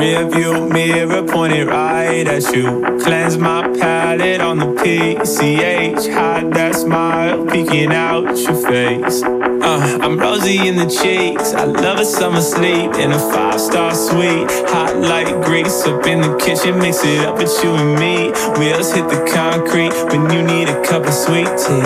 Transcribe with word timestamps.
View 0.00 0.68
mirror 0.68 1.22
pointed 1.22 1.66
right 1.68 2.26
at 2.26 2.54
you. 2.54 2.98
Cleanse 3.02 3.36
my 3.36 3.62
palate 3.78 4.40
on 4.40 4.58
the 4.58 4.66
PCH. 4.66 6.12
Hide 6.12 6.52
that 6.54 6.74
smile 6.74 7.44
peeking 7.46 7.92
out 7.92 8.24
your 8.38 8.54
face. 8.66 9.22
Uh, 9.22 9.98
I'm 10.00 10.18
rosy 10.18 10.68
in 10.68 10.76
the 10.76 10.86
cheeks. 10.86 11.52
I 11.52 11.64
love 11.64 11.98
a 11.98 12.04
summer 12.04 12.40
sleep 12.40 12.94
in 12.94 13.12
a 13.12 13.18
five 13.18 13.60
star 13.60 13.94
suite. 13.94 14.50
Hot 14.70 14.96
like 14.96 15.28
grease 15.44 15.82
up 15.86 16.06
in 16.06 16.22
the 16.22 16.36
kitchen. 16.38 16.78
Mix 16.78 17.04
it 17.04 17.26
up 17.26 17.36
with 17.36 17.52
you 17.62 17.74
and 17.74 17.98
me. 17.98 18.30
Wheels 18.58 18.92
hit 18.92 19.08
the 19.08 19.30
concrete 19.34 19.92
when 20.10 20.30
you 20.30 20.42
need 20.42 20.68
a 20.68 20.82
cup 20.82 21.04
of 21.04 21.12
sweet 21.12 21.50
tea. 21.58 21.82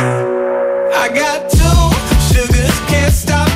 I 0.94 1.10
got 1.12 1.50
two 1.50 2.32
sugars, 2.32 2.78
can't 2.88 3.12
stop 3.12 3.53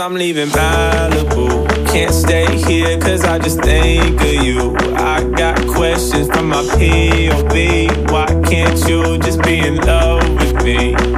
I'm 0.00 0.14
leaving 0.14 0.48
Malibu. 0.48 1.66
Can't 1.88 2.14
stay 2.14 2.56
here 2.56 3.00
cause 3.00 3.24
I 3.24 3.38
just 3.38 3.60
think 3.60 4.20
of 4.20 4.44
you. 4.44 4.76
I 4.96 5.24
got 5.36 5.58
questions 5.66 6.28
from 6.28 6.50
my 6.50 6.62
POV. 6.62 8.10
Why 8.12 8.26
can't 8.48 8.78
you 8.88 9.18
just 9.18 9.42
be 9.42 9.58
in 9.58 9.76
love 9.78 10.22
with 10.36 10.62
me? 10.62 11.17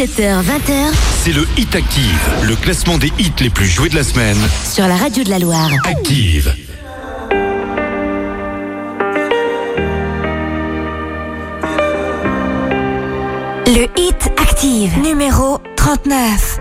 17h, 0.00 0.42
20h 0.42 0.94
c'est 1.22 1.32
le 1.32 1.46
Hit 1.58 1.76
Active, 1.76 2.30
le 2.44 2.56
classement 2.56 2.96
des 2.96 3.12
hits 3.18 3.34
les 3.38 3.50
plus 3.50 3.66
joués 3.66 3.90
de 3.90 3.96
la 3.96 4.02
semaine. 4.02 4.38
sur 4.64 4.88
la 4.88 4.96
radio 4.96 5.22
de 5.22 5.28
la 5.28 5.38
Loire. 5.38 5.68
Active. 5.84 6.54
Le 13.66 13.86
hit 14.00 14.32
active, 14.38 14.98
numéro 15.02 15.58
39. 15.76 16.60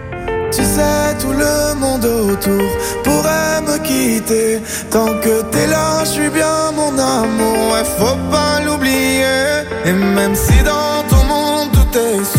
Tu 0.51 0.61
sais, 0.61 1.15
tout 1.21 1.31
le 1.31 1.75
monde 1.79 2.03
autour 2.03 2.69
pourrait 3.05 3.61
me 3.61 3.77
quitter. 3.77 4.59
Tant 4.91 5.13
que 5.21 5.43
t'es 5.43 5.67
là, 5.67 6.03
je 6.03 6.09
suis 6.09 6.29
bien 6.29 6.71
mon 6.75 6.91
amour. 6.99 7.71
Ouais, 7.71 7.85
faut 7.97 8.17
pas 8.29 8.59
l'oublier. 8.65 9.63
Et 9.85 9.93
même 9.93 10.35
si 10.35 10.61
dans 10.63 11.07
ton 11.09 11.23
monde 11.23 11.69
tout 11.71 11.97
est 11.97 12.38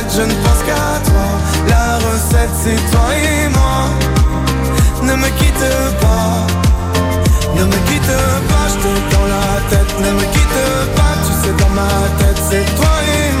Je 0.13 0.21
ne 0.21 0.33
pense 0.43 0.61
qu'à 0.67 0.99
toi. 1.09 1.27
La 1.67 1.97
recette 1.97 2.55
c'est 2.63 2.91
toi 2.91 3.07
et 3.15 3.47
moi. 3.49 3.89
Ne 5.03 5.15
me 5.15 5.29
quitte 5.39 5.69
pas. 6.01 6.45
Ne 7.55 7.63
me 7.63 7.77
quitte 7.87 8.15
pas. 8.49 8.65
Je 8.69 8.75
te 8.83 9.15
dans 9.15 9.27
la 9.35 9.47
tête. 9.69 9.99
Ne 9.99 10.11
me 10.11 10.25
quitte 10.33 10.61
pas. 10.95 11.13
Tu 11.25 11.31
sais 11.41 11.53
dans 11.63 11.69
ma 11.69 11.91
tête 12.19 12.41
c'est 12.49 12.65
toi 12.75 12.95
et 13.15 13.31
moi 13.37 13.40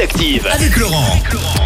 Active. 0.00 0.46
Avec 0.52 0.76
Laurent. 0.76 1.06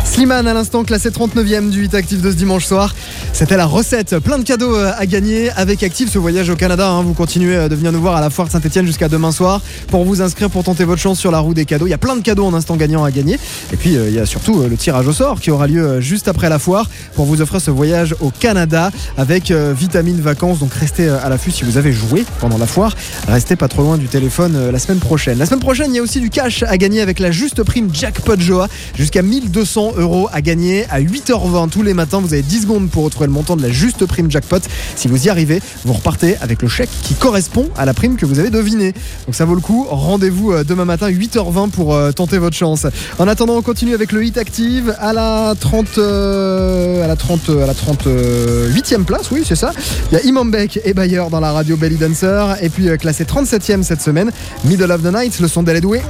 Slimane 0.05 0.47
à 0.47 0.55
l'instant 0.55 0.85
classé 0.85 1.11
39e 1.11 1.71
du 1.71 1.81
8 1.81 1.95
actif 1.95 2.23
de 2.23 2.31
ce 2.31 2.37
dimanche 2.37 2.65
soir. 2.65 2.95
C'était 3.41 3.57
la 3.57 3.65
recette, 3.65 4.19
plein 4.19 4.39
de 4.39 4.45
cadeaux 4.45 4.77
euh, 4.77 4.93
à 4.99 5.07
gagner 5.07 5.49
avec 5.53 5.83
Active 5.83 6.11
ce 6.11 6.19
voyage 6.19 6.51
au 6.51 6.57
Canada. 6.57 6.91
hein. 6.91 7.03
Vous 7.03 7.15
continuez 7.15 7.57
euh, 7.57 7.69
de 7.71 7.75
venir 7.75 7.91
nous 7.91 8.03
voir 8.03 8.15
à 8.17 8.21
la 8.21 8.29
foire 8.29 8.47
de 8.47 8.53
Saint-Etienne 8.53 8.85
jusqu'à 8.85 9.09
demain 9.09 9.33
soir 9.33 9.63
pour 9.87 10.05
vous 10.05 10.21
inscrire 10.21 10.51
pour 10.51 10.63
tenter 10.63 10.85
votre 10.85 11.01
chance 11.01 11.19
sur 11.19 11.31
la 11.31 11.39
roue 11.39 11.55
des 11.55 11.65
cadeaux. 11.65 11.87
Il 11.87 11.91
y 11.91 11.95
a 11.95 11.99
plein 11.99 12.17
de 12.17 12.21
cadeaux 12.21 12.45
en 12.45 12.53
instant 12.53 12.77
gagnant 12.77 13.03
à 13.03 13.11
gagner. 13.11 13.39
Et 13.73 13.79
puis 13.79 13.97
euh, 13.97 14.11
il 14.11 14.15
y 14.15 14.19
a 14.19 14.27
surtout 14.27 14.65
le 14.69 14.77
tirage 14.77 15.09
au 15.09 15.15
sort 15.15 15.41
qui 15.41 15.51
aura 15.51 15.67
lieu 15.69 16.03
juste 16.03 16.29
après 16.29 16.51
la 16.51 16.59
foire 16.59 16.91
pour 17.15 17.25
vous 17.25 17.41
offrir 17.41 17.63
ce 17.63 17.71
voyage 17.71 18.15
au 18.21 18.29
Canada 18.29 18.91
avec 19.17 19.51
Vitamine 19.51 20.21
Vacances. 20.21 20.59
Donc 20.59 20.75
restez 20.75 21.09
à 21.09 21.31
l'affût 21.31 21.51
si 21.51 21.65
vous 21.65 21.79
avez 21.79 21.93
joué 21.95 22.27
pendant 22.41 22.59
la 22.59 22.67
foire. 22.67 22.95
Restez 23.27 23.57
pas 23.57 23.69
trop 23.69 23.81
loin 23.81 23.97
du 23.97 24.09
téléphone 24.09 24.71
la 24.71 24.79
semaine 24.79 24.99
prochaine. 24.99 25.39
La 25.39 25.47
semaine 25.47 25.61
prochaine, 25.61 25.91
il 25.93 25.97
y 25.97 25.99
a 25.99 26.03
aussi 26.03 26.21
du 26.21 26.29
cash 26.29 26.63
à 26.65 26.77
gagner 26.77 27.01
avec 27.01 27.19
la 27.19 27.31
juste 27.31 27.63
prime 27.63 27.89
Jackpot 27.91 28.39
Joa. 28.39 28.69
Jusqu'à 28.99 29.23
1200 29.23 29.95
euros 29.97 30.29
à 30.31 30.43
gagner 30.43 30.85
à 30.91 31.01
8h20 31.01 31.71
tous 31.71 31.83
les 31.83 31.95
matins. 31.95 32.21
Vous 32.21 32.35
avez 32.35 32.43
10 32.43 32.63
secondes 32.63 32.91
pour 32.91 33.05
retrouver 33.05 33.30
montant 33.31 33.57
de 33.57 33.63
la 33.63 33.71
juste 33.71 34.07
prime 34.07 34.31
Jackpot. 34.31 34.61
Si 34.97 35.09
vous 35.09 35.27
y 35.27 35.31
arrivez, 35.31 35.63
vous 35.85 35.93
repartez 35.95 36.37
avec 36.41 36.63
le 36.63 36.69
chèque 36.69 36.91
qui 37.03 37.15
correspond 37.15 37.69
à 37.77 37.85
la 37.85 37.95
prime 37.95 38.17
que 38.17 38.27
vous 38.27 38.39
avez 38.39 38.51
devinée. 38.51 38.93
Donc 39.27 39.35
ça 39.35 39.45
vaut 39.45 39.55
le 39.55 39.61
coup. 39.61 39.87
Rendez-vous 39.89 40.53
euh, 40.53 40.65
demain 40.65 40.85
matin 40.85 41.11
8h20 41.11 41.71
pour 41.71 41.95
euh, 41.95 42.13
tenter 42.13 42.39
votre 42.39 42.57
chance. 42.57 42.87
En 43.19 43.29
attendant, 43.29 43.57
on 43.57 43.63
continue 43.63 43.95
avec 43.95 44.13
le 44.13 44.25
hit 44.25 44.39
active 44.39 44.95
à 44.99 45.13
la 45.13 45.55
30 45.59 45.99
euh, 45.99 47.05
à 47.05 47.07
la 47.07 47.17
30 47.17 47.51
à 47.63 47.67
la 47.67 47.75
38e 47.75 49.05
place. 49.05 49.31
Oui, 49.31 49.43
c'est 49.47 49.57
ça. 49.57 49.73
Il 50.11 50.19
y 50.19 50.21
a 50.21 50.25
Imam 50.25 50.51
Beck 50.51 50.81
et 50.85 50.95
Bayer 50.95 51.23
dans 51.31 51.41
la 51.41 51.53
radio 51.53 51.77
Belly 51.77 51.97
Dancer 51.97 52.57
et 52.61 52.69
puis 52.69 52.89
classé 52.99 53.25
37e 53.25 53.83
cette 53.83 54.03
semaine, 54.03 54.31
Middle 54.65 54.91
of 54.93 55.03
the 55.03 55.13
Night, 55.15 55.41
le 55.41 55.49
son 55.49 55.63
d'Elle 55.63 55.81
Doué. 55.81 56.03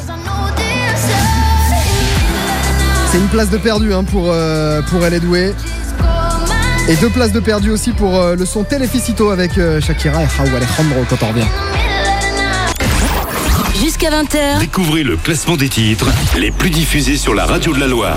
C'est 3.13 3.19
une 3.19 3.29
place 3.29 3.51
de 3.51 3.59
perdu 3.59 3.93
hein, 3.93 4.05
pour, 4.05 4.33
pour 4.89 5.05
Elle. 5.05 5.21
Et 6.91 6.97
deux 6.97 7.09
places 7.09 7.31
de 7.31 7.39
perdu 7.39 7.71
aussi 7.71 7.93
pour 7.93 8.17
euh, 8.17 8.35
le 8.35 8.45
son 8.45 8.65
Teleficito 8.65 9.31
avec 9.31 9.59
euh, 9.59 9.81
Shakira 9.81 10.25
et 10.25 10.27
Raúl 10.27 10.57
Alejandro 10.57 11.05
quand 11.09 11.23
on 11.23 11.29
revient. 11.29 11.47
Jusqu'à 13.81 14.11
20h, 14.11 14.59
Découvrez 14.59 15.05
le 15.05 15.17
classement 15.17 15.57
des 15.57 15.69
titres 15.69 16.09
les 16.37 16.51
plus 16.51 16.71
diffusés 16.71 17.17
sur 17.17 17.33
la 17.33 17.47
radio 17.47 17.73
de 17.73 17.79
la 17.79 17.87
Loire. 17.87 18.17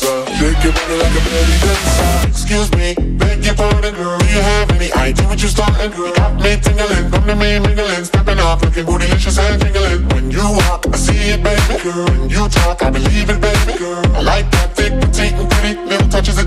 bonanza. 0.00 0.32
Shake 0.36 0.64
your 0.64 0.72
body 0.72 0.96
like 0.96 1.12
a 1.12 1.22
belly 1.28 1.58
dancer. 1.60 2.28
Excuse 2.28 2.70
me, 2.72 2.94
beg 3.18 3.44
your 3.44 3.54
pardon, 3.54 3.94
girl. 3.94 4.18
Do 4.18 4.26
you 4.26 4.40
have 4.40 4.70
any 4.70 4.92
idea 4.92 5.26
what 5.26 5.40
you're 5.40 5.50
starting, 5.50 5.90
girl? 5.90 6.12
Got 6.14 6.40
me 6.40 6.56
tingling, 6.60 7.10
come 7.10 7.26
to 7.26 7.36
me 7.36 7.58
mingling, 7.58 8.04
stepping 8.04 8.38
off, 8.40 8.62
looking 8.62 8.84
bootylicious 8.84 9.38
and 9.38 9.60
jingling. 9.60 10.08
When 10.08 10.30
you 10.30 10.42
walk, 10.42 10.86
I 10.92 10.96
see 10.96 11.30
it, 11.30 11.42
baby, 11.42 11.82
girl. 11.82 12.04
When 12.04 12.30
you 12.30 12.48
talk, 12.48 12.82
I 12.82 12.90
believe 12.90 13.28
it, 13.28 13.40
baby, 13.40 13.78
girl. 13.78 14.04
I 14.16 14.20
like 14.22 14.50
that 14.52 14.74
thick, 14.76 14.92
petite, 15.00 15.34
and 15.34 15.50
pretty, 15.50 15.78
little 15.80 16.08
touches 16.08 16.38
of 16.38 16.46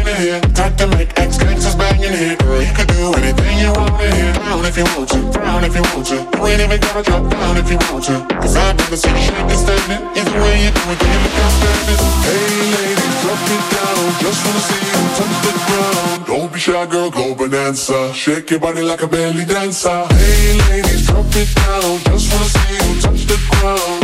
In 0.00 0.16
here. 0.16 0.40
Time 0.54 0.74
to 0.76 0.86
make 0.88 1.10
ex 1.18 1.38
gangsters 1.38 1.76
bang 1.76 2.02
in 2.02 2.12
here. 2.12 2.36
Girl, 2.36 2.62
you 2.62 2.72
can 2.74 2.86
do 2.86 3.12
anything 3.14 3.58
you 3.58 3.70
want 3.72 4.00
in 4.02 4.12
here. 4.12 4.32
Down 4.32 4.64
if 4.64 4.76
you 4.76 4.86
want 4.94 5.08
to, 5.10 5.20
down 5.32 5.64
if 5.64 5.74
you 5.74 5.84
want 5.94 6.06
to. 6.10 6.16
You 6.16 6.46
ain't 6.46 6.60
even 6.60 6.80
gotta 6.80 7.02
drop 7.02 7.24
down 7.30 7.56
if 7.56 7.70
you 7.70 7.78
want 7.90 8.04
to. 8.08 8.16
Cause 8.40 8.56
I've 8.56 8.76
never 8.76 8.96
seen 8.96 9.14
you 9.14 9.22
shake 9.22 9.50
and 9.52 9.60
standing. 9.60 10.02
Either 10.18 10.36
way 10.42 10.54
you 10.64 10.70
do 10.74 10.82
it, 10.92 11.00
you 11.02 11.18
look 11.24 11.36
outstanding? 11.44 12.00
Hey 12.24 12.56
ladies, 12.74 13.14
drop 13.22 13.42
it 13.54 13.64
down. 13.74 14.04
Just 14.22 14.40
wanna 14.44 14.62
see 14.68 14.82
you 14.88 15.00
touch 15.18 15.36
the 15.44 15.52
ground. 15.66 16.26
Don't 16.26 16.52
be 16.52 16.58
shy, 16.58 16.86
girl, 16.86 17.10
go 17.10 17.34
bonanza. 17.34 18.12
Shake 18.14 18.50
your 18.50 18.60
body 18.60 18.82
like 18.82 19.02
a 19.02 19.08
belly 19.08 19.44
dancer. 19.44 20.06
Hey 20.10 20.58
ladies, 20.70 21.06
drop 21.06 21.26
it 21.34 21.50
down. 21.54 21.98
Just 22.08 22.26
wanna 22.32 22.48
see 22.54 22.74
you 22.74 23.00
touch 23.00 23.22
the 23.26 23.38
ground. 23.50 24.03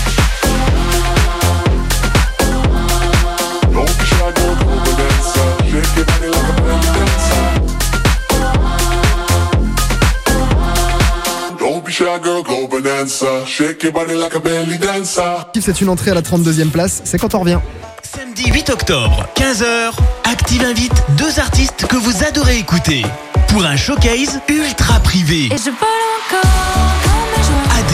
C'est 15.59 15.81
une 15.81 15.89
entrée 15.89 16.11
à 16.11 16.13
la 16.13 16.21
32e 16.21 16.69
place, 16.69 17.01
c'est 17.05 17.17
quand 17.17 17.35
on 17.35 17.39
revient. 17.39 17.59
Samedi 18.03 18.51
8 18.51 18.69
octobre, 18.69 19.25
15h, 19.35 19.91
Active 20.25 20.63
invite 20.63 20.93
deux 21.17 21.39
artistes 21.39 21.85
que 21.87 21.95
vous 21.95 22.23
adorez 22.23 22.57
écouter 22.57 23.05
pour 23.47 23.65
un 23.65 23.75
showcase 23.75 24.39
ultra 24.49 24.99
privé. 24.99 25.45
Et 25.45 25.57
je 25.57 25.69
vole 25.69 26.09
encore. 26.27 26.71
AD 27.77 27.93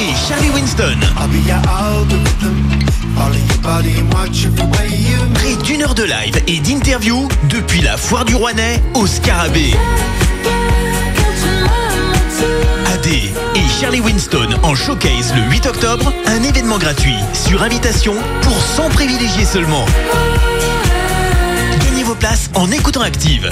et 0.00 0.28
Charlie 0.28 0.50
Winston. 0.50 0.98
Près 5.34 5.56
d'une 5.64 5.82
heure 5.82 5.94
de 5.94 6.04
live 6.04 6.42
et 6.46 6.60
d'interview 6.60 7.28
depuis 7.48 7.80
la 7.80 7.96
foire 7.96 8.24
du 8.24 8.34
Rouennais 8.34 8.82
au 8.94 9.06
Scarabée. 9.06 9.74
Et 13.10 13.68
Charlie 13.80 14.00
Winston 14.00 14.48
en 14.62 14.74
showcase 14.74 15.32
le 15.34 15.50
8 15.50 15.66
octobre, 15.66 16.12
un 16.26 16.42
événement 16.42 16.76
gratuit 16.76 17.16
sur 17.32 17.62
invitation 17.62 18.14
pour 18.42 18.60
100 18.60 18.90
privilégiés 18.90 19.46
seulement. 19.46 19.86
Gagnez 21.80 22.02
vos 22.02 22.14
places 22.14 22.50
en 22.54 22.70
écoutant 22.70 23.00
Active. 23.00 23.50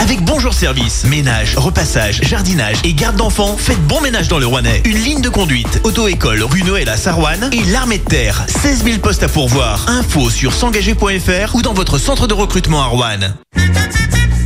Avec 0.00 0.22
Bonjour 0.22 0.54
Service, 0.54 1.04
ménage, 1.04 1.54
repassage, 1.56 2.22
jardinage 2.22 2.76
et 2.82 2.94
garde 2.94 3.16
d'enfants, 3.16 3.56
faites 3.58 3.80
bon 3.86 4.00
ménage 4.00 4.28
dans 4.28 4.38
le 4.38 4.46
Rouennais. 4.46 4.80
Une 4.86 4.98
ligne 4.98 5.20
de 5.20 5.28
conduite, 5.28 5.82
auto-école 5.84 6.42
rue 6.42 6.62
Noël 6.62 6.88
à 6.88 6.96
Sarouane 6.96 7.50
et 7.52 7.62
l'armée 7.72 7.98
de 7.98 8.04
terre. 8.04 8.46
16 8.48 8.84
000 8.84 8.98
postes 9.00 9.22
à 9.22 9.28
pourvoir. 9.28 9.84
Info 9.88 10.30
sur 10.30 10.54
s'engager.fr 10.54 11.54
ou 11.54 11.60
dans 11.60 11.74
votre 11.74 11.98
centre 11.98 12.26
de 12.26 12.32
recrutement 12.32 12.82
à 12.82 12.86
Rouen. 12.86 13.18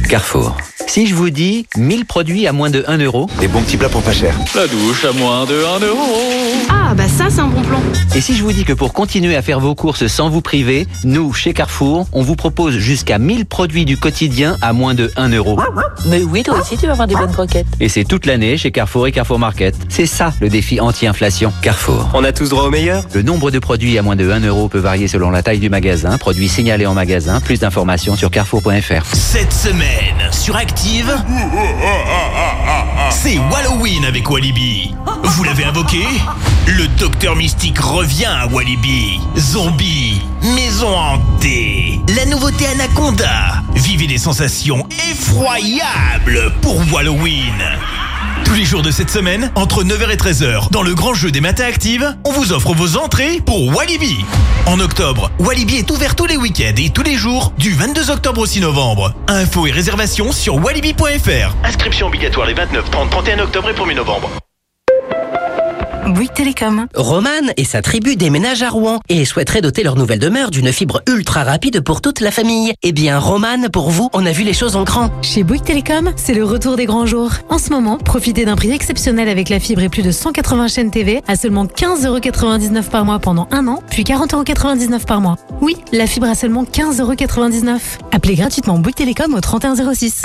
Carrefour. 0.08 0.56
Si 0.86 1.06
je 1.06 1.14
vous 1.14 1.28
dis 1.28 1.66
1000 1.76 2.06
produits 2.06 2.46
à 2.46 2.52
moins 2.52 2.70
de 2.70 2.82
1 2.86 2.96
euro, 2.98 3.28
Des 3.40 3.48
bons 3.48 3.60
petits 3.62 3.76
plats 3.76 3.90
pour 3.90 4.02
pas 4.02 4.12
cher. 4.12 4.34
La 4.54 4.66
douche 4.66 5.04
à 5.04 5.12
moins 5.12 5.44
de 5.44 5.62
1 5.62 5.80
euro. 5.86 6.47
Ah, 6.70 6.94
bah 6.94 7.04
ça, 7.08 7.26
c'est 7.30 7.40
un 7.40 7.46
bon 7.48 7.60
plan. 7.62 7.80
et 8.14 8.20
si 8.20 8.34
je 8.36 8.42
vous 8.42 8.52
dis 8.52 8.64
que 8.64 8.72
pour 8.72 8.92
continuer 8.92 9.36
à 9.36 9.42
faire 9.42 9.60
vos 9.60 9.74
courses 9.74 10.06
sans 10.06 10.30
vous 10.30 10.40
priver, 10.40 10.86
nous, 11.04 11.32
chez 11.32 11.52
Carrefour, 11.52 12.06
on 12.12 12.22
vous 12.22 12.36
propose 12.36 12.76
jusqu'à 12.78 13.18
1000 13.18 13.46
produits 13.46 13.84
du 13.84 13.96
quotidien 13.96 14.56
à 14.62 14.72
moins 14.72 14.94
de 14.94 15.10
1 15.16 15.28
euro. 15.30 15.58
Mais 16.06 16.22
oui, 16.22 16.42
toi 16.42 16.58
aussi, 16.60 16.76
tu 16.76 16.86
vas 16.86 16.92
avoir 16.92 17.06
des 17.06 17.14
bonnes 17.14 17.32
croquettes. 17.32 17.66
Et 17.80 17.88
c'est 17.88 18.04
toute 18.04 18.26
l'année 18.26 18.56
chez 18.56 18.70
Carrefour 18.70 19.06
et 19.06 19.12
Carrefour 19.12 19.38
Market. 19.38 19.74
C'est 19.88 20.06
ça 20.06 20.32
le 20.40 20.48
défi 20.48 20.80
anti-inflation. 20.80 21.52
Carrefour. 21.62 22.08
On 22.14 22.24
a 22.24 22.32
tous 22.32 22.48
droit 22.48 22.64
au 22.64 22.70
meilleur? 22.70 23.04
Le 23.14 23.22
nombre 23.22 23.50
de 23.50 23.58
produits 23.58 23.98
à 23.98 24.02
moins 24.02 24.16
de 24.16 24.30
1 24.30 24.40
euro 24.40 24.68
peut 24.68 24.78
varier 24.78 25.08
selon 25.08 25.30
la 25.30 25.42
taille 25.42 25.58
du 25.60 25.68
magasin. 25.70 26.16
Produits 26.18 26.48
signalés 26.48 26.86
en 26.86 26.94
magasin. 26.94 27.40
Plus 27.40 27.60
d'informations 27.60 28.16
sur 28.16 28.30
carrefour.fr. 28.30 29.04
Cette 29.14 29.52
semaine, 29.52 30.16
sur 30.32 30.56
Active, 30.56 31.14
c'est 33.10 33.38
Halloween 33.56 34.04
avec 34.06 34.28
Walibi. 34.30 34.94
Vous 35.22 35.44
l'avez 35.44 35.64
invoqué? 35.64 35.98
Le 36.66 36.86
docteur 36.98 37.34
mystique 37.34 37.78
revient 37.78 38.26
à 38.26 38.46
Walibi. 38.46 39.20
Zombie, 39.36 40.20
maison 40.42 40.96
hantée, 40.96 42.00
la 42.14 42.26
nouveauté 42.26 42.66
Anaconda. 42.66 43.62
Vivez 43.74 44.06
des 44.06 44.18
sensations 44.18 44.86
effroyables 45.10 46.52
pour 46.60 46.82
Halloween. 46.98 47.62
Tous 48.44 48.54
les 48.54 48.64
jours 48.64 48.82
de 48.82 48.90
cette 48.90 49.10
semaine, 49.10 49.50
entre 49.54 49.82
9h 49.82 50.10
et 50.10 50.16
13h, 50.16 50.70
dans 50.70 50.82
le 50.82 50.94
grand 50.94 51.14
jeu 51.14 51.30
des 51.30 51.40
matins 51.40 51.64
actives, 51.64 52.16
on 52.24 52.32
vous 52.32 52.52
offre 52.52 52.72
vos 52.74 52.96
entrées 52.96 53.40
pour 53.44 53.74
Walibi. 53.74 54.24
En 54.66 54.80
octobre, 54.80 55.30
Walibi 55.38 55.76
est 55.76 55.90
ouvert 55.90 56.14
tous 56.14 56.26
les 56.26 56.36
week-ends 56.36 56.74
et 56.76 56.90
tous 56.90 57.02
les 57.02 57.16
jours, 57.16 57.52
du 57.58 57.72
22 57.72 58.10
octobre 58.10 58.40
au 58.42 58.46
6 58.46 58.60
novembre. 58.60 59.14
Infos 59.26 59.66
et 59.66 59.70
réservations 59.70 60.32
sur 60.32 60.56
walibi.fr. 60.56 61.54
Inscription 61.64 62.06
obligatoire 62.06 62.46
les 62.46 62.54
29, 62.54 62.90
30, 62.90 63.10
31 63.10 63.38
octobre 63.40 63.70
et 63.70 63.74
1er 63.74 63.96
novembre. 63.96 64.30
Bouygues 66.08 66.32
Télécom. 66.32 66.86
Roman 66.94 67.28
et 67.56 67.64
sa 67.64 67.82
tribu 67.82 68.16
déménagent 68.16 68.62
à 68.62 68.70
Rouen 68.70 69.00
et 69.08 69.24
souhaiteraient 69.24 69.60
doter 69.60 69.82
leur 69.82 69.96
nouvelle 69.96 70.18
demeure 70.18 70.50
d'une 70.50 70.72
fibre 70.72 71.02
ultra 71.08 71.44
rapide 71.44 71.80
pour 71.80 72.00
toute 72.00 72.20
la 72.20 72.30
famille. 72.30 72.72
Eh 72.82 72.92
bien, 72.92 73.18
Roman, 73.18 73.68
pour 73.72 73.90
vous, 73.90 74.08
on 74.12 74.24
a 74.24 74.32
vu 74.32 74.44
les 74.44 74.52
choses 74.52 74.76
en 74.76 74.84
grand. 74.84 75.10
Chez 75.22 75.42
Bouygues 75.42 75.64
Télécom, 75.64 76.12
c'est 76.16 76.34
le 76.34 76.44
retour 76.44 76.76
des 76.76 76.86
grands 76.86 77.06
jours. 77.06 77.32
En 77.48 77.58
ce 77.58 77.70
moment, 77.70 77.98
profitez 77.98 78.44
d'un 78.44 78.56
prix 78.56 78.70
exceptionnel 78.72 79.28
avec 79.28 79.48
la 79.48 79.60
fibre 79.60 79.82
et 79.82 79.88
plus 79.88 80.02
de 80.02 80.10
180 80.10 80.68
chaînes 80.68 80.90
TV 80.90 81.22
à 81.28 81.36
seulement 81.36 81.66
15,99€ 81.66 82.84
par 82.84 83.04
mois 83.04 83.18
pendant 83.18 83.48
un 83.50 83.66
an, 83.68 83.82
puis 83.90 84.04
40,99€ 84.04 85.04
par 85.04 85.20
mois. 85.20 85.36
Oui, 85.60 85.76
la 85.92 86.06
fibre 86.06 86.28
à 86.28 86.34
seulement 86.34 86.64
15,99€. 86.64 87.78
Appelez 88.12 88.34
gratuitement 88.34 88.78
Bouygues 88.78 88.96
Télécom 88.96 89.34
au 89.34 89.40
3106. 89.40 90.24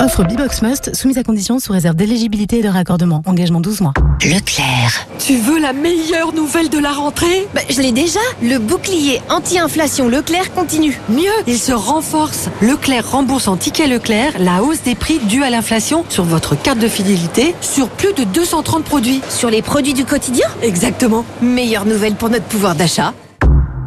Offre 0.00 0.24
Bibox 0.24 0.62
Must, 0.62 0.96
soumise 0.96 1.16
à 1.16 1.22
condition 1.22 1.60
sous 1.60 1.72
réserve 1.72 1.94
d'éligibilité 1.94 2.58
et 2.58 2.62
de 2.62 2.68
raccordement. 2.68 3.22
Engagement 3.24 3.60
12 3.60 3.82
mois. 3.82 3.92
Leclerc. 4.24 5.06
Tu 5.20 5.36
veux 5.36 5.60
la 5.60 5.72
meilleure 5.72 6.34
nouvelle 6.34 6.68
de 6.68 6.78
la 6.78 6.90
rentrée? 6.90 7.46
Bah, 7.54 7.60
je 7.70 7.80
l'ai 7.80 7.92
déjà. 7.92 8.18
Le 8.42 8.58
bouclier 8.58 9.20
anti-inflation 9.30 10.08
Leclerc 10.08 10.52
continue. 10.54 10.98
Mieux, 11.08 11.30
il 11.46 11.56
se 11.56 11.70
renforce. 11.72 12.48
Leclerc 12.60 13.12
rembourse 13.12 13.46
en 13.46 13.56
ticket 13.56 13.86
Leclerc 13.86 14.32
la 14.40 14.64
hausse 14.64 14.82
des 14.82 14.96
prix 14.96 15.20
due 15.20 15.44
à 15.44 15.50
l'inflation 15.50 16.04
sur 16.08 16.24
votre 16.24 16.60
carte 16.60 16.80
de 16.80 16.88
fidélité 16.88 17.54
sur 17.60 17.88
plus 17.88 18.12
de 18.12 18.24
230 18.24 18.82
produits. 18.84 19.20
Sur 19.28 19.50
les 19.50 19.62
produits 19.62 19.94
du 19.94 20.04
quotidien? 20.04 20.48
Exactement. 20.62 21.24
Meilleure 21.40 21.86
nouvelle 21.86 22.16
pour 22.16 22.28
notre 22.28 22.46
pouvoir 22.46 22.74
d'achat? 22.74 23.14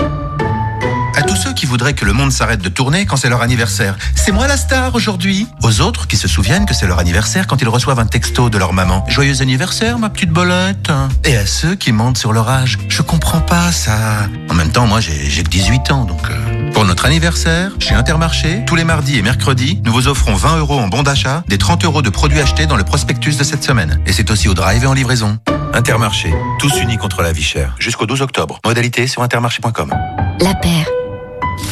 À 1.19 1.23
tous 1.23 1.35
ceux 1.35 1.53
qui 1.53 1.67
voudraient 1.67 1.95
que 1.95 2.05
le 2.05 2.13
monde 2.13 2.31
s'arrête 2.31 2.63
de 2.63 2.69
tourner 2.69 3.05
quand 3.05 3.17
c'est 3.17 3.29
leur 3.29 3.43
anniversaire. 3.43 3.97
C'est 4.15 4.31
moi 4.31 4.47
la 4.47 4.57
star 4.57 4.95
aujourd'hui. 4.95 5.49
Aux 5.65 5.81
autres 5.81 6.07
qui 6.07 6.17
se 6.17 6.29
souviennent 6.29 6.65
que 6.65 6.75
c'est 6.75 6.87
leur 6.87 7.01
anniversaire 7.01 7.49
quand 7.49 7.61
ils 7.61 7.69
reçoivent 7.69 7.99
un 7.99 8.07
texto 8.07 8.51
de 8.51 8.57
leur 8.57 8.73
maman. 8.73 9.05
Joyeux 9.09 9.43
anniversaire, 9.43 9.99
ma 9.99 10.11
petite 10.11 10.31
bolette. 10.31 10.93
Et 11.25 11.37
à 11.37 11.45
ceux 11.45 11.75
qui 11.75 11.91
mentent 11.91 12.19
sur 12.19 12.33
leur 12.33 12.49
âge. 12.49 12.79
Je 12.89 13.03
comprends 13.03 13.41
pas 13.41 13.73
ça. 13.73 14.29
En 14.49 14.55
même 14.55 14.71
temps, 14.71 14.87
moi, 14.87 15.01
j'ai 15.01 15.43
que 15.43 15.49
18 15.49 15.91
ans, 15.91 16.05
donc... 16.05 16.21
euh, 16.31 16.71
Pour 16.71 16.85
notre 16.85 17.05
anniversaire, 17.05 17.73
chez 17.81 17.97
Intermarché, 17.97 18.63
tous 18.65 18.77
les 18.77 18.85
mardis 18.85 19.19
et 19.19 19.23
mercredis, 19.23 19.83
nous 19.85 19.93
vous 19.93 20.07
offrons 20.07 20.37
20 20.37 20.59
euros 20.59 20.79
en 20.79 20.87
bon 20.87 21.03
d'achat, 21.03 21.43
des 21.49 21.59
30 21.59 21.85
euros 21.85 22.01
de 22.01 22.11
produits 22.11 22.41
achetés 22.41 22.67
dans 22.67 22.77
le 22.77 22.85
prospectus 22.85 23.37
de 23.37 23.43
cette 23.43 23.65
semaine. 23.65 23.99
Et 24.07 24.13
c'est 24.13 24.31
aussi 24.31 24.47
au 24.49 24.55
drive 24.55 24.85
et 24.85 24.87
en 24.87 24.95
livraison. 24.95 25.37
Intermarché, 25.75 26.33
tous 26.61 26.81
unis 26.81 26.97
contre 26.97 27.23
la 27.23 27.33
vie 27.33 27.43
chère. 27.43 27.75
Jusqu'au 27.81 28.07
12 28.07 28.23
octobre. 28.23 28.61
Modalité 28.65 29.09
sur 29.09 29.25
intermarché.com. 29.25 29.93
La 30.41 30.55
paire. 30.55 30.87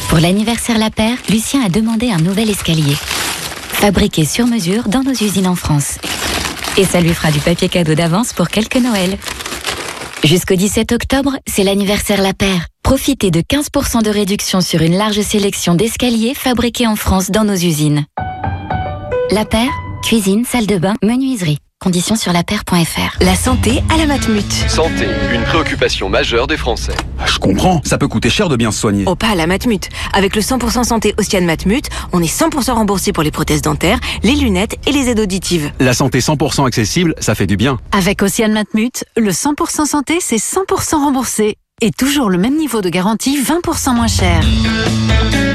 Pour 0.09 0.19
l'anniversaire 0.19 0.77
La 0.77 0.89
Paire, 0.89 1.17
Lucien 1.29 1.63
a 1.63 1.69
demandé 1.69 2.09
un 2.09 2.17
nouvel 2.17 2.49
escalier. 2.49 2.95
Fabriqué 3.69 4.25
sur 4.25 4.47
mesure 4.47 4.87
dans 4.87 5.03
nos 5.03 5.11
usines 5.11 5.47
en 5.47 5.55
France. 5.55 5.97
Et 6.77 6.85
ça 6.85 7.01
lui 7.01 7.13
fera 7.13 7.31
du 7.31 7.39
papier 7.39 7.69
cadeau 7.69 7.95
d'avance 7.95 8.33
pour 8.33 8.47
quelques 8.49 8.77
Noëls. 8.77 9.17
Jusqu'au 10.23 10.55
17 10.55 10.91
octobre, 10.91 11.37
c'est 11.45 11.63
l'anniversaire 11.63 12.21
La 12.21 12.33
Paire. 12.33 12.67
Profitez 12.83 13.31
de 13.31 13.41
15% 13.41 14.01
de 14.01 14.09
réduction 14.09 14.61
sur 14.61 14.81
une 14.81 14.97
large 14.97 15.21
sélection 15.21 15.75
d'escaliers 15.75 16.33
fabriqués 16.33 16.87
en 16.87 16.95
France 16.95 17.31
dans 17.31 17.43
nos 17.43 17.55
usines. 17.55 18.05
La 19.31 19.45
Paire, 19.45 19.73
cuisine, 20.03 20.45
salle 20.45 20.67
de 20.67 20.77
bain, 20.77 20.95
menuiserie. 21.03 21.59
Conditions 21.79 22.15
sur 22.15 22.33
lapaire.fr. 22.33 23.17
La 23.21 23.35
santé 23.35 23.83
à 23.93 23.97
la 23.97 24.07
Matmut. 24.07 24.51
Santé, 24.67 25.07
une 25.31 25.43
préoccupation 25.43 26.09
majeure 26.09 26.47
des 26.47 26.57
Français. 26.57 26.95
Je 27.27 27.37
comprends, 27.37 27.81
ça 27.85 27.99
peut 27.99 28.07
coûter 28.07 28.31
cher 28.31 28.49
de 28.49 28.55
bien 28.55 28.71
se 28.71 28.79
soigner. 28.79 29.03
Oh, 29.05 29.15
pas 29.15 29.29
à 29.29 29.35
la 29.35 29.45
Matmut. 29.45 29.87
Avec 30.11 30.35
le 30.35 30.41
100% 30.41 30.83
santé 30.85 31.13
Océane 31.19 31.45
Matmut, 31.45 31.87
on 32.13 32.21
est 32.23 32.25
100% 32.25 32.71
remboursé 32.71 33.13
pour 33.13 33.21
les 33.21 33.29
prothèses 33.29 33.61
dentaires, 33.61 33.99
les 34.23 34.33
lunettes 34.33 34.75
et 34.87 34.91
les 34.91 35.07
aides 35.09 35.19
auditives. 35.19 35.71
La 35.79 35.93
santé 35.93 36.19
100% 36.19 36.65
accessible, 36.65 37.13
ça 37.19 37.35
fait 37.35 37.47
du 37.47 37.57
bien. 37.57 37.77
Avec 37.91 38.23
Océane 38.23 38.53
Matmut, 38.53 39.05
le 39.15 39.29
100% 39.29 39.85
santé, 39.85 40.17
c'est 40.19 40.37
100% 40.37 40.95
remboursé. 40.95 41.57
Et 41.79 41.91
toujours 41.91 42.31
le 42.31 42.39
même 42.39 42.57
niveau 42.57 42.81
de 42.81 42.89
garantie, 42.89 43.39
20% 43.39 43.93
moins 43.93 44.07
cher. 44.07 44.41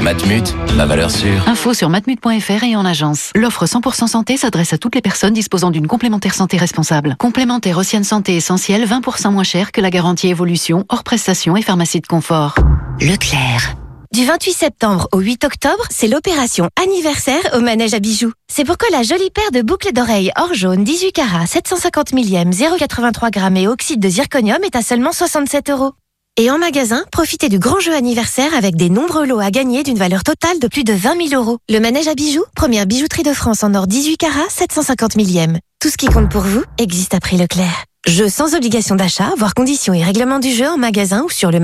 Matmut, 0.01 0.55
la 0.77 0.85
valeur 0.85 1.11
sûre. 1.11 1.45
Info 1.49 1.73
sur 1.73 1.89
matmut.fr 1.89 2.63
et 2.63 2.77
en 2.77 2.85
agence. 2.85 3.31
L'offre 3.35 3.65
100% 3.65 4.07
santé 4.07 4.37
s'adresse 4.37 4.71
à 4.71 4.77
toutes 4.77 4.95
les 4.95 5.01
personnes 5.01 5.33
disposant 5.33 5.69
d'une 5.69 5.85
complémentaire 5.85 6.33
santé 6.33 6.55
responsable. 6.55 7.17
Complémentaire 7.19 7.77
Océane 7.77 8.05
Santé 8.05 8.37
essentielle, 8.37 8.87
20% 8.87 9.33
moins 9.33 9.43
cher 9.43 9.73
que 9.73 9.81
la 9.81 9.89
garantie 9.89 10.29
évolution, 10.29 10.85
hors 10.87 11.03
prestation 11.03 11.57
et 11.57 11.61
pharmacie 11.61 11.99
de 11.99 12.07
confort. 12.07 12.55
Leclerc. 13.01 13.75
Du 14.13 14.23
28 14.23 14.53
septembre 14.53 15.09
au 15.11 15.19
8 15.19 15.43
octobre, 15.43 15.83
c'est 15.89 16.07
l'opération 16.07 16.69
anniversaire 16.81 17.41
au 17.53 17.59
manège 17.59 17.95
à 17.95 17.99
bijoux. 17.99 18.31
C'est 18.47 18.63
pourquoi 18.63 18.87
la 18.91 19.03
jolie 19.03 19.31
paire 19.31 19.51
de 19.51 19.61
boucles 19.61 19.91
d'oreilles 19.91 20.31
or 20.37 20.53
jaune 20.53 20.85
18 20.85 21.11
carats 21.11 21.47
750 21.47 22.13
millième 22.13 22.51
0,83 22.51 23.29
grammes 23.29 23.57
et 23.57 23.67
oxyde 23.67 23.99
de 23.99 24.07
zirconium 24.07 24.63
est 24.63 24.77
à 24.77 24.81
seulement 24.81 25.11
67 25.11 25.69
euros. 25.69 25.91
Et 26.35 26.49
en 26.49 26.57
magasin, 26.57 27.05
profitez 27.11 27.47
du 27.47 27.59
grand 27.59 27.79
jeu 27.79 27.93
anniversaire 27.93 28.55
avec 28.55 28.75
des 28.75 28.89
nombreux 28.89 29.27
lots 29.27 29.39
à 29.39 29.51
gagner 29.51 29.83
d'une 29.83 29.99
valeur 29.99 30.23
totale 30.23 30.57
de 30.57 30.67
plus 30.67 30.83
de 30.83 30.91
20 30.91 31.29
000 31.29 31.39
euros. 31.39 31.59
Le 31.69 31.77
manège 31.77 32.07
à 32.07 32.15
bijoux, 32.15 32.43
première 32.55 32.87
bijouterie 32.87 33.21
de 33.21 33.33
France 33.33 33.63
en 33.63 33.75
or 33.75 33.85
18 33.85 34.17
carats 34.17 34.49
750 34.49 35.15
millième. 35.15 35.59
Tout 35.83 35.89
ce 35.89 35.97
qui 35.97 36.05
compte 36.05 36.31
pour 36.31 36.43
vous 36.43 36.63
existe 36.77 37.13
à 37.13 37.19
prix 37.19 37.35
Leclerc. 37.35 37.83
Jeu 38.07 38.29
sans 38.29 38.55
obligation 38.55 38.95
d'achat, 38.95 39.31
voire 39.37 39.53
conditions 39.53 39.93
et 39.93 40.01
règlements 40.01 40.39
du 40.39 40.49
jeu 40.49 40.65
en 40.65 40.77
magasin 40.77 41.23
ou 41.25 41.29
sur 41.29 41.51
le. 41.51 41.59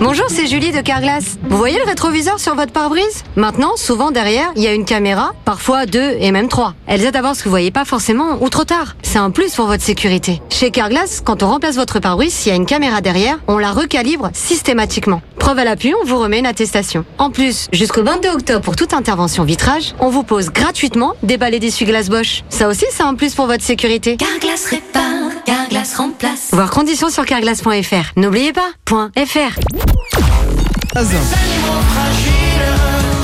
Bonjour, 0.00 0.26
c'est 0.28 0.46
Julie 0.48 0.72
de 0.72 0.80
Carglass. 0.80 1.38
Vous 1.48 1.56
voyez 1.56 1.78
le 1.78 1.84
rétroviseur 1.84 2.40
sur 2.40 2.56
votre 2.56 2.72
pare-brise? 2.72 3.22
Maintenant, 3.36 3.76
souvent 3.76 4.10
derrière, 4.10 4.50
il 4.56 4.62
y 4.62 4.66
a 4.66 4.72
une 4.72 4.84
caméra, 4.84 5.32
parfois 5.44 5.86
deux 5.86 6.16
et 6.18 6.32
même 6.32 6.48
trois. 6.48 6.74
Elles 6.88 7.04
aident 7.04 7.14
à 7.14 7.20
voir 7.20 7.36
ce 7.36 7.40
que 7.40 7.44
vous 7.44 7.50
voyez 7.50 7.70
pas 7.70 7.84
forcément 7.84 8.42
ou 8.42 8.48
trop 8.48 8.64
tard. 8.64 8.96
C'est 9.02 9.18
un 9.18 9.30
plus 9.30 9.54
pour 9.54 9.66
votre 9.66 9.84
sécurité. 9.84 10.42
Chez 10.48 10.72
Carglass, 10.72 11.20
quand 11.24 11.44
on 11.44 11.48
remplace 11.48 11.76
votre 11.76 12.00
pare-brise, 12.00 12.32
s'il 12.32 12.50
y 12.50 12.52
a 12.52 12.56
une 12.56 12.66
caméra 12.66 13.00
derrière, 13.00 13.38
on 13.46 13.58
la 13.58 13.70
recalibre 13.70 14.30
systématiquement. 14.32 15.22
Preuve 15.38 15.58
à 15.58 15.64
l'appui, 15.64 15.92
on 16.00 16.04
vous 16.04 16.18
remet 16.18 16.38
une 16.38 16.46
attestation. 16.46 17.04
En 17.18 17.30
plus, 17.30 17.68
jusqu'au 17.72 18.04
22 18.04 18.28
octobre 18.28 18.60
pour 18.60 18.76
toute 18.76 18.94
intervention 18.94 19.42
vitrage, 19.42 19.94
on 19.98 20.08
vous 20.08 20.22
pose 20.22 20.50
gratuitement 20.50 21.14
des 21.22 21.38
balais 21.38 21.58
d'essuie-glace 21.58 22.10
Bosch. 22.10 22.44
Ça 22.50 22.68
aussi, 22.68 22.79
c'est 22.90 23.02
un 23.02 23.14
plus 23.14 23.34
pour 23.34 23.46
votre 23.46 23.62
sécurité. 23.62 24.16
Carglass 24.16 24.66
répare, 24.66 25.30
Carglass 25.44 25.96
remplace. 25.96 26.48
Voir 26.52 26.70
conditions 26.70 27.10
sur 27.10 27.24
carglass.fr. 27.26 28.12
N'oubliez 28.16 28.52
pas, 28.52 28.68
point 28.84 29.10
.fr. 29.16 29.58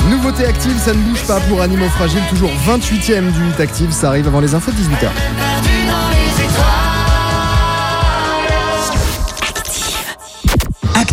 Nouveauté 0.08 0.44
active, 0.44 0.78
ça 0.78 0.92
ne 0.92 0.98
bouge 0.98 1.22
pas 1.26 1.40
pour 1.40 1.60
Animaux 1.60 1.88
Fragiles, 1.88 2.22
toujours 2.30 2.50
28ème 2.66 3.32
du 3.32 3.40
8 3.56 3.60
active, 3.60 3.92
ça 3.92 4.08
arrive 4.08 4.28
avant 4.28 4.40
les 4.40 4.54
infos 4.54 4.70
de 4.70 4.76
18h. 4.76 5.10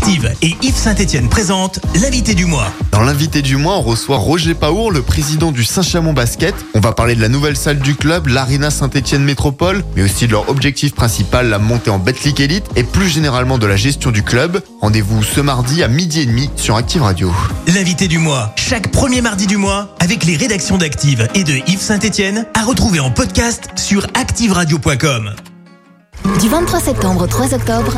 Active 0.03 0.33
et 0.41 0.53
Yves 0.61 0.75
Saint-Etienne 0.75 1.29
présente 1.29 1.79
l'invité 1.95 2.35
du 2.35 2.45
mois. 2.45 2.67
Dans 2.91 3.03
l'invité 3.03 3.41
du 3.41 3.55
mois, 3.55 3.77
on 3.77 3.81
reçoit 3.81 4.17
Roger 4.17 4.53
Paour, 4.53 4.91
le 4.91 5.01
président 5.01 5.53
du 5.53 5.63
Saint-Chamond 5.63 6.11
Basket. 6.11 6.53
On 6.73 6.81
va 6.81 6.91
parler 6.91 7.15
de 7.15 7.21
la 7.21 7.29
nouvelle 7.29 7.55
salle 7.55 7.79
du 7.79 7.95
club, 7.95 8.27
l'Arena 8.27 8.69
Saint-Etienne 8.69 9.23
Métropole, 9.23 9.81
mais 9.95 10.03
aussi 10.03 10.27
de 10.27 10.33
leur 10.33 10.49
objectif 10.49 10.93
principal, 10.93 11.47
la 11.47 11.57
montée 11.57 11.89
en 11.89 11.99
Betclic 11.99 12.41
Elite, 12.41 12.65
et 12.75 12.83
plus 12.83 13.07
généralement 13.07 13.57
de 13.57 13.65
la 13.65 13.77
gestion 13.77 14.11
du 14.11 14.23
club. 14.23 14.61
Rendez-vous 14.81 15.23
ce 15.23 15.39
mardi 15.39 15.81
à 15.83 15.87
midi 15.87 16.19
et 16.19 16.25
demi 16.25 16.49
sur 16.57 16.75
Active 16.75 17.01
Radio. 17.01 17.33
L'invité 17.73 18.09
du 18.09 18.17
mois, 18.17 18.53
chaque 18.57 18.91
premier 18.91 19.21
mardi 19.21 19.47
du 19.47 19.55
mois, 19.55 19.95
avec 20.01 20.25
les 20.25 20.35
rédactions 20.35 20.77
d'Active 20.77 21.29
et 21.33 21.45
de 21.45 21.53
Yves 21.65 21.79
Saint-Etienne, 21.79 22.45
à 22.55 22.65
retrouver 22.65 22.99
en 22.99 23.09
podcast 23.09 23.69
sur 23.77 24.05
activeradio.com. 24.15 25.33
Du 26.23 26.49
23 26.49 26.79
septembre 26.79 27.23
au 27.23 27.27
3 27.27 27.53
octobre, 27.53 27.93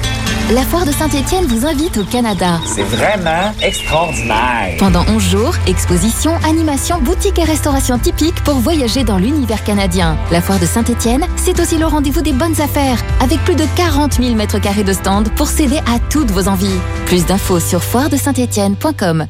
la 0.51 0.61
foire 0.63 0.85
de 0.85 0.91
Saint-Étienne 0.91 1.45
vous 1.45 1.65
invite 1.65 1.97
au 1.97 2.03
Canada. 2.03 2.59
C'est 2.65 2.83
vraiment 2.83 3.53
extraordinaire. 3.61 4.75
Pendant 4.79 5.05
11 5.07 5.23
jours, 5.23 5.55
exposition, 5.67 6.35
animation, 6.43 6.99
boutique 6.99 7.37
et 7.39 7.43
restauration 7.43 7.99
typiques 7.99 8.43
pour 8.43 8.55
voyager 8.55 9.03
dans 9.03 9.17
l'univers 9.17 9.63
canadien. 9.63 10.17
La 10.31 10.41
foire 10.41 10.59
de 10.59 10.65
Saint-Étienne, 10.65 11.25
c'est 11.35 11.59
aussi 11.59 11.77
le 11.77 11.85
rendez-vous 11.85 12.21
des 12.21 12.33
bonnes 12.33 12.59
affaires, 12.59 12.97
avec 13.21 13.39
plus 13.45 13.55
de 13.55 13.65
40 13.75 14.13
000 14.15 14.33
mètres 14.35 14.59
carrés 14.59 14.83
de 14.83 14.93
stand 14.93 15.29
pour 15.35 15.47
céder 15.47 15.77
à 15.87 15.99
toutes 16.09 16.31
vos 16.31 16.47
envies. 16.47 16.79
Plus 17.05 17.25
d'infos 17.25 17.59
sur 17.59 17.83
foiredesaint-étienne.com. 17.83 19.27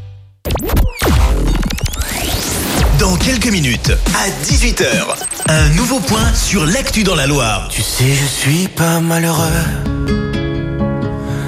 Dans 2.98 3.16
quelques 3.18 3.52
minutes, 3.52 3.92
à 4.16 4.30
18h, 4.46 5.35
un 5.48 5.70
nouveau 5.76 6.00
point 6.00 6.34
sur 6.34 6.66
l'actu 6.66 7.04
dans 7.04 7.16
la 7.16 7.28
Loire. 7.28 7.68
Tu 7.70 7.82
sais, 7.82 8.14
je 8.14 8.26
suis 8.26 8.68
pas 8.68 9.00
malheureux. 9.00 9.64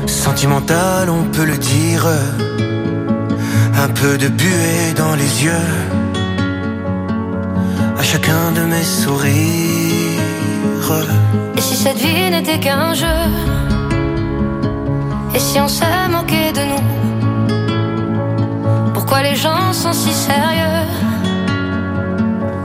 Sentimental, 0.05 1.09
on 1.09 1.23
peut 1.23 1.45
le 1.45 1.57
dire. 1.57 2.05
Un 3.75 3.89
peu 3.89 4.17
de 4.17 4.27
buée 4.27 4.93
dans 4.95 5.15
les 5.15 5.43
yeux. 5.43 5.67
À 7.97 8.03
chacun 8.03 8.51
de 8.55 8.61
mes 8.61 8.83
sourires. 8.83 9.33
Et 11.57 11.61
si 11.61 11.75
cette 11.75 11.97
vie 11.97 12.29
n'était 12.29 12.59
qu'un 12.59 12.93
jeu? 12.93 13.05
Et 15.35 15.39
si 15.39 15.59
on 15.59 15.67
se 15.67 15.83
moquait 16.11 16.53
de 16.53 16.61
nous? 16.61 16.83
Pourquoi 18.93 19.21
les 19.23 19.35
gens 19.35 19.73
sont 19.73 19.93
si 19.93 20.13
sérieux? 20.13 20.85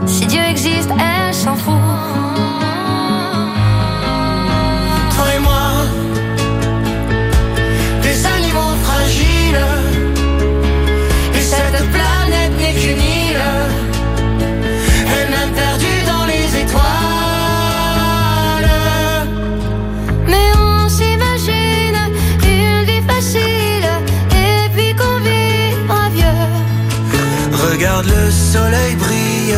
Si 0.05 0.25
Dieu 0.25 0.41
existe, 0.49 0.89
elle 0.91 1.22
s'en 1.33 1.55
fout 1.55 1.73
Toi 5.15 5.25
et 5.35 5.39
moi, 5.39 5.65
des 8.03 8.25
animaux 8.25 8.75
fragiles. 8.83 9.65
Et 11.35 11.41
cette 11.41 11.81
planète 11.95 12.53
n'est 12.59 12.75
qu'une 12.79 13.01
île. 13.01 13.47
Elle-même 15.15 15.51
perdue 15.55 16.01
dans 16.11 16.25
les 16.25 16.45
étoiles. 16.61 16.83
Mais 20.27 20.47
on 20.55 20.87
s'imagine 20.87 21.99
une 22.43 22.85
vie 22.85 23.03
facile 23.07 23.87
Et 24.31 24.69
puis 24.75 24.93
qu'on 24.95 25.17
vivra 25.29 26.09
vieux 26.13 26.51
Regarde 27.71 28.05
le 28.05 28.31
soleil 28.31 28.95
brille, 28.95 29.57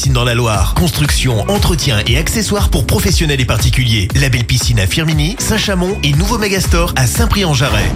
piscine 0.00 0.12
dans 0.14 0.24
la 0.24 0.34
Loire. 0.34 0.72
Construction, 0.72 1.44
entretien 1.50 1.98
et 2.06 2.16
accessoires 2.16 2.70
pour 2.70 2.86
professionnels 2.86 3.42
et 3.42 3.44
particuliers. 3.44 4.08
La 4.18 4.30
belle 4.30 4.46
piscine 4.46 4.80
à 4.80 4.86
Firmini, 4.86 5.36
Saint-Chamond 5.38 5.98
et 6.02 6.12
nouveau 6.12 6.38
Megastore 6.38 6.94
à 6.96 7.06
Saint-Prix-en-Jarret. 7.06 7.92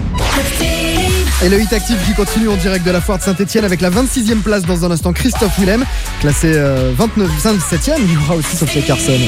Et 1.43 1.49
le 1.49 1.59
hit 1.59 1.73
actif 1.73 1.97
qui 2.05 2.13
continue 2.13 2.47
en 2.47 2.57
direct 2.57 2.85
de 2.85 2.91
la 2.91 3.01
foire 3.01 3.17
de 3.17 3.23
Saint-Etienne 3.23 3.65
avec 3.65 3.81
la 3.81 3.89
26e 3.89 4.41
place 4.41 4.65
dans 4.65 4.85
un 4.85 4.91
instant 4.91 5.13
Christophe 5.13 5.57
Willem, 5.57 5.83
classé 6.21 6.51
euh, 6.53 6.91
29, 6.95 7.27
27e. 7.43 7.93
Il 8.07 8.17
aura 8.19 8.35
aussi 8.35 8.55
Sophia 8.55 8.83
Carson. 8.83 9.19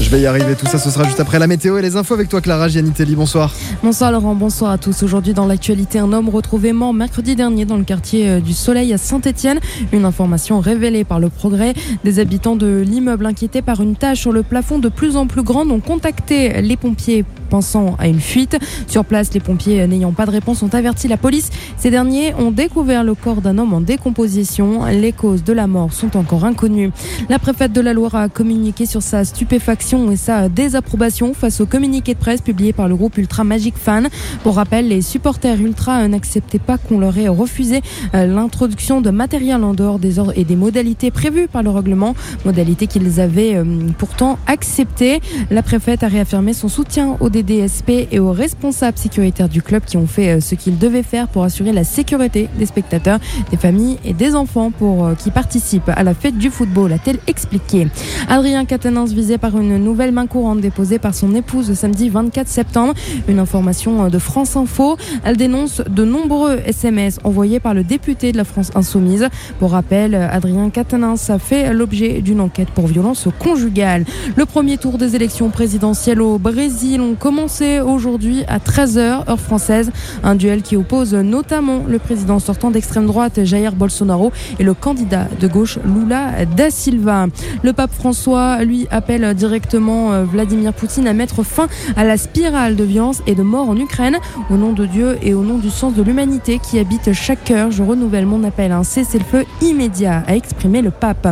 Je 0.00 0.10
vais 0.10 0.20
y 0.20 0.26
arriver, 0.26 0.56
tout 0.56 0.66
ça 0.66 0.78
ce 0.78 0.90
sera 0.90 1.04
juste 1.04 1.20
après 1.20 1.38
la 1.38 1.46
météo 1.46 1.78
et 1.78 1.82
les 1.82 1.96
infos 1.96 2.14
avec 2.14 2.28
toi 2.28 2.40
Clara 2.40 2.68
Gianitelli, 2.68 3.14
bonsoir. 3.14 3.54
Bonsoir 3.82 4.10
Laurent, 4.10 4.34
bonsoir 4.34 4.72
à 4.72 4.78
tous. 4.78 5.02
Aujourd'hui 5.02 5.34
dans 5.34 5.46
l'actualité, 5.46 5.98
un 5.98 6.12
homme 6.12 6.28
retrouvé 6.28 6.72
mort 6.72 6.92
mercredi 6.92 7.36
dernier 7.36 7.64
dans 7.64 7.76
le 7.76 7.84
quartier 7.84 8.28
euh, 8.28 8.40
du 8.40 8.52
Soleil 8.52 8.92
à 8.92 8.98
Saint-Étienne. 8.98 9.60
Une 9.92 10.04
information 10.04 10.58
révélée 10.58 11.04
par 11.04 11.20
le 11.20 11.28
progrès. 11.28 11.74
Des 12.02 12.18
habitants 12.18 12.56
de 12.56 12.82
l'immeuble 12.84 13.24
inquiétés 13.24 13.62
par 13.62 13.80
une 13.80 13.94
tache 13.94 14.20
sur 14.20 14.32
le 14.32 14.42
plafond 14.42 14.78
de 14.78 14.88
plus 14.88 15.16
en 15.16 15.26
plus 15.26 15.42
grande 15.42 15.70
ont 15.70 15.80
contacté 15.80 16.60
les 16.60 16.76
pompiers 16.76 17.24
pensant 17.54 17.94
à 18.00 18.08
une 18.08 18.18
fuite. 18.18 18.58
Sur 18.88 19.04
place, 19.04 19.32
les 19.32 19.38
pompiers 19.38 19.86
n'ayant 19.86 20.10
pas 20.10 20.26
de 20.26 20.32
réponse 20.32 20.64
ont 20.64 20.74
averti 20.74 21.06
la 21.06 21.16
police. 21.16 21.50
Ces 21.76 21.88
derniers 21.88 22.34
ont 22.34 22.50
découvert 22.50 23.04
le 23.04 23.14
corps 23.14 23.42
d'un 23.42 23.58
homme 23.58 23.72
en 23.72 23.80
décomposition. 23.80 24.84
Les 24.86 25.12
causes 25.12 25.44
de 25.44 25.52
la 25.52 25.68
mort 25.68 25.92
sont 25.92 26.16
encore 26.16 26.44
inconnues. 26.44 26.90
La 27.28 27.38
préfète 27.38 27.72
de 27.72 27.80
la 27.80 27.92
Loire 27.92 28.16
a 28.16 28.28
communiqué 28.28 28.86
sur 28.86 29.02
sa 29.02 29.24
stupéfaction 29.24 30.10
et 30.10 30.16
sa 30.16 30.48
désapprobation 30.48 31.32
face 31.32 31.60
au 31.60 31.66
communiqué 31.66 32.14
de 32.14 32.18
presse 32.18 32.40
publié 32.40 32.72
par 32.72 32.88
le 32.88 32.96
groupe 32.96 33.18
Ultra 33.18 33.44
Magic 33.44 33.76
Fan. 33.76 34.08
Pour 34.42 34.56
rappel, 34.56 34.88
les 34.88 35.00
supporters 35.00 35.60
Ultra 35.60 36.08
n'acceptaient 36.08 36.58
pas 36.58 36.76
qu'on 36.76 36.98
leur 36.98 37.16
ait 37.18 37.28
refusé 37.28 37.82
euh, 38.16 38.26
l'introduction 38.26 39.00
de 39.00 39.10
matériel 39.10 39.62
en 39.62 39.74
dehors 39.74 40.00
des 40.00 40.18
ordres 40.18 40.32
et 40.34 40.42
des 40.42 40.56
modalités 40.56 41.12
prévues 41.12 41.46
par 41.46 41.62
le 41.62 41.70
règlement, 41.70 42.16
modalités 42.44 42.88
qu'ils 42.88 43.20
avaient 43.20 43.54
euh, 43.54 43.64
pourtant 43.96 44.40
acceptées. 44.48 45.20
La 45.52 45.62
préfète 45.62 46.02
a 46.02 46.08
réaffirmé 46.08 46.52
son 46.52 46.68
soutien 46.68 47.16
aux 47.20 47.30
DDSP 47.44 48.08
et 48.10 48.18
aux 48.18 48.32
responsables 48.32 48.98
sécuritaires 48.98 49.48
du 49.48 49.62
club 49.62 49.84
qui 49.84 49.96
ont 49.96 50.06
fait 50.06 50.36
euh, 50.36 50.40
ce 50.40 50.54
qu'ils 50.54 50.78
devaient 50.78 51.02
faire 51.02 51.28
pour 51.28 51.44
assurer 51.44 51.72
la 51.72 51.84
sécurité 51.84 52.48
des 52.58 52.66
spectateurs, 52.66 53.18
des 53.50 53.56
familles 53.56 53.98
et 54.04 54.12
des 54.12 54.34
enfants 54.34 54.70
pour 54.70 55.04
euh, 55.04 55.14
qui 55.14 55.30
participent 55.30 55.90
à 55.94 56.02
la 56.02 56.14
fête 56.14 56.38
du 56.38 56.50
football, 56.50 56.92
a-t-elle 56.92 57.18
expliqué. 57.26 57.88
Adrien 58.28 58.64
Catanins 58.64 59.04
visé 59.04 59.38
par 59.38 59.56
une 59.58 59.76
nouvelle 59.76 60.12
main 60.12 60.26
courante 60.26 60.60
déposée 60.60 60.98
par 60.98 61.14
son 61.14 61.34
épouse 61.34 61.68
le 61.68 61.74
samedi 61.74 62.08
24 62.08 62.48
septembre. 62.48 62.94
Une 63.28 63.38
information 63.38 64.04
euh, 64.04 64.08
de 64.08 64.18
France 64.18 64.56
Info. 64.56 64.96
Elle 65.24 65.36
dénonce 65.36 65.82
de 65.88 66.04
nombreux 66.04 66.60
SMS 66.64 67.18
envoyés 67.24 67.60
par 67.60 67.74
le 67.74 67.84
député 67.84 68.32
de 68.32 68.36
la 68.36 68.44
France 68.44 68.70
Insoumise. 68.74 69.28
Pour 69.58 69.72
rappel, 69.72 70.14
Adrien 70.14 70.70
Catanins 70.70 71.14
a 71.28 71.38
fait 71.38 71.72
l'objet 71.72 72.20
d'une 72.22 72.40
enquête 72.40 72.70
pour 72.70 72.86
violence 72.86 73.28
conjugale. 73.38 74.04
Le 74.36 74.46
premier 74.46 74.78
tour 74.78 74.98
des 74.98 75.16
élections 75.16 75.50
présidentielles 75.50 76.20
au 76.20 76.38
Brésil 76.38 77.00
ont 77.00 77.14
commencé 77.34 77.80
aujourd'hui 77.80 78.44
à 78.46 78.58
13h 78.58 79.28
heure 79.28 79.40
française. 79.40 79.90
Un 80.22 80.36
duel 80.36 80.62
qui 80.62 80.76
oppose 80.76 81.14
notamment 81.14 81.82
le 81.88 81.98
président 81.98 82.38
sortant 82.38 82.70
d'extrême 82.70 83.06
droite 83.06 83.42
Jair 83.42 83.72
Bolsonaro 83.72 84.30
et 84.60 84.62
le 84.62 84.72
candidat 84.72 85.26
de 85.40 85.48
gauche 85.48 85.80
Lula 85.84 86.44
da 86.44 86.70
Silva. 86.70 87.26
Le 87.64 87.72
pape 87.72 87.92
François, 87.92 88.62
lui, 88.62 88.86
appelle 88.92 89.34
directement 89.34 90.12
euh, 90.12 90.24
Vladimir 90.24 90.72
Poutine 90.72 91.08
à 91.08 91.12
mettre 91.12 91.42
fin 91.42 91.66
à 91.96 92.04
la 92.04 92.16
spirale 92.18 92.76
de 92.76 92.84
violence 92.84 93.20
et 93.26 93.34
de 93.34 93.42
mort 93.42 93.68
en 93.68 93.76
Ukraine. 93.76 94.18
Au 94.48 94.54
nom 94.54 94.72
de 94.72 94.86
Dieu 94.86 95.18
et 95.20 95.34
au 95.34 95.42
nom 95.42 95.58
du 95.58 95.70
sens 95.70 95.92
de 95.92 96.02
l'humanité 96.02 96.60
qui 96.60 96.78
habite 96.78 97.12
chaque 97.14 97.42
cœur, 97.42 97.72
je 97.72 97.82
renouvelle 97.82 98.26
mon 98.26 98.44
appel 98.44 98.70
à 98.70 98.78
un 98.78 98.84
cessez-le-feu 98.84 99.44
immédiat, 99.60 100.22
a 100.28 100.36
exprimé 100.36 100.82
le 100.82 100.92
pape. 100.92 101.26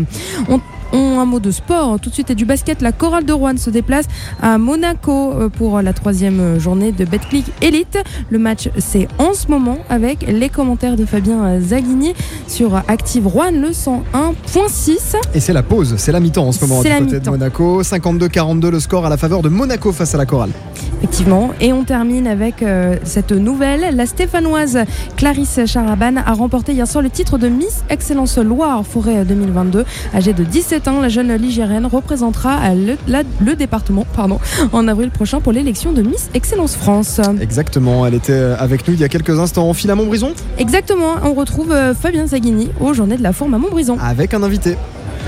On- 0.93 1.13
un 1.21 1.25
mot 1.25 1.41
de 1.41 1.51
sport, 1.51 2.01
tout 2.01 2.09
de 2.11 2.15
suite 2.15 2.31
et 2.31 2.35
du 2.35 2.45
basket. 2.45 2.83
La 2.83 2.91
chorale 2.93 3.25
de 3.25 3.33
Rouen 3.33 3.57
se 3.57 3.71
déplace 3.71 4.07
à 4.41 4.59
Monaco 4.59 5.33
euh, 5.33 5.49
pour 5.49 5.81
la 5.83 5.93
troisième 5.93 6.41
euh, 6.41 6.59
journée 6.61 6.91
de 6.93 7.05
Betclic 7.05 7.47
Elite. 7.61 7.99
Le 8.31 8.39
match, 8.39 8.69
c'est 8.79 9.07
en 9.19 9.35
ce 9.35 9.49
moment 9.49 9.79
avec 9.89 10.27
les 10.27 10.49
commentaires 10.49 10.97
de 10.97 11.05
Fabien 11.05 11.45
euh, 11.45 11.61
Zaghini 11.61 12.15
sur 12.49 12.75
Active 12.89 13.27
Rouen, 13.27 13.53
le 13.53 13.73
101.6. 13.73 15.17
Et 15.35 15.41
c'est 15.41 15.53
la 15.53 15.63
pause, 15.63 15.95
c'est 15.99 16.13
la 16.13 16.21
mi-temps 16.21 16.47
en 16.49 16.53
ce 16.53 16.65
moment 16.65 16.83
du 16.83 16.89
côté 16.89 17.21
de. 17.21 17.31
Monaco. 17.31 17.83
52-42 17.83 18.69
le 18.71 18.81
score 18.81 19.07
à 19.07 19.09
la 19.09 19.17
faveur 19.17 19.43
de 19.43 19.49
Monaco 19.49 19.93
face 19.93 20.15
à 20.15 20.19
la 20.19 20.27
chorale. 20.27 20.51
Effectivement. 20.99 21.51
Et 21.61 21.73
on 21.73 21.85
termine 21.85 22.27
avec 22.27 22.63
euh, 22.63 22.97
cette 23.05 23.33
nouvelle. 23.33 23.97
La 23.97 24.07
Stéphanoise 24.07 24.79
Clarisse 25.17 25.61
Charaban 25.67 26.17
a 26.25 26.33
remporté 26.33 26.73
hier 26.73 26.87
soir 26.87 27.03
le 27.03 27.11
titre 27.11 27.39
de 27.39 27.49
Miss 27.49 27.83
Excellence 27.91 28.39
Loire-Forêt 28.39 29.25
2022. 29.25 29.85
Âgée 30.15 30.33
de 30.33 30.45
17 30.45 30.82
la 30.91 31.09
jeune 31.09 31.35
Ligérienne 31.37 31.87
représentera 31.87 32.59
euh, 32.65 32.75
le, 32.75 32.97
la- 33.07 33.23
le 33.41 33.55
département 33.55 34.05
pardon, 34.17 34.39
en 34.73 34.89
avril 34.89 35.11
prochain 35.11 35.41
pour 35.41 35.53
l'élection 35.53 35.93
de 35.93 36.03
Miss 36.03 36.29
Excellence 36.35 36.75
France. 36.77 37.21
Exactement, 37.41 38.07
elle 38.07 38.15
était 38.15 38.33
avec 38.59 38.87
nous 38.89 38.95
il 38.95 39.01
y 39.01 39.05
a 39.05 39.09
quelques 39.09 39.39
instants. 39.39 39.67
On 39.67 39.75
file 39.75 39.91
à 39.91 39.95
Montbrison 39.95 40.33
Exactement. 40.59 41.15
On 41.25 41.35
retrouve 41.35 41.73
euh, 41.73 41.95
Fabien 41.95 42.27
Zaghini 42.27 42.71
aux 42.81 42.93
Journées 42.95 43.17
de 43.17 43.23
la 43.23 43.33
Forme 43.33 43.55
à 43.55 43.59
Montbrison. 43.59 43.97
avec 44.01 44.35
un 44.35 44.43
invité. 44.43 44.77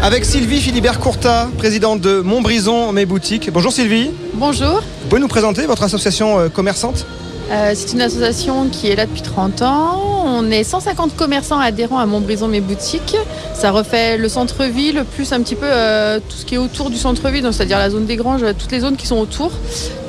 Avec 0.02 0.24
Sylvie 0.24 0.60
Philibert 0.60 0.98
Courta, 0.98 1.48
présidente 1.56 2.00
de 2.00 2.20
Montbrison 2.20 2.90
Mes 2.92 3.06
Boutiques. 3.06 3.50
Bonjour 3.52 3.72
Sylvie. 3.72 4.10
Bonjour, 4.34 4.82
Vous 5.02 5.08
pouvez 5.08 5.20
nous 5.20 5.28
présenter 5.28 5.66
votre 5.66 5.84
association 5.84 6.38
euh, 6.40 6.48
commerçante? 6.48 7.06
Euh, 7.50 7.72
c'est 7.74 7.92
une 7.92 8.00
association 8.00 8.68
qui 8.68 8.88
est 8.88 8.96
là 8.96 9.06
depuis 9.06 9.22
30 9.22 9.62
ans. 9.62 10.00
On 10.26 10.50
est 10.50 10.64
150 10.64 11.14
commerçants 11.14 11.58
adhérents 11.58 11.98
à 11.98 12.06
Montbrison 12.06 12.48
Mes 12.48 12.60
Boutiques. 12.60 13.16
Ça 13.54 13.70
refait 13.70 14.16
le 14.16 14.28
centre-ville, 14.28 15.04
plus 15.14 15.32
un 15.32 15.40
petit 15.42 15.54
peu 15.54 15.66
euh, 15.66 16.18
tout 16.20 16.36
ce 16.36 16.44
qui 16.44 16.54
est 16.54 16.58
autour 16.58 16.90
du 16.90 16.96
centre-ville, 16.96 17.46
c'est-à-dire 17.52 17.78
la 17.78 17.90
zone 17.90 18.06
des 18.06 18.16
Granges, 18.16 18.42
euh, 18.42 18.52
toutes 18.58 18.72
les 18.72 18.80
zones 18.80 18.96
qui 18.96 19.06
sont 19.06 19.18
autour. 19.18 19.52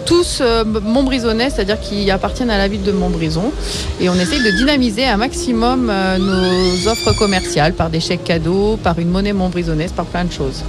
Tous 0.06 0.44
montbrisonnais, 0.84 1.50
c'est-à-dire 1.50 1.80
qui 1.80 2.12
appartiennent 2.12 2.52
à 2.52 2.60
la 2.60 2.68
ville 2.68 2.84
de 2.84 2.92
Montbrison. 2.92 3.52
Et 4.00 4.08
on 4.08 4.14
essaye 4.14 4.44
de 4.44 4.52
dynamiser 4.52 5.04
un 5.08 5.18
maximum 5.18 5.92
nos 6.20 6.88
offres 6.88 7.18
commerciales 7.18 7.74
par 7.74 7.90
des 7.90 8.00
chèques 8.00 8.24
cadeaux, 8.24 8.78
par 8.78 9.00
une 9.00 9.10
monnaie 9.10 9.34
montbrisonnaise, 9.34 9.92
par 9.94 10.06
plein 10.06 10.26
de 10.26 10.32
choses. 10.32 10.64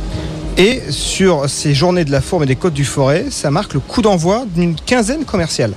Et 0.57 0.81
sur 0.89 1.51
ces 1.51 1.75
journées 1.75 2.07
de 2.07 2.13
la 2.13 2.23
Fourme 2.23 2.45
et 2.45 2.47
des 2.47 2.57
Côtes 2.57 2.73
du 2.73 2.87
Forêt, 2.87 3.27
ça 3.29 3.51
marque 3.51 3.75
le 3.75 3.81
coup 3.81 4.01
d'envoi 4.01 4.47
d'une 4.55 4.75
quinzaine 4.75 5.27
commerciale. 5.27 5.75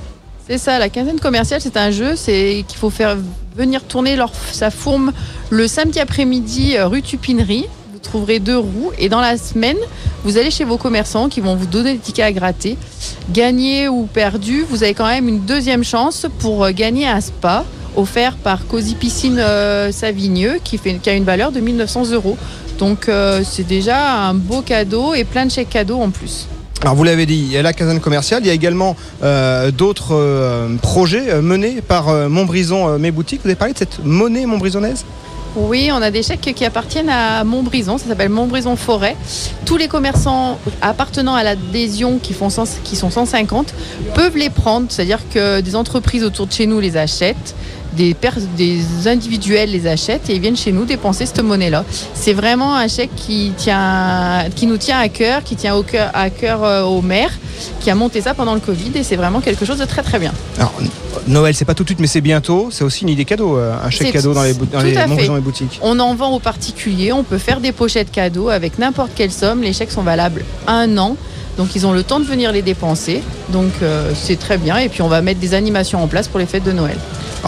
C'est 0.50 0.58
ça, 0.58 0.80
la 0.80 0.90
quinzaine 0.90 1.20
commerciale, 1.20 1.62
c'est 1.62 1.78
un 1.78 1.92
jeu, 1.92 2.16
c'est 2.16 2.66
qu'il 2.68 2.80
faut 2.80 2.90
faire 2.90 3.16
venir 3.56 3.84
tourner 3.84 4.18
sa 4.52 4.72
fourme 4.72 5.14
le 5.52 5.68
samedi 5.68 6.00
après-midi 6.00 6.76
euh, 6.76 6.88
rue 6.88 7.04
Tupinerie. 7.04 7.68
vous 7.94 8.00
trouverez 8.00 8.40
deux 8.40 8.58
roues. 8.58 8.92
Et 8.98 9.10
dans 9.10 9.22
la 9.22 9.38
semaine, 9.38 9.78
vous 10.24 10.38
allez 10.40 10.50
chez 10.50 10.64
vos 10.64 10.78
commerçants 10.78 11.30
qui 11.30 11.40
vont 11.40 11.56
vous 11.56 11.68
donner 11.68 11.94
des 11.94 12.00
tickets 12.00 12.26
à 12.26 12.32
gratter. 12.32 12.80
Gagné 13.32 13.90
ou 13.90 14.08
perdu, 14.08 14.66
vous 14.68 14.82
avez 14.82 14.96
quand 14.96 15.06
même 15.06 15.30
une 15.30 15.42
deuxième 15.42 15.84
chance 15.84 16.26
pour 16.40 16.66
euh, 16.66 16.72
gagner 16.72 17.08
un 17.08 17.22
spa 17.22 17.64
offert 17.96 18.36
par 18.36 18.66
Cozy 18.66 18.96
Piscine 18.96 19.38
euh, 19.38 19.92
Savigneux 19.92 20.58
qui, 20.64 20.80
a 21.06 21.14
une 21.14 21.26
valeur 21.26 21.52
de 21.52 21.60
1900 21.60 22.10
euros. 22.14 22.40
Donc 22.80 23.12
c'est 23.44 23.68
déjà 23.68 24.30
un 24.30 24.34
beau 24.34 24.62
cadeau 24.62 25.14
et 25.14 25.26
plein 25.26 25.46
de 25.46 25.52
chèques 25.52 25.70
cadeaux 25.70 26.00
en 26.00 26.10
plus. 26.10 26.48
Alors 26.82 26.96
vous 26.96 27.04
l'avez 27.04 27.26
dit, 27.26 27.36
il 27.36 27.52
y 27.52 27.58
a 27.58 27.62
la 27.62 27.74
caserne 27.74 28.00
commerciale, 28.00 28.42
il 28.44 28.48
y 28.48 28.50
a 28.50 28.54
également 28.54 28.96
euh, 29.22 29.70
d'autres 29.70 30.16
euh, 30.16 30.78
projets 30.82 31.30
euh, 31.30 31.42
menés 31.42 31.82
par 31.82 32.08
Montbrison 32.30 32.98
Mes 32.98 33.12
Boutiques. 33.12 33.42
Vous 33.44 33.50
avez 33.50 33.56
parlé 33.56 33.74
de 33.74 33.78
cette 33.78 34.00
monnaie 34.06 34.46
montbrisonnaise 34.46 35.04
Oui, 35.58 35.90
on 35.92 36.02
a 36.02 36.10
des 36.10 36.24
chèques 36.24 36.54
qui 36.56 36.64
appartiennent 36.64 37.10
à 37.10 37.44
Montbrison, 37.44 37.98
ça 37.98 38.08
s'appelle 38.08 38.30
Montbrison 38.30 38.78
Forêt. 38.78 39.18
Tous 39.66 39.76
les 39.76 39.90
commerçants 39.90 40.58
appartenant 40.82 41.36
à 41.36 41.44
l'adhésion 41.44 42.18
qui, 42.18 42.34
font 42.34 42.50
100 42.50 42.80
qui 42.86 42.96
sont 42.96 43.10
150 43.10 43.74
peuvent 44.16 44.38
les 44.38 44.50
prendre, 44.50 44.86
c'est-à-dire 44.88 45.20
que 45.30 45.60
des 45.60 45.76
entreprises 45.76 46.24
autour 46.24 46.48
de 46.48 46.54
chez 46.54 46.66
nous 46.66 46.80
les 46.80 46.96
achètent. 46.96 47.56
Des, 47.96 48.16
individuels 49.06 49.72
les 49.72 49.88
achètent 49.88 50.30
et 50.30 50.36
ils 50.36 50.42
viennent 50.42 50.58
chez 50.58 50.72
nous 50.72 50.86
dépenser 50.86 51.26
cette 51.26 51.42
monnaie-là. 51.42 51.84
C'est 52.14 52.34
vraiment 52.34 52.76
un 52.76 52.88
chèque 52.88 53.12
qui, 53.16 53.52
tient, 53.58 54.46
qui 54.56 54.68
nous 54.68 54.78
tient 54.78 55.00
à 55.00 55.10
cœur, 55.10 55.44
qui 55.44 55.56
tient 55.56 55.76
au 55.76 55.84
cœur, 55.84 56.12
à 56.14 56.30
cœur 56.30 56.64
euh, 56.64 56.84
au 56.84 57.02
maire, 57.02 57.32
qui 57.80 57.90
a 57.90 57.96
monté 57.96 58.22
ça 58.22 58.34
pendant 58.34 58.54
le 58.54 58.60
Covid 58.60 58.92
et 58.96 59.04
c'est 59.04 59.16
vraiment 59.16 59.42
quelque 59.42 59.66
chose 59.66 59.80
de 59.80 59.86
très 59.86 60.04
très 60.04 60.20
bien. 60.20 60.34
Alors, 60.58 60.74
Noël, 61.28 61.54
c'est 61.54 61.66
pas 61.66 61.74
tout 61.74 61.84
de 61.84 61.90
suite, 61.90 62.00
mais 62.00 62.08
c'est 62.08 62.22
bientôt. 62.22 62.70
C'est 62.72 62.84
aussi 62.84 63.04
une 63.04 63.10
idée 63.10 63.26
cadeau, 63.26 63.58
euh, 63.58 63.74
un 63.84 63.90
chèque 63.90 64.14
cadeau 64.14 64.34
dans 64.34 64.44
les, 64.44 64.54
dans 64.54 65.40
Boutiques. 65.40 65.80
On 65.82 66.00
en 66.00 66.16
vend 66.16 66.34
aux 66.34 66.40
particuliers, 66.40 67.14
on 67.14 67.24
peut 67.24 67.38
faire 67.38 67.60
des 67.60 67.72
pochettes 67.72 68.12
cadeaux 68.12 68.50
avec 68.50 68.80
n'importe 68.80 69.12
quelle 69.16 69.32
somme. 69.32 69.62
Les 69.62 69.74
chèques 69.74 69.92
sont 69.92 70.04
valables 70.04 70.44
un 70.68 70.98
an. 70.98 71.18
Donc 71.58 71.76
ils 71.76 71.86
ont 71.86 71.92
le 71.92 72.04
temps 72.04 72.20
de 72.20 72.26
venir 72.26 72.52
les 72.52 72.62
dépenser. 72.62 73.22
Donc 73.50 73.72
euh, 73.82 74.12
c'est 74.16 74.40
très 74.40 74.58
bien. 74.58 74.78
Et 74.78 74.90
puis 74.90 75.02
on 75.02 75.10
va 75.10 75.22
mettre 75.22 75.40
des 75.40 75.54
animations 75.54 76.02
en 76.02 76.08
place 76.08 76.28
pour 76.28 76.40
les 76.40 76.46
fêtes 76.46 76.64
de 76.64 76.72
Noël. 76.72 76.98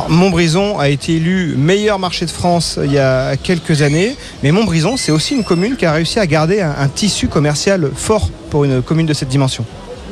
Montbrison 0.08 0.80
a 0.80 0.90
été 0.90 1.16
élu 1.16 1.56
meilleur 1.58 2.00
marché 2.00 2.26
de 2.26 2.32
France 2.32 2.80
il 2.84 2.92
y 2.92 2.98
a 2.98 3.36
quelques 3.36 3.82
années, 3.82 4.16
mais 4.44 4.52
Montbrison, 4.52 4.98
c'est 4.98 5.12
aussi 5.12 5.36
une 5.36 5.44
commune 5.44 5.76
qui 5.76 5.86
a 5.86 5.92
réussi 5.92 6.20
à 6.20 6.28
garder 6.28 6.62
un, 6.62 6.88
tissu 6.88 7.28
commercial 7.28 7.90
fort 7.96 8.30
pour 8.50 8.64
une 8.64 8.82
commune 8.82 9.06
de 9.06 9.14
cette 9.14 9.30
dimension. 9.30 9.66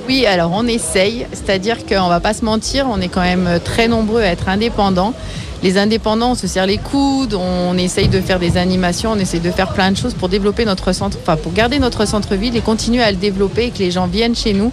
Oui, 0.07 0.25
alors 0.25 0.51
on 0.53 0.65
essaye, 0.65 1.27
c'est-à-dire 1.31 1.85
qu'on 1.85 2.07
va 2.07 2.19
pas 2.19 2.33
se 2.33 2.43
mentir, 2.43 2.87
on 2.89 2.99
est 2.99 3.09
quand 3.09 3.21
même 3.21 3.59
très 3.63 3.87
nombreux 3.87 4.21
à 4.21 4.27
être 4.27 4.49
indépendants. 4.49 5.13
Les 5.61 5.77
indépendants, 5.77 6.31
on 6.31 6.35
se 6.35 6.47
serre 6.47 6.65
les 6.65 6.77
coudes, 6.77 7.33
on 7.33 7.77
essaye 7.77 8.07
de 8.07 8.21
faire 8.21 8.39
des 8.39 8.57
animations, 8.57 9.11
on 9.11 9.19
essaye 9.19 9.41
de 9.41 9.51
faire 9.51 9.73
plein 9.73 9.91
de 9.91 9.97
choses 9.97 10.13
pour 10.13 10.29
développer 10.29 10.65
notre 10.65 10.93
centre, 10.93 11.17
enfin 11.21 11.35
pour 11.35 11.53
garder 11.53 11.79
notre 11.79 12.05
centre-ville 12.05 12.55
et 12.55 12.61
continuer 12.61 13.03
à 13.03 13.11
le 13.11 13.17
développer 13.17 13.65
et 13.65 13.71
que 13.71 13.79
les 13.79 13.91
gens 13.91 14.07
viennent 14.07 14.35
chez 14.35 14.53
nous 14.53 14.71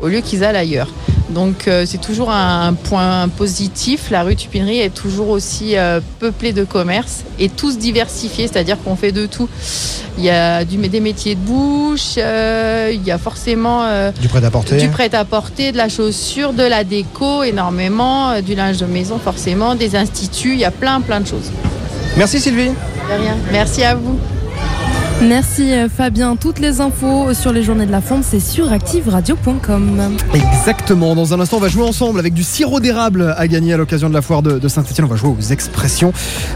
au 0.00 0.06
lieu 0.06 0.20
qu'ils 0.20 0.44
aillent 0.44 0.56
ailleurs. 0.56 0.88
Donc 1.30 1.68
euh, 1.68 1.84
c'est 1.86 2.00
toujours 2.00 2.30
un, 2.30 2.74
point 2.74 3.28
positif. 3.28 4.10
La 4.10 4.22
rue 4.22 4.36
Tupinerie 4.36 4.80
est 4.80 4.94
toujours 4.94 5.28
aussi 5.28 5.76
euh, 5.76 6.00
peuplée 6.20 6.52
de 6.52 6.64
commerces 6.64 7.24
et 7.38 7.48
tous 7.48 7.78
diversifiés, 7.78 8.48
c'est-à-dire 8.48 8.76
qu'on 8.82 8.96
fait 8.96 9.12
de 9.12 9.26
tout. 9.26 9.48
Il 10.16 10.24
y 10.24 10.30
a 10.30 10.64
du, 10.64 10.76
des 10.76 11.00
métiers 11.00 11.34
de 11.34 11.40
bouche, 11.40 12.14
euh, 12.18 12.90
il 12.92 13.02
y 13.04 13.10
a 13.10 13.18
forcément 13.18 13.86
Du 14.20 14.28
prêt-à-porter. 14.28 14.76
du 14.78 14.88
prêt-à-porter, 14.88 15.72
de 15.72 15.76
la 15.76 15.88
chaussure, 15.88 16.52
de 16.52 16.64
la 16.64 16.84
déco 16.84 17.42
énormément, 17.42 18.40
du 18.40 18.54
linge 18.54 18.78
de 18.78 18.86
maison 18.86 19.18
forcément, 19.18 19.74
des 19.74 19.96
instituts, 19.96 20.54
il 20.54 20.60
y 20.60 20.64
a 20.64 20.70
plein 20.70 21.00
plein 21.00 21.20
de 21.20 21.26
choses. 21.26 21.50
Merci 22.16 22.40
Sylvie. 22.40 22.68
De 22.70 23.22
rien. 23.22 23.36
Merci 23.52 23.84
à 23.84 23.94
vous. 23.94 24.18
Merci 25.22 25.72
euh, 25.72 25.88
Fabien. 25.88 26.36
Toutes 26.36 26.60
les 26.60 26.80
infos 26.80 27.34
sur 27.34 27.52
les 27.52 27.64
journées 27.64 27.86
de 27.86 27.90
la 27.90 28.00
fonte, 28.00 28.22
c'est 28.22 28.38
sur 28.38 28.72
activeradio.com. 28.72 30.16
Exactement. 30.32 31.16
Dans 31.16 31.34
un 31.34 31.40
instant, 31.40 31.56
on 31.56 31.60
va 31.60 31.68
jouer 31.68 31.82
ensemble 31.82 32.20
avec 32.20 32.34
du 32.34 32.44
sirop 32.44 32.78
d'érable 32.78 33.34
à 33.36 33.48
gagner 33.48 33.72
à 33.72 33.76
l'occasion 33.76 34.08
de 34.08 34.14
la 34.14 34.22
foire 34.22 34.42
de, 34.42 34.58
de 34.58 34.68
Saint-Etienne. 34.68 35.06
On 35.06 35.10
va 35.10 35.16
jouer 35.16 35.34
aux 35.36 35.52
expressions. 35.52 36.12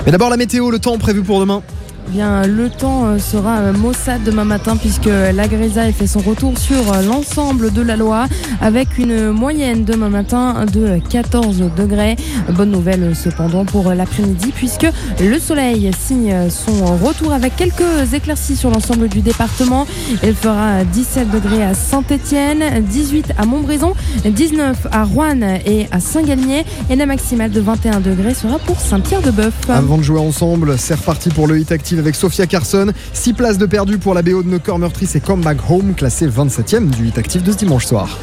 Mais 0.07 0.13
d'abord, 0.13 0.31
la 0.31 0.37
météo, 0.37 0.71
le 0.71 0.79
temps 0.79 0.97
prévu 0.97 1.23
pour 1.23 1.41
demain. 1.41 1.63
Bien, 2.09 2.47
le 2.47 2.69
temps 2.69 3.07
euh, 3.07 3.19
sera 3.19 3.59
euh, 3.59 3.73
maussade 3.73 4.23
demain 4.25 4.45
matin 4.45 4.77
puisque 4.77 5.07
la 5.07 5.49
grisaille 5.49 5.93
fait 5.93 6.07
son 6.07 6.19
retour 6.21 6.59
sur 6.59 6.93
euh, 6.93 7.03
l'ensemble 7.03 7.73
de 7.73 7.81
la 7.81 7.97
Loire 7.97 8.29
avec 8.61 8.99
une 8.99 9.31
moyenne 9.31 9.85
demain 9.85 10.09
matin 10.09 10.67
de 10.71 10.99
14 11.09 11.63
degrés. 11.77 12.17
Bonne 12.51 12.71
nouvelle 12.71 13.15
cependant 13.15 13.65
pour 13.65 13.93
l'après-midi 13.95 14.53
puisque 14.55 14.87
le 15.21 15.39
soleil 15.39 15.91
signe 15.99 16.51
son 16.51 16.97
retour 16.97 17.33
avec 17.33 17.57
quelques 17.57 18.13
éclaircies 18.13 18.57
sur 18.57 18.71
l'ensemble 18.71 19.09
du 19.09 19.21
département. 19.21 19.87
Il 20.23 20.35
fera 20.35 20.85
17 20.85 21.31
degrés 21.31 21.63
à 21.63 21.75
Saint-Étienne, 21.75 22.83
18 22.83 23.33
à 23.39 23.47
Montbrison, 23.47 23.95
19 24.25 24.89
à 24.91 25.05
Rouen 25.05 25.41
et 25.65 25.87
à 25.91 26.01
Saint-Galmier 26.01 26.65
et 26.91 26.97
la 26.97 27.07
maximale 27.07 27.51
de 27.51 27.61
21 27.61 28.01
degrés 28.01 28.35
sera 28.35 28.59
pour 28.59 28.81
Saint-Pierre-de-Bœuf. 28.81 29.55
Avant 29.69 29.99
de 29.99 30.03
jouer 30.03 30.21
ensemble, 30.21 30.79
c'est 30.79 30.95
reparti 30.95 31.31
pour 31.31 31.47
le 31.47 31.59
hit 31.59 31.73
avec 31.99 32.15
Sophia 32.15 32.47
Carson. 32.47 32.93
6 33.13 33.33
places 33.33 33.59
de 33.59 33.67
perdu 33.67 33.99
pour 33.99 34.15
la 34.15 34.23
BO 34.23 34.43
de 34.43 34.49
nos 34.49 34.59
corps 34.59 34.79
meurtris, 34.79 35.07
c'est 35.07 35.21
Come 35.21 35.43
Back 35.43 35.59
Home, 35.69 35.95
classé 35.95 36.27
27e 36.27 36.91
du 36.91 37.09
hit 37.09 37.19
active 37.19 37.43
de 37.43 37.53
ce 37.53 37.57
dimanche 37.57 37.87
soir. 37.87 38.19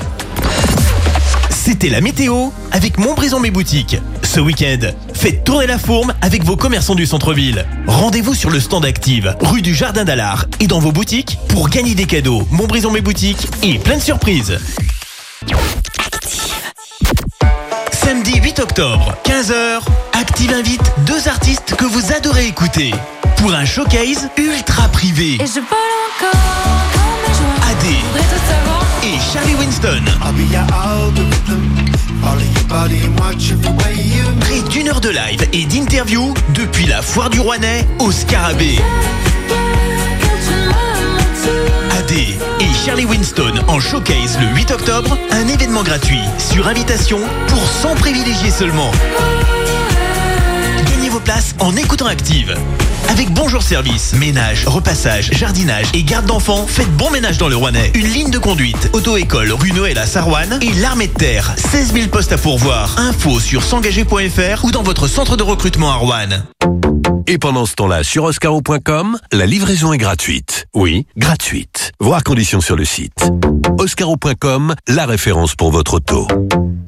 C'était 1.49 1.89
la 1.89 2.01
météo 2.01 2.49
avec 2.71 2.97
Montbrison 2.97 3.39
Mes 3.39 3.51
Boutiques. 3.51 3.97
Ce 4.23 4.39
week-end, 4.39 4.79
faites 5.13 5.43
tourner 5.43 5.67
la 5.67 5.77
fourme 5.77 6.13
avec 6.21 6.43
vos 6.43 6.55
commerçants 6.55 6.95
du 6.95 7.05
centre-ville. 7.05 7.65
Rendez-vous 7.85 8.33
sur 8.33 8.49
le 8.49 8.59
stand 8.59 8.85
Active, 8.85 9.35
rue 9.41 9.61
du 9.61 9.75
Jardin 9.75 10.05
d'Alard 10.05 10.45
et 10.59 10.67
dans 10.67 10.79
vos 10.79 10.91
boutiques 10.91 11.37
pour 11.49 11.69
gagner 11.69 11.95
des 11.95 12.05
cadeaux. 12.05 12.43
Montbrison 12.51 12.91
Mes 12.91 13.01
Boutiques 13.01 13.47
et 13.61 13.77
plein 13.77 13.97
de 13.97 14.01
surprises. 14.01 14.57
Samedi 17.91 18.39
8 18.41 18.59
octobre, 18.59 19.15
15h, 19.23 19.81
Active 20.13 20.51
invite 20.51 20.81
deux 21.05 21.27
artistes 21.27 21.75
que 21.75 21.85
vous 21.85 22.13
adorez 22.13 22.47
écouter 22.47 22.91
pour 23.39 23.53
un 23.53 23.65
showcase 23.65 24.29
ultra 24.37 24.87
privé. 24.89 25.35
Et 25.35 25.47
je 25.47 25.61
vole 25.61 25.95
encore. 26.09 26.31
AD 27.69 27.85
et 29.03 29.17
Charlie 29.33 29.55
Winston. 29.55 30.03
Près 34.41 34.61
d'une 34.69 34.89
heure 34.89 34.99
de 34.99 35.09
live 35.09 35.47
et 35.53 35.65
d'interview 35.65 36.33
depuis 36.53 36.85
la 36.85 37.01
foire 37.01 37.29
du 37.29 37.39
Rouennais 37.39 37.87
au 37.99 38.11
Scarabée. 38.11 38.77
AD 41.97 42.11
et 42.11 42.85
Charlie 42.85 43.05
Winston 43.05 43.53
en 43.67 43.79
showcase 43.79 44.37
le 44.39 44.47
8 44.55 44.71
octobre, 44.71 45.17
un 45.31 45.47
événement 45.47 45.83
gratuit 45.83 46.23
sur 46.37 46.67
invitation 46.67 47.19
pour 47.47 47.65
100 47.65 47.95
privilégiés 47.95 48.51
seulement. 48.51 48.91
En 51.59 51.75
écoutant 51.75 52.07
Active. 52.07 52.55
Avec 53.07 53.31
Bonjour 53.31 53.61
Service, 53.61 54.13
ménage, 54.15 54.65
repassage, 54.65 55.29
jardinage 55.31 55.85
et 55.93 56.01
garde 56.01 56.25
d'enfants, 56.25 56.65
faites 56.65 56.91
bon 56.97 57.11
ménage 57.11 57.37
dans 57.37 57.47
le 57.47 57.55
Rouennais. 57.55 57.91
Une 57.93 58.07
ligne 58.07 58.31
de 58.31 58.39
conduite, 58.39 58.89
auto-école, 58.93 59.51
rue 59.51 59.71
Noël 59.71 59.99
à 59.99 60.07
Sarouane 60.07 60.57
et 60.59 60.73
l'armée 60.81 61.05
de 61.05 61.13
terre. 61.13 61.53
16 61.55 61.93
000 61.93 62.07
postes 62.07 62.31
à 62.31 62.39
pourvoir. 62.39 62.95
Info 62.97 63.39
sur 63.39 63.63
s'engager.fr 63.63 64.65
ou 64.65 64.71
dans 64.71 64.81
votre 64.81 65.07
centre 65.07 65.37
de 65.37 65.43
recrutement 65.43 65.91
à 65.91 65.95
Rouen. 65.95 66.29
Et 67.27 67.37
pendant 67.37 67.67
ce 67.67 67.75
temps-là, 67.75 68.03
sur 68.03 68.23
oscaro.com, 68.23 69.19
la 69.31 69.45
livraison 69.45 69.93
est 69.93 69.99
gratuite. 69.99 70.65
Oui, 70.73 71.05
gratuite. 71.15 71.91
Voir 71.99 72.23
conditions 72.23 72.59
sur 72.59 72.75
le 72.75 72.85
site. 72.85 73.29
Oscaro.com, 73.77 74.73
la 74.87 75.05
référence 75.05 75.53
pour 75.53 75.69
votre 75.69 75.93
auto. 75.93 76.27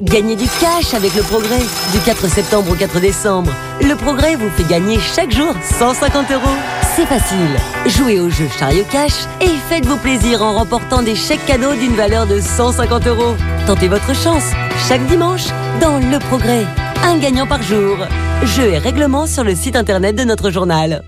Gagnez 0.01 0.35
du 0.35 0.47
cash 0.59 0.95
avec 0.95 1.13
le 1.13 1.21
progrès. 1.21 1.59
Du 1.93 1.99
4 2.03 2.27
septembre 2.27 2.71
au 2.71 2.75
4 2.75 2.99
décembre. 2.99 3.51
Le 3.81 3.95
progrès 3.95 4.30
vous 4.35 4.49
fait 4.49 4.67
gagner 4.67 4.99
chaque 4.99 5.31
jour 5.31 5.53
150 5.79 6.31
euros. 6.31 6.55
C'est 6.95 7.05
facile. 7.05 7.55
Jouez 7.87 8.19
au 8.19 8.29
jeu 8.29 8.47
Chariot 8.59 8.85
Cash 8.91 9.13
et 9.41 9.49
faites-vous 9.69 9.97
plaisir 9.97 10.41
en 10.41 10.53
remportant 10.53 11.01
des 11.01 11.15
chèques 11.15 11.45
cadeaux 11.45 11.73
d'une 11.73 11.95
valeur 11.95 12.27
de 12.27 12.39
150 12.39 13.07
euros. 13.07 13.35
Tentez 13.67 13.87
votre 13.87 14.15
chance 14.15 14.43
chaque 14.87 15.05
dimanche 15.07 15.47
dans 15.79 15.99
Le 15.99 16.19
Progrès. 16.19 16.65
Un 17.03 17.17
gagnant 17.17 17.47
par 17.47 17.61
jour. 17.63 17.97
Jeu 18.43 18.73
et 18.73 18.77
règlement 18.77 19.27
sur 19.27 19.43
le 19.43 19.55
site 19.55 19.75
internet 19.75 20.15
de 20.15 20.23
notre 20.23 20.51
journal. 20.51 21.03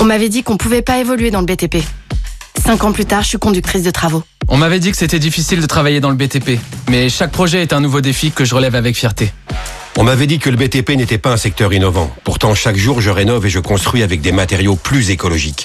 On 0.00 0.04
m'avait 0.04 0.28
dit 0.28 0.42
qu'on 0.42 0.56
pouvait 0.56 0.82
pas 0.82 0.98
évoluer 0.98 1.30
dans 1.30 1.40
le 1.40 1.46
BTP. 1.46 1.78
Cinq 2.64 2.84
ans 2.84 2.92
plus 2.92 3.06
tard, 3.06 3.22
je 3.22 3.28
suis 3.28 3.38
conductrice 3.38 3.82
de 3.82 3.90
travaux. 3.90 4.22
On 4.48 4.56
m'avait 4.56 4.78
dit 4.78 4.90
que 4.90 4.96
c'était 4.96 5.18
difficile 5.18 5.60
de 5.60 5.66
travailler 5.66 6.00
dans 6.00 6.10
le 6.10 6.16
BTP, 6.16 6.58
mais 6.88 7.08
chaque 7.08 7.30
projet 7.30 7.62
est 7.62 7.72
un 7.72 7.80
nouveau 7.80 8.00
défi 8.00 8.30
que 8.30 8.44
je 8.44 8.54
relève 8.54 8.74
avec 8.74 8.96
fierté. 8.96 9.32
On 9.96 10.04
m'avait 10.04 10.26
dit 10.26 10.38
que 10.38 10.50
le 10.50 10.56
BTP 10.56 10.90
n'était 10.90 11.18
pas 11.18 11.32
un 11.32 11.36
secteur 11.36 11.72
innovant. 11.72 12.10
Pourtant, 12.24 12.54
chaque 12.54 12.76
jour, 12.76 13.00
je 13.00 13.10
rénove 13.10 13.46
et 13.46 13.50
je 13.50 13.58
construis 13.58 14.02
avec 14.02 14.20
des 14.20 14.32
matériaux 14.32 14.76
plus 14.76 15.10
écologiques. 15.10 15.64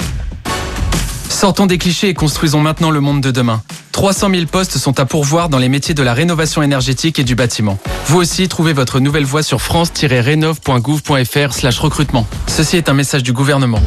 Sortons 1.30 1.66
des 1.66 1.78
clichés 1.78 2.10
et 2.10 2.14
construisons 2.14 2.60
maintenant 2.60 2.92
le 2.92 3.00
monde 3.02 3.22
de 3.22 3.32
demain. 3.32 3.62
300 3.92 4.30
000 4.32 4.46
postes 4.46 4.78
sont 4.78 5.00
à 5.00 5.06
pourvoir 5.06 5.48
dans 5.50 5.58
les 5.58 5.70
métiers 5.70 5.94
de 5.94 6.04
la 6.04 6.14
rénovation 6.14 6.62
énergétique 6.64 7.20
et 7.20 7.24
du 7.24 7.36
bâtiment. 7.36 7.78
Vous 8.08 8.18
aussi, 8.18 8.48
trouvez 8.48 8.74
votre 8.74 9.00
nouvelle 9.00 9.26
voie 9.26 9.44
sur 9.44 9.62
france-rénov.gouv.fr 9.62 11.54
slash 11.54 11.80
recrutement. 11.80 12.28
Ceci 12.48 12.78
est 12.78 12.90
un 12.90 12.94
message 12.94 13.24
du 13.24 13.32
gouvernement. 13.32 13.82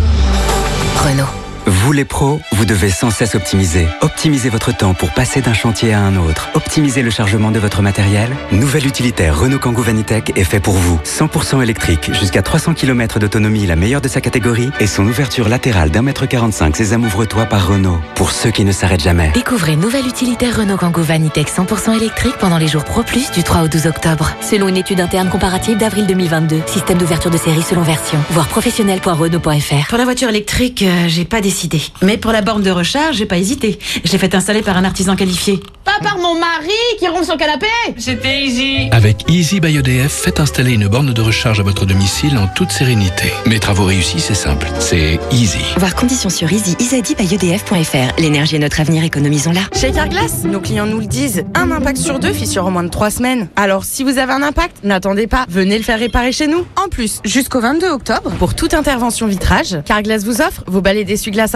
Renault. 1.05 1.48
Vous 1.69 1.93
les 1.93 2.07
pros, 2.07 2.41
vous 2.53 2.65
devez 2.65 2.89
sans 2.89 3.11
cesse 3.11 3.35
optimiser. 3.35 3.87
Optimisez 4.01 4.49
votre 4.49 4.75
temps 4.75 4.95
pour 4.95 5.13
passer 5.13 5.43
d'un 5.43 5.53
chantier 5.53 5.93
à 5.93 6.01
un 6.01 6.17
autre. 6.17 6.49
Optimisez 6.55 7.03
le 7.03 7.11
chargement 7.11 7.51
de 7.51 7.59
votre 7.59 7.83
matériel. 7.83 8.35
Nouvel 8.53 8.87
utilitaire 8.87 9.39
Renault 9.39 9.59
Kangoo 9.59 9.83
Vanitech 9.83 10.33
est 10.35 10.45
fait 10.45 10.61
pour 10.61 10.77
vous. 10.77 10.99
100% 11.05 11.63
électrique, 11.63 12.11
jusqu'à 12.15 12.41
300 12.41 12.73
km 12.73 13.19
d'autonomie, 13.19 13.67
la 13.67 13.77
meilleure 13.77 14.01
de 14.01 14.09
sa 14.09 14.23
catégorie, 14.23 14.71
et 14.81 14.87
son 14.87 15.07
ouverture 15.07 15.47
latérale 15.51 15.91
d'un 15.91 16.01
mètre 16.01 16.25
45 16.25 16.75
Sésame 16.75 17.05
ouvre-toi 17.05 17.45
par 17.45 17.69
Renault. 17.69 18.01
Pour 18.15 18.31
ceux 18.31 18.51
qui 18.51 18.65
ne 18.65 18.73
s'arrêtent 18.73 19.03
jamais. 19.03 19.31
Découvrez 19.35 19.77
nouvelle 19.77 20.07
utilitaire 20.07 20.57
Renault 20.57 20.79
Kangoo 20.79 21.03
Vanitech 21.03 21.49
100% 21.51 21.95
électrique 21.95 22.37
pendant 22.41 22.57
les 22.57 22.69
jours 22.69 22.85
Pro 22.85 23.03
Plus 23.03 23.31
du 23.31 23.43
3 23.43 23.65
au 23.65 23.69
12 23.69 23.89
octobre. 23.89 24.33
Selon 24.41 24.69
une 24.69 24.79
étude 24.79 25.01
interne 25.01 25.29
comparative 25.29 25.77
d'avril 25.77 26.07
2022. 26.07 26.63
Système 26.65 26.97
d'ouverture 26.97 27.31
de 27.31 27.37
série 27.37 27.61
selon 27.63 27.83
version. 27.83 28.19
Voir 28.31 28.49
professionnel.renault.fr. 28.49 29.89
Pour 29.91 29.99
la 29.99 30.05
voiture 30.05 30.31
électrique, 30.31 30.83
euh, 30.83 31.09
j'ai 31.09 31.27
pas 31.27 31.43
décidé. 31.43 31.58
Mais 32.03 32.17
pour 32.17 32.33
la 32.33 32.43
borne 32.43 32.63
de 32.63 32.71
recharge, 32.71 33.17
j'ai 33.17 33.27
pas 33.27 33.39
hésité. 33.39 33.79
Je 34.05 34.13
l'ai 34.13 34.19
fait 34.19 34.35
installer 34.35 34.63
par 34.63 34.77
un 34.77 34.85
artisan 34.85 35.17
qualifié. 35.17 35.61
Pas 35.85 35.99
par 36.03 36.19
mon 36.19 36.39
mari 36.39 36.69
qui 36.99 37.09
ronfle 37.09 37.33
le 37.33 37.39
canapé 37.39 37.67
C'était 37.97 38.43
easy 38.43 38.89
Avec 38.93 39.25
Easy 39.29 39.59
by 39.59 39.77
EDF, 39.79 40.13
faites 40.13 40.39
installer 40.39 40.73
une 40.73 40.87
borne 40.87 41.13
de 41.15 41.21
recharge 41.23 41.61
à 41.61 41.63
votre 41.63 41.87
domicile 41.87 42.37
en 42.37 42.47
toute 42.47 42.71
sérénité. 42.71 43.33
Mes 43.47 43.59
travaux 43.59 43.85
réussis, 43.85 44.21
c'est 44.21 44.35
simple. 44.35 44.67
C'est 44.81 45.19
easy. 45.31 45.59
Voir 45.79 45.95
conditions 45.95 46.29
sur 46.29 46.53
easy 46.53 46.77
easybyedf.fr. 46.79 48.21
L'énergie 48.21 48.57
est 48.57 48.59
notre 48.59 48.81
avenir, 48.81 49.03
économisons-la. 49.05 49.63
Chez 49.75 49.91
Carglass, 49.93 50.45
nos 50.45 50.61
clients 50.61 50.87
nous 50.87 51.01
le 51.01 51.07
disent, 51.07 51.45
un 51.55 51.71
impact 51.71 51.99
sur 51.99 52.19
deux 52.19 52.33
fit 52.33 52.47
sur 52.47 52.67
en 52.67 52.71
moins 52.71 52.85
de 52.85 52.91
trois 52.91 53.11
semaines. 53.11 53.49
Alors 53.57 53.85
si 53.85 54.05
vous 54.05 54.19
avez 54.19 54.33
un 54.33 54.43
impact, 54.43 54.85
n'attendez 54.85 55.27
pas, 55.27 55.47
venez 55.49 55.79
le 55.79 55.85
faire 55.85 55.99
réparer 55.99 56.33
chez 56.33 56.47
nous. 56.47 56.67
En 56.77 56.89
plus, 56.89 57.21
jusqu'au 57.25 57.61
22 57.61 57.89
octobre, 57.89 58.31
pour 58.39 58.55
toute 58.55 58.75
intervention 58.75 59.27
vitrage, 59.27 59.79
Carglass 59.87 60.25
vous 60.25 60.43
offre 60.43 60.63
vos 60.67 60.81
balais 60.83 61.05
d'essuie-glace 61.05 61.48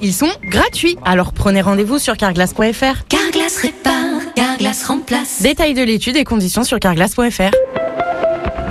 Ils 0.00 0.14
sont 0.14 0.30
gratuits. 0.44 0.96
Alors 1.04 1.32
prenez 1.32 1.60
rendez-vous 1.60 1.98
sur 1.98 2.16
carglass.fr. 2.16 3.06
Carglass 3.08 3.58
répare, 3.58 4.34
Carglass 4.34 4.84
remplace. 4.84 5.42
Détails 5.42 5.74
de 5.74 5.82
l'étude 5.82 6.16
et 6.16 6.24
conditions 6.24 6.64
sur 6.64 6.78
carglass.fr. 6.80 7.50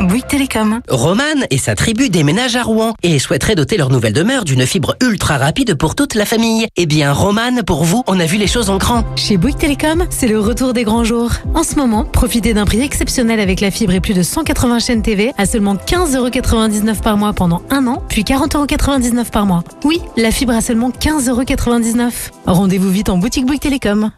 Bouygues 0.02 0.28
Télécom. 0.28 0.82
Roman 0.90 1.24
et 1.50 1.58
sa 1.58 1.76
tribu 1.76 2.10
déménagent 2.10 2.56
à 2.56 2.64
Rouen 2.64 2.94
et 3.02 3.18
souhaiteraient 3.20 3.56
doter 3.56 3.78
leur 3.78 3.90
nouvelle 3.90 4.14
demeure 4.14 4.44
d'une 4.44 4.66
fibre 4.66 4.96
ultra 5.02 5.38
rapide 5.38 5.76
pour 5.76 5.96
toute 5.96 6.16
la 6.16 6.26
famille. 6.26 6.68
Eh 6.76 6.86
bien, 6.86 7.14
Roman, 7.14 7.64
pour 7.66 7.84
vous, 7.84 8.04
on 8.08 8.20
a 8.20 8.26
vu 8.26 8.38
les 8.38 8.48
choses 8.48 8.70
en 8.70 8.78
grand. 8.78 9.06
Chez 9.16 9.38
Bouygues 9.38 9.58
Télécom, 9.58 10.06
c'est 10.10 10.28
le 10.28 10.40
retour 10.40 10.74
des 10.74 10.84
grands 10.84 11.04
jours. 11.04 11.32
En 11.54 11.64
ce 11.64 11.76
moment, 11.76 12.04
profitez 12.04 12.54
d'un 12.54 12.66
prix 12.66 12.82
exceptionnel 12.82 13.40
avec 13.40 13.62
la 13.62 13.72
fibre 13.72 13.94
et 13.94 14.02
plus 14.02 14.14
de 14.14 14.24
180 14.24 14.80
chaînes 14.80 15.02
TV 15.02 15.32
à 15.38 15.46
seulement 15.46 15.76
15,99€ 15.76 17.02
par 17.02 17.18
mois 17.18 17.34
pendant 17.34 17.62
un 17.70 17.88
an, 17.88 18.04
puis 18.10 18.24
40,99€ 18.24 19.32
par 19.32 19.46
mois. 19.46 19.64
Oui, 19.84 20.02
la 20.18 20.32
fibre 20.32 20.54
à 20.54 20.62
seulement 20.62 20.90
15,99€. 20.90 22.12
Rendez-vous 22.46 22.92
vite 22.92 23.10
en 23.10 23.18
boutique 23.18 23.46
Bouygues 23.46 23.62
Télécom. 23.62 24.12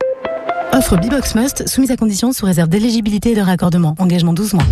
Offre 0.74 0.98
Bibox 0.98 1.36
Must, 1.36 1.68
soumise 1.68 1.92
à 1.92 1.98
condition 1.98 2.34
sous 2.34 2.46
réserve 2.46 2.70
d'éligibilité 2.70 3.32
et 3.32 3.36
de 3.36 3.42
raccordement. 3.42 3.96
Engagement 4.00 4.34
12 4.34 4.54
mois. 4.54 4.66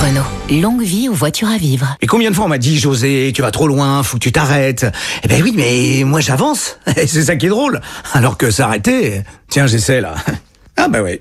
Renault, 0.00 0.60
longue 0.62 0.82
vie 0.82 1.08
aux 1.10 1.14
voitures 1.14 1.50
à 1.50 1.58
vivre. 1.58 1.96
Et 2.00 2.06
combien 2.06 2.30
de 2.30 2.34
fois 2.34 2.46
on 2.46 2.48
m'a 2.48 2.58
dit, 2.58 2.78
José, 2.78 3.32
tu 3.34 3.42
vas 3.42 3.50
trop 3.50 3.68
loin, 3.68 4.02
faut 4.02 4.16
que 4.16 4.22
tu 4.22 4.32
t'arrêtes. 4.32 4.86
Eh 5.24 5.28
ben 5.28 5.42
oui, 5.42 5.52
mais 5.54 6.04
moi 6.04 6.20
j'avance. 6.20 6.78
Et 6.96 7.06
c'est 7.06 7.24
ça 7.24 7.36
qui 7.36 7.46
est 7.46 7.50
drôle. 7.50 7.80
Alors 8.14 8.38
que 8.38 8.50
s'arrêter, 8.50 9.22
tiens, 9.48 9.66
j'essaie 9.66 10.00
là. 10.00 10.14
Ah 10.82 10.88
bah 10.88 11.00
oui. 11.02 11.20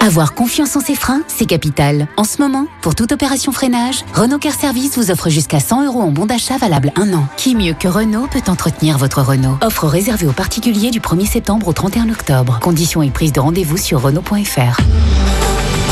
Avoir 0.00 0.34
confiance 0.34 0.74
en 0.74 0.80
ses 0.80 0.96
freins, 0.96 1.22
c'est 1.28 1.46
capital. 1.46 2.08
En 2.16 2.24
ce 2.24 2.42
moment, 2.42 2.66
pour 2.82 2.96
toute 2.96 3.12
opération 3.12 3.52
freinage, 3.52 4.04
Renault 4.12 4.38
Car 4.38 4.54
Service 4.54 4.98
vous 4.98 5.12
offre 5.12 5.28
jusqu'à 5.28 5.60
100 5.60 5.86
euros 5.86 6.00
en 6.00 6.10
bon 6.10 6.26
d'achat 6.26 6.58
valable 6.58 6.90
un 6.96 7.12
an. 7.12 7.28
Qui 7.36 7.54
mieux 7.54 7.74
que 7.74 7.86
Renault 7.86 8.26
peut 8.26 8.42
entretenir 8.48 8.98
votre 8.98 9.22
Renault 9.22 9.56
Offre 9.62 9.86
réservée 9.86 10.26
aux 10.26 10.32
particuliers 10.32 10.90
du 10.90 10.98
1er 10.98 11.26
septembre 11.26 11.68
au 11.68 11.72
31 11.72 12.08
octobre. 12.08 12.58
Conditions 12.60 13.02
et 13.02 13.10
prise 13.10 13.32
de 13.32 13.38
rendez-vous 13.38 13.76
sur 13.76 14.02
Renault.fr. 14.02 14.80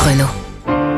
Renault. 0.05 0.27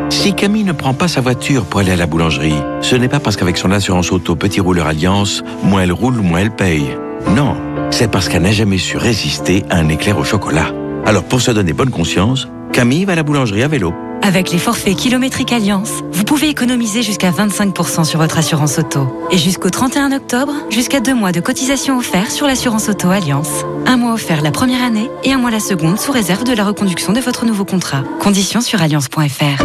Si 0.08 0.34
Camille 0.34 0.64
ne 0.64 0.72
prend 0.72 0.94
pas 0.94 1.08
sa 1.08 1.20
voiture 1.20 1.64
pour 1.64 1.80
aller 1.80 1.92
à 1.92 1.96
la 1.96 2.06
boulangerie, 2.06 2.54
ce 2.80 2.96
n'est 2.96 3.08
pas 3.08 3.20
parce 3.20 3.36
qu'avec 3.36 3.56
son 3.56 3.70
assurance 3.70 4.12
auto 4.12 4.36
Petit 4.36 4.60
Rouleur 4.60 4.86
Alliance, 4.86 5.42
moins 5.62 5.82
elle 5.82 5.92
roule, 5.92 6.16
moins 6.16 6.40
elle 6.40 6.50
paye. 6.50 6.96
Non, 7.34 7.56
c'est 7.90 8.10
parce 8.10 8.28
qu'elle 8.28 8.42
n'a 8.42 8.52
jamais 8.52 8.78
su 8.78 8.96
résister 8.96 9.64
à 9.70 9.76
un 9.76 9.88
éclair 9.88 10.18
au 10.18 10.24
chocolat. 10.24 10.72
Alors 11.04 11.24
pour 11.24 11.40
se 11.40 11.50
donner 11.50 11.72
bonne 11.72 11.90
conscience, 11.90 12.48
Camille 12.72 13.04
va 13.04 13.12
à 13.12 13.16
la 13.16 13.22
boulangerie 13.22 13.62
à 13.62 13.68
vélo. 13.68 13.94
Avec 14.22 14.50
les 14.50 14.58
forfaits 14.58 14.96
kilométriques 14.96 15.52
Alliance, 15.52 16.02
vous 16.10 16.24
pouvez 16.24 16.48
économiser 16.48 17.02
jusqu'à 17.02 17.30
25% 17.30 18.04
sur 18.04 18.18
votre 18.18 18.38
assurance 18.38 18.78
auto. 18.78 19.06
Et 19.30 19.38
jusqu'au 19.38 19.70
31 19.70 20.10
octobre, 20.10 20.52
jusqu'à 20.70 21.00
deux 21.00 21.14
mois 21.14 21.30
de 21.30 21.40
cotisation 21.40 21.98
offert 21.98 22.30
sur 22.30 22.46
l'assurance 22.46 22.88
auto 22.88 23.08
Alliance. 23.10 23.64
Un 23.86 23.96
mois 23.96 24.14
offert 24.14 24.42
la 24.42 24.50
première 24.50 24.82
année 24.82 25.08
et 25.22 25.32
un 25.32 25.38
mois 25.38 25.52
la 25.52 25.60
seconde 25.60 26.00
sous 26.00 26.10
réserve 26.10 26.44
de 26.44 26.54
la 26.54 26.64
reconduction 26.64 27.12
de 27.12 27.20
votre 27.20 27.44
nouveau 27.44 27.64
contrat. 27.64 28.02
Conditions 28.18 28.60
sur 28.60 28.82
alliance.fr. 28.82 29.64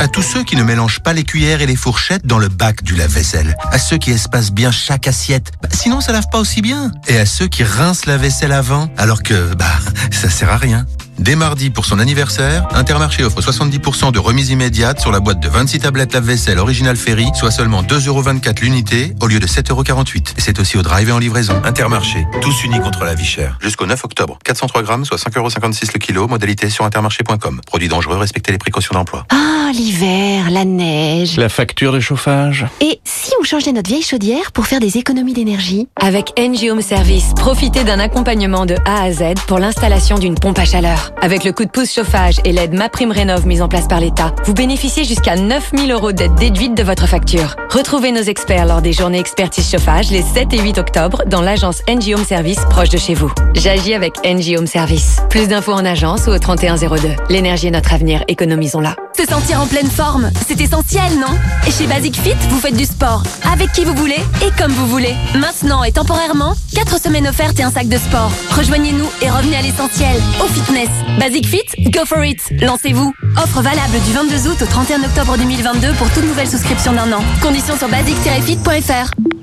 À 0.00 0.06
tous 0.06 0.22
ceux 0.22 0.44
qui 0.44 0.54
ne 0.54 0.62
mélangent 0.62 1.00
pas 1.00 1.12
les 1.12 1.24
cuillères 1.24 1.60
et 1.60 1.66
les 1.66 1.74
fourchettes 1.74 2.24
dans 2.24 2.38
le 2.38 2.48
bac 2.48 2.84
du 2.84 2.94
lave-vaisselle. 2.94 3.56
À 3.72 3.78
ceux 3.78 3.98
qui 3.98 4.12
espacent 4.12 4.52
bien 4.52 4.70
chaque 4.70 5.08
assiette. 5.08 5.50
Bah, 5.60 5.68
sinon, 5.72 6.00
ça 6.00 6.12
lave 6.12 6.28
pas 6.30 6.38
aussi 6.38 6.62
bien. 6.62 6.92
Et 7.08 7.18
à 7.18 7.26
ceux 7.26 7.48
qui 7.48 7.64
rincent 7.64 8.06
la 8.06 8.16
vaisselle 8.16 8.52
avant, 8.52 8.88
alors 8.96 9.24
que, 9.24 9.54
bah, 9.56 9.66
ça 10.12 10.30
sert 10.30 10.50
à 10.50 10.56
rien. 10.56 10.86
Dès 11.18 11.34
mardi 11.34 11.70
pour 11.70 11.84
son 11.84 11.98
anniversaire, 11.98 12.66
Intermarché 12.72 13.24
offre 13.24 13.40
70% 13.40 14.12
de 14.12 14.18
remise 14.18 14.50
immédiate 14.50 15.00
sur 15.00 15.10
la 15.10 15.20
boîte 15.20 15.40
de 15.40 15.48
26 15.48 15.80
tablettes 15.80 16.14
lave-vaisselle 16.14 16.58
original 16.58 16.96
Ferry, 16.96 17.26
soit 17.34 17.50
seulement 17.50 17.82
2,24€ 17.82 18.60
l'unité 18.60 19.14
au 19.20 19.26
lieu 19.26 19.40
de 19.40 19.46
7,48€. 19.46 20.34
Et 20.36 20.40
c'est 20.40 20.60
aussi 20.60 20.78
au 20.78 20.82
drive 20.82 21.08
et 21.08 21.12
en 21.12 21.18
livraison. 21.18 21.60
Intermarché, 21.64 22.24
tous 22.40 22.64
unis 22.64 22.80
contre 22.80 23.04
la 23.04 23.14
vie 23.14 23.24
chère. 23.24 23.58
Jusqu'au 23.60 23.86
9 23.86 24.04
octobre. 24.04 24.38
403 24.44 24.82
grammes, 24.82 25.04
soit 25.04 25.18
5,56€ 25.18 25.90
le 25.92 25.98
kilo. 25.98 26.28
Modalité 26.28 26.70
sur 26.70 26.84
intermarché.com. 26.84 27.60
Produit 27.66 27.88
dangereux, 27.88 28.16
respectez 28.16 28.52
les 28.52 28.58
précautions 28.58 28.94
d'emploi. 28.94 29.26
Ah, 29.30 29.70
l'hiver, 29.74 30.50
la 30.50 30.64
neige. 30.64 31.36
La 31.36 31.48
facture 31.48 31.92
de 31.92 32.00
chauffage 32.00 32.66
Et 32.80 33.00
si 33.04 33.32
on 33.40 33.44
changeait 33.44 33.72
notre 33.72 33.90
vieille 33.90 34.02
chaudière 34.02 34.52
pour 34.52 34.66
faire 34.66 34.80
des 34.80 34.96
économies 34.96 35.34
d'énergie? 35.34 35.88
Avec 36.00 36.32
NG 36.38 36.70
Home 36.70 36.82
Service, 36.82 37.32
profitez 37.34 37.82
d'un 37.84 37.98
accompagnement 37.98 38.66
de 38.66 38.76
A 38.84 39.02
à 39.02 39.12
Z 39.12 39.34
pour 39.46 39.58
l'installation 39.58 40.18
d'une 40.18 40.36
pompe 40.36 40.58
à 40.58 40.64
chaleur. 40.64 41.07
Avec 41.20 41.44
le 41.44 41.52
coup 41.52 41.64
de 41.64 41.70
pouce 41.70 41.92
chauffage 41.92 42.36
et 42.44 42.52
l'aide 42.52 42.74
MaPrimeRénov' 42.74 43.46
mise 43.46 43.62
en 43.62 43.68
place 43.68 43.88
par 43.88 44.00
l'État, 44.00 44.34
vous 44.44 44.54
bénéficiez 44.54 45.04
jusqu'à 45.04 45.36
9000 45.36 45.90
euros 45.92 46.12
d'aide 46.12 46.34
déduite 46.34 46.74
de 46.74 46.82
votre 46.82 47.06
facture. 47.06 47.56
Retrouvez 47.70 48.12
nos 48.12 48.22
experts 48.22 48.66
lors 48.66 48.82
des 48.82 48.92
journées 48.92 49.18
expertise 49.18 49.70
chauffage 49.70 50.10
les 50.10 50.22
7 50.22 50.52
et 50.54 50.60
8 50.60 50.78
octobre 50.78 51.22
dans 51.26 51.42
l'agence 51.42 51.82
NG 51.88 52.14
Home 52.14 52.24
Service 52.24 52.60
proche 52.70 52.90
de 52.90 52.98
chez 52.98 53.14
vous. 53.14 53.32
J'agis 53.54 53.94
avec 53.94 54.14
NG 54.24 54.56
Home 54.56 54.66
Service. 54.66 55.18
Plus 55.30 55.48
d'infos 55.48 55.72
en 55.72 55.84
agence 55.84 56.26
ou 56.26 56.30
au 56.30 56.38
3102. 56.38 57.08
L'énergie 57.30 57.66
est 57.66 57.72
notre 57.72 57.92
avenir, 57.92 58.22
économisons-la. 58.28 58.96
Se 59.28 59.34
sentir 59.34 59.60
en 59.60 59.66
pleine 59.66 59.90
forme, 59.90 60.30
c'est 60.46 60.58
essentiel, 60.58 61.18
non? 61.18 61.36
Et 61.66 61.70
chez 61.70 61.86
Basic 61.86 62.16
Fit, 62.16 62.34
vous 62.48 62.58
faites 62.58 62.76
du 62.76 62.86
sport 62.86 63.22
avec 63.52 63.70
qui 63.72 63.84
vous 63.84 63.94
voulez 63.94 64.20
et 64.40 64.50
comme 64.56 64.72
vous 64.72 64.86
voulez. 64.86 65.14
Maintenant 65.34 65.84
et 65.84 65.92
temporairement, 65.92 66.54
4 66.74 66.98
semaines 66.98 67.28
offertes 67.28 67.60
et 67.60 67.62
un 67.62 67.70
sac 67.70 67.88
de 67.88 67.98
sport. 67.98 68.30
Rejoignez-nous 68.56 69.06
et 69.20 69.28
revenez 69.28 69.56
à 69.56 69.62
l'essentiel, 69.62 70.16
au 70.42 70.46
fitness. 70.48 70.88
Basic 71.18 71.46
Fit, 71.46 71.90
go 71.90 72.06
for 72.06 72.24
it 72.24 72.40
Lancez-vous 72.62 73.12
Offre 73.36 73.60
valable 73.60 74.00
du 74.06 74.12
22 74.12 74.48
août 74.48 74.62
au 74.62 74.66
31 74.66 75.02
octobre 75.02 75.36
2022 75.36 75.92
pour 75.92 76.08
toute 76.10 76.24
nouvelle 76.24 76.48
souscription 76.48 76.92
d'un 76.94 77.12
an. 77.12 77.22
Conditions 77.42 77.76
sur 77.76 77.88
basic-fit.fr 77.88 79.37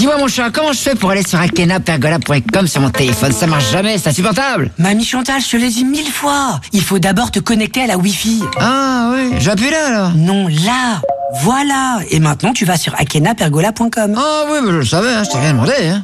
Dis-moi 0.00 0.16
mon 0.16 0.28
chat, 0.28 0.48
comment 0.50 0.72
je 0.72 0.78
fais 0.78 0.94
pour 0.94 1.10
aller 1.10 1.22
sur 1.22 1.38
akenapergola.com 1.38 2.66
sur 2.66 2.80
mon 2.80 2.88
téléphone? 2.88 3.32
Ça 3.32 3.46
marche 3.46 3.70
jamais, 3.70 3.98
c'est 3.98 4.08
insupportable 4.08 4.70
Mamie 4.78 5.04
Chantal, 5.04 5.42
je 5.42 5.50
te 5.50 5.56
l'ai 5.58 5.68
dit 5.68 5.84
mille 5.84 6.10
fois 6.10 6.58
Il 6.72 6.82
faut 6.82 6.98
d'abord 6.98 7.30
te 7.30 7.38
connecter 7.38 7.82
à 7.82 7.86
la 7.86 7.98
Wi-Fi. 7.98 8.42
Ah 8.58 9.10
oui, 9.12 9.34
j'appuie 9.40 9.68
là 9.70 9.88
alors 9.88 10.12
Non, 10.14 10.48
là 10.48 11.02
Voilà 11.42 11.98
Et 12.08 12.18
maintenant 12.18 12.54
tu 12.54 12.64
vas 12.64 12.78
sur 12.78 12.94
akenapergola.com. 12.98 14.14
Ah 14.16 14.44
oui, 14.50 14.60
mais 14.62 14.70
je 14.70 14.76
le 14.76 14.84
savais, 14.86 15.12
hein, 15.12 15.22
je 15.22 15.32
t'ai 15.32 15.38
rien 15.38 15.52
demandé. 15.52 15.72
Hein. 15.82 16.00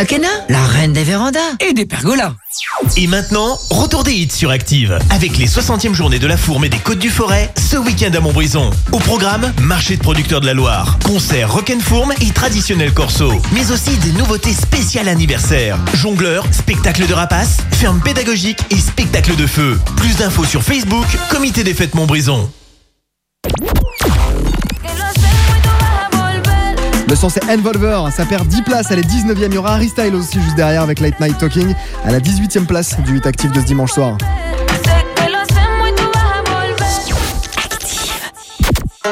Akena, 0.00 0.28
la 0.48 0.64
reine 0.64 0.94
des 0.94 1.04
vérandas. 1.04 1.38
Et 1.60 1.74
des 1.74 1.84
pergolas 1.84 2.32
Et 2.96 3.06
maintenant, 3.06 3.58
retour 3.68 4.02
des 4.02 4.14
hits 4.14 4.30
sur 4.30 4.48
Active 4.48 4.98
avec 5.10 5.36
les 5.36 5.46
60e 5.46 5.92
journées 5.92 6.18
de 6.18 6.26
la 6.26 6.38
Fourme 6.38 6.64
et 6.64 6.70
des 6.70 6.78
Côtes 6.78 7.00
du 7.00 7.10
Forêt 7.10 7.52
ce 7.58 7.76
week-end 7.76 8.10
à 8.14 8.20
Montbrison. 8.20 8.70
Au 8.92 8.98
programme, 8.98 9.52
marché 9.60 9.98
de 9.98 10.02
producteurs 10.02 10.40
de 10.40 10.46
la 10.46 10.54
Loire, 10.54 10.98
concert 11.04 11.52
rock'n'fourme 11.52 12.14
et 12.22 12.30
traditionnel 12.30 12.94
corso, 12.94 13.42
mais 13.52 13.72
aussi 13.72 13.94
des 13.98 14.12
nouveautés 14.12 14.54
spéciales 14.54 15.06
anniversaire, 15.06 15.78
jongleurs, 15.92 16.46
spectacle 16.50 17.06
de 17.06 17.12
rapaces, 17.12 17.58
ferme 17.72 18.00
pédagogique 18.00 18.60
et 18.70 18.78
spectacle 18.78 19.36
de 19.36 19.46
feu. 19.46 19.78
Plus 19.96 20.16
d'infos 20.16 20.46
sur 20.46 20.62
Facebook, 20.62 21.04
Comité 21.28 21.62
des 21.62 21.74
fêtes 21.74 21.94
Montbrison. 21.94 22.50
Le 27.10 27.16
son 27.16 27.28
c'est 27.28 27.42
Envolver, 27.50 28.04
ça 28.14 28.24
perd 28.24 28.46
10 28.46 28.62
places, 28.62 28.86
elle 28.90 29.00
est 29.00 29.02
19ème. 29.02 29.48
Il 29.48 29.54
y 29.54 29.58
aura 29.58 29.74
Harry 29.74 29.88
Styles 29.88 30.14
aussi 30.14 30.40
juste 30.40 30.54
derrière 30.54 30.82
avec 30.82 31.00
Late 31.00 31.18
Night 31.18 31.36
Talking 31.38 31.74
à 32.04 32.12
la 32.12 32.20
18ème 32.20 32.66
place 32.66 33.00
du 33.00 33.14
8 33.14 33.26
actif 33.26 33.50
de 33.50 33.58
ce 33.58 33.64
dimanche 33.66 33.90
soir. 33.90 34.16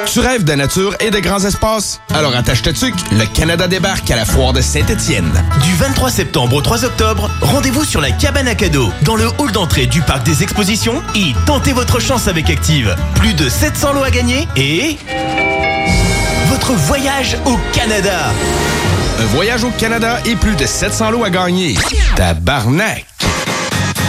Tu 0.06 0.20
rêves 0.20 0.44
de 0.44 0.52
nature 0.52 0.94
et 1.00 1.10
de 1.10 1.18
grands 1.18 1.44
espaces? 1.44 2.00
Alors 2.14 2.36
attache 2.36 2.62
ta 2.62 2.72
tuque, 2.72 2.94
le 3.10 3.26
Canada 3.26 3.66
débarque 3.66 4.08
à 4.12 4.16
la 4.16 4.24
foire 4.24 4.52
de 4.52 4.60
Saint-Étienne. 4.60 5.32
Du 5.64 5.74
23 5.74 6.10
septembre 6.10 6.54
au 6.54 6.60
3 6.60 6.84
octobre, 6.84 7.28
rendez-vous 7.40 7.84
sur 7.84 8.00
la 8.00 8.12
cabane 8.12 8.46
à 8.46 8.54
cadeaux, 8.54 8.92
dans 9.02 9.16
le 9.16 9.26
hall 9.38 9.50
d'entrée 9.50 9.86
du 9.86 10.02
parc 10.02 10.24
des 10.24 10.44
expositions 10.44 11.02
et 11.16 11.34
tentez 11.46 11.72
votre 11.72 11.98
chance 11.98 12.28
avec 12.28 12.48
Active. 12.48 12.94
Plus 13.16 13.34
de 13.34 13.48
700 13.48 13.94
lots 13.94 14.04
à 14.04 14.10
gagner 14.10 14.46
et... 14.56 14.98
Votre 16.58 16.72
voyage 16.72 17.36
au 17.46 17.56
Canada 17.72 18.32
Un 19.20 19.24
voyage 19.26 19.62
au 19.62 19.70
Canada 19.70 20.18
et 20.26 20.34
plus 20.34 20.56
de 20.56 20.66
700 20.66 21.12
lots 21.12 21.22
à 21.22 21.30
gagner. 21.30 21.76
Tabarnak! 22.16 23.06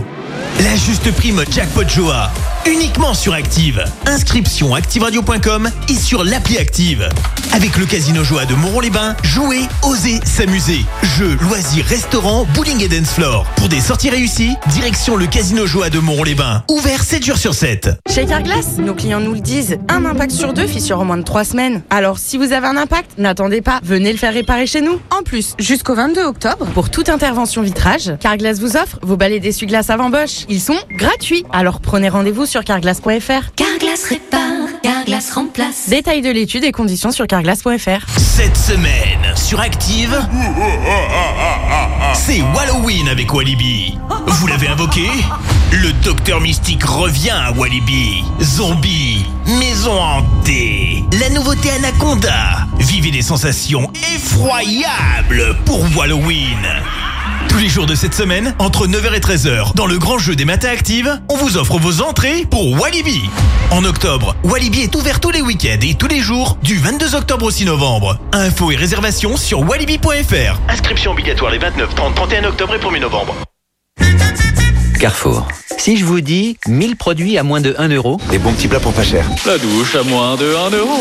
La 0.60 0.76
juste 0.76 1.12
prime 1.16 1.43
Jackpot 1.49 1.88
Joa. 1.88 2.30
Uniquement 2.68 3.16
sur 3.16 3.34
Active. 3.34 3.84
Inscription 4.06 4.76
activeradio.com 4.76 5.72
et 5.89 5.95
sur 5.95 6.24
l'appli 6.24 6.60
Active. 6.60 7.10
Avec 7.54 7.76
le 7.78 7.86
Casino 7.88 8.24
Joa 8.24 8.45
de 8.45 8.54
Moron-les-Bains, 8.54 9.16
jouez, 9.24 9.64
osez, 9.82 10.20
s'amuser. 10.24 10.86
Jeux, 11.18 11.36
loisirs, 11.41 11.86
restaurants, 11.86 12.45
bowling 12.54 12.84
et 12.84 12.88
dance 12.88 13.10
floor. 13.10 13.45
Pour 13.56 13.70
des 13.70 13.80
sorties 13.80 14.12
réussies, 14.12 14.56
direction 14.68 15.18
le 15.18 15.26
Casino 15.26 15.66
Joa 15.66 15.89
de 15.89 15.97
Moron-les-Bains. 15.97 16.64
Ouvert 16.70 17.04
7 17.04 17.26
jours 17.26 17.38
sur 17.38 17.56
7. 17.56 17.89
Chez 18.14 18.26
Carglass, 18.26 18.78
nos 18.78 18.93
clients 18.93 19.20
nous 19.20 19.34
le 19.34 19.39
disent, 19.39 19.78
un 19.89 20.06
impact 20.06 20.32
sur 20.32 20.54
deux 20.54 20.68
fissure 20.68 20.99
en 20.99 21.06
moins 21.06 21.18
de 21.18 21.24
3 21.24 21.43
semaines. 21.43 21.82
Alors 21.89 22.20
si 22.20 22.38
vous 22.38 22.54
avez 22.54 22.68
un 22.68 22.78
impact, 22.78 23.18
n'attendez 23.18 23.62
pas, 23.62 23.80
venez 23.84 24.12
le 24.12 24.20
faire 24.20 24.34
réparer 24.34 24.68
chez 24.68 24.82
nous. 24.82 24.99
En 25.10 25.24
plus, 25.24 25.56
jusqu'au 25.58 25.95
22 25.95 26.24
octobre, 26.24 26.68
pour 26.76 26.91
toute 26.91 27.10
intervention 27.10 27.64
vitrage, 27.64 28.14
Carglass 28.20 28.60
vous 28.60 28.78
offre 28.78 28.99
vos 29.02 29.18
balais 29.18 29.39
d'essuie-glace 29.39 29.89
avant 29.89 30.12
Ils 30.50 30.62
sont 30.62 30.78
gratuits. 30.92 31.46
Alors 31.52 31.80
prenez 31.80 32.10
rendez-vous 32.10 32.46
sur 32.46 32.64
carglass.fr. 32.64 33.54
Carglass 33.56 34.04
répare, 34.10 34.42
Carglass 34.84 35.32
remplace. 35.32 35.89
Détail 35.89 36.22
de 36.22 36.30
l'étude 36.30 36.64
et 36.64 36.72
conditions 36.72 37.12
sur 37.12 37.28
carglass.fr. 37.28 38.06
Cette 38.18 38.58
semaine, 38.58 39.36
sur 39.36 39.60
Active, 39.60 40.20
c'est 42.14 42.42
Halloween 42.60 43.08
avec 43.10 43.34
Walibi. 43.34 43.98
Vous 44.28 44.48
l'avez 44.48 44.68
invoqué? 44.68 45.08
Le 45.72 45.94
docteur 46.04 46.42
mystique 46.42 46.84
revient 46.84 47.30
à 47.32 47.52
Walibi. 47.54 48.24
Zombie, 48.42 49.26
maison 49.48 50.02
hantée, 50.02 51.04
la 51.20 51.30
nouveauté 51.30 51.70
Anaconda. 51.72 52.68
Vivez 52.80 53.12
des 53.12 53.22
sensations 53.22 53.92
effroyables 54.16 55.56
pour 55.66 55.86
Halloween. 56.02 56.58
Tous 57.48 57.58
les 57.58 57.68
jours 57.70 57.86
de 57.86 57.96
cette 57.96 58.14
semaine, 58.14 58.56
entre 58.60 58.88
9h 58.88 59.14
et 59.14 59.20
13h, 59.20 59.76
dans 59.76 59.86
le 59.86 59.98
grand 59.98 60.18
jeu 60.18 60.36
des 60.36 60.46
matins 60.46 60.70
actives, 60.70 61.20
on 61.30 61.36
vous 61.36 61.58
offre 61.58 61.78
vos 61.78 62.02
entrées 62.02 62.46
pour 62.50 62.80
Walibi. 62.80 63.30
En 63.72 63.84
octobre, 63.84 64.36
Walibi 64.44 64.82
est 64.82 64.96
ouvert 64.96 65.20
tous 65.20 65.32
les 65.32 65.42
week-ends 65.42 65.80
et 65.82 65.96
tous 65.96 66.08
les 66.08 66.20
jours, 66.20 66.58
du 66.64 66.78
22 66.78 67.16
octobre 67.16 67.46
au 67.46 67.52
6 67.52 67.66
novembre. 67.66 68.18
Infos 68.32 68.72
et 68.72 68.76
réservations 68.76 69.38
sur 69.38 69.62
walibi.fr. 69.62 70.60
Inscription 70.70 71.12
obligatoire 71.12 71.52
les 71.52 71.60
29, 71.60 71.94
30, 71.96 72.16
31 72.16 72.44
octobre 72.46 72.76
et 72.76 72.80
1er 72.80 73.02
novembre. 73.02 73.36
Carrefour. 75.02 75.47
Si 75.80 75.97
je 75.97 76.06
vous 76.06 76.22
dis 76.22 76.58
1000 76.68 76.95
produits 76.95 77.36
à 77.39 77.41
moins 77.41 77.60
de 77.60 77.74
1 77.80 77.88
euro. 77.88 78.20
Des 78.30 78.38
bons 78.38 78.54
petits 78.54 78.68
plats 78.68 78.80
pour 78.80 78.93
pas 78.93 79.02
cher. 79.02 79.26
La 79.47 79.58
douche 79.58 79.95
à 79.95 80.04
moins 80.04 80.36
de 80.36 80.45
1 80.45 80.78
euro. 80.78 80.93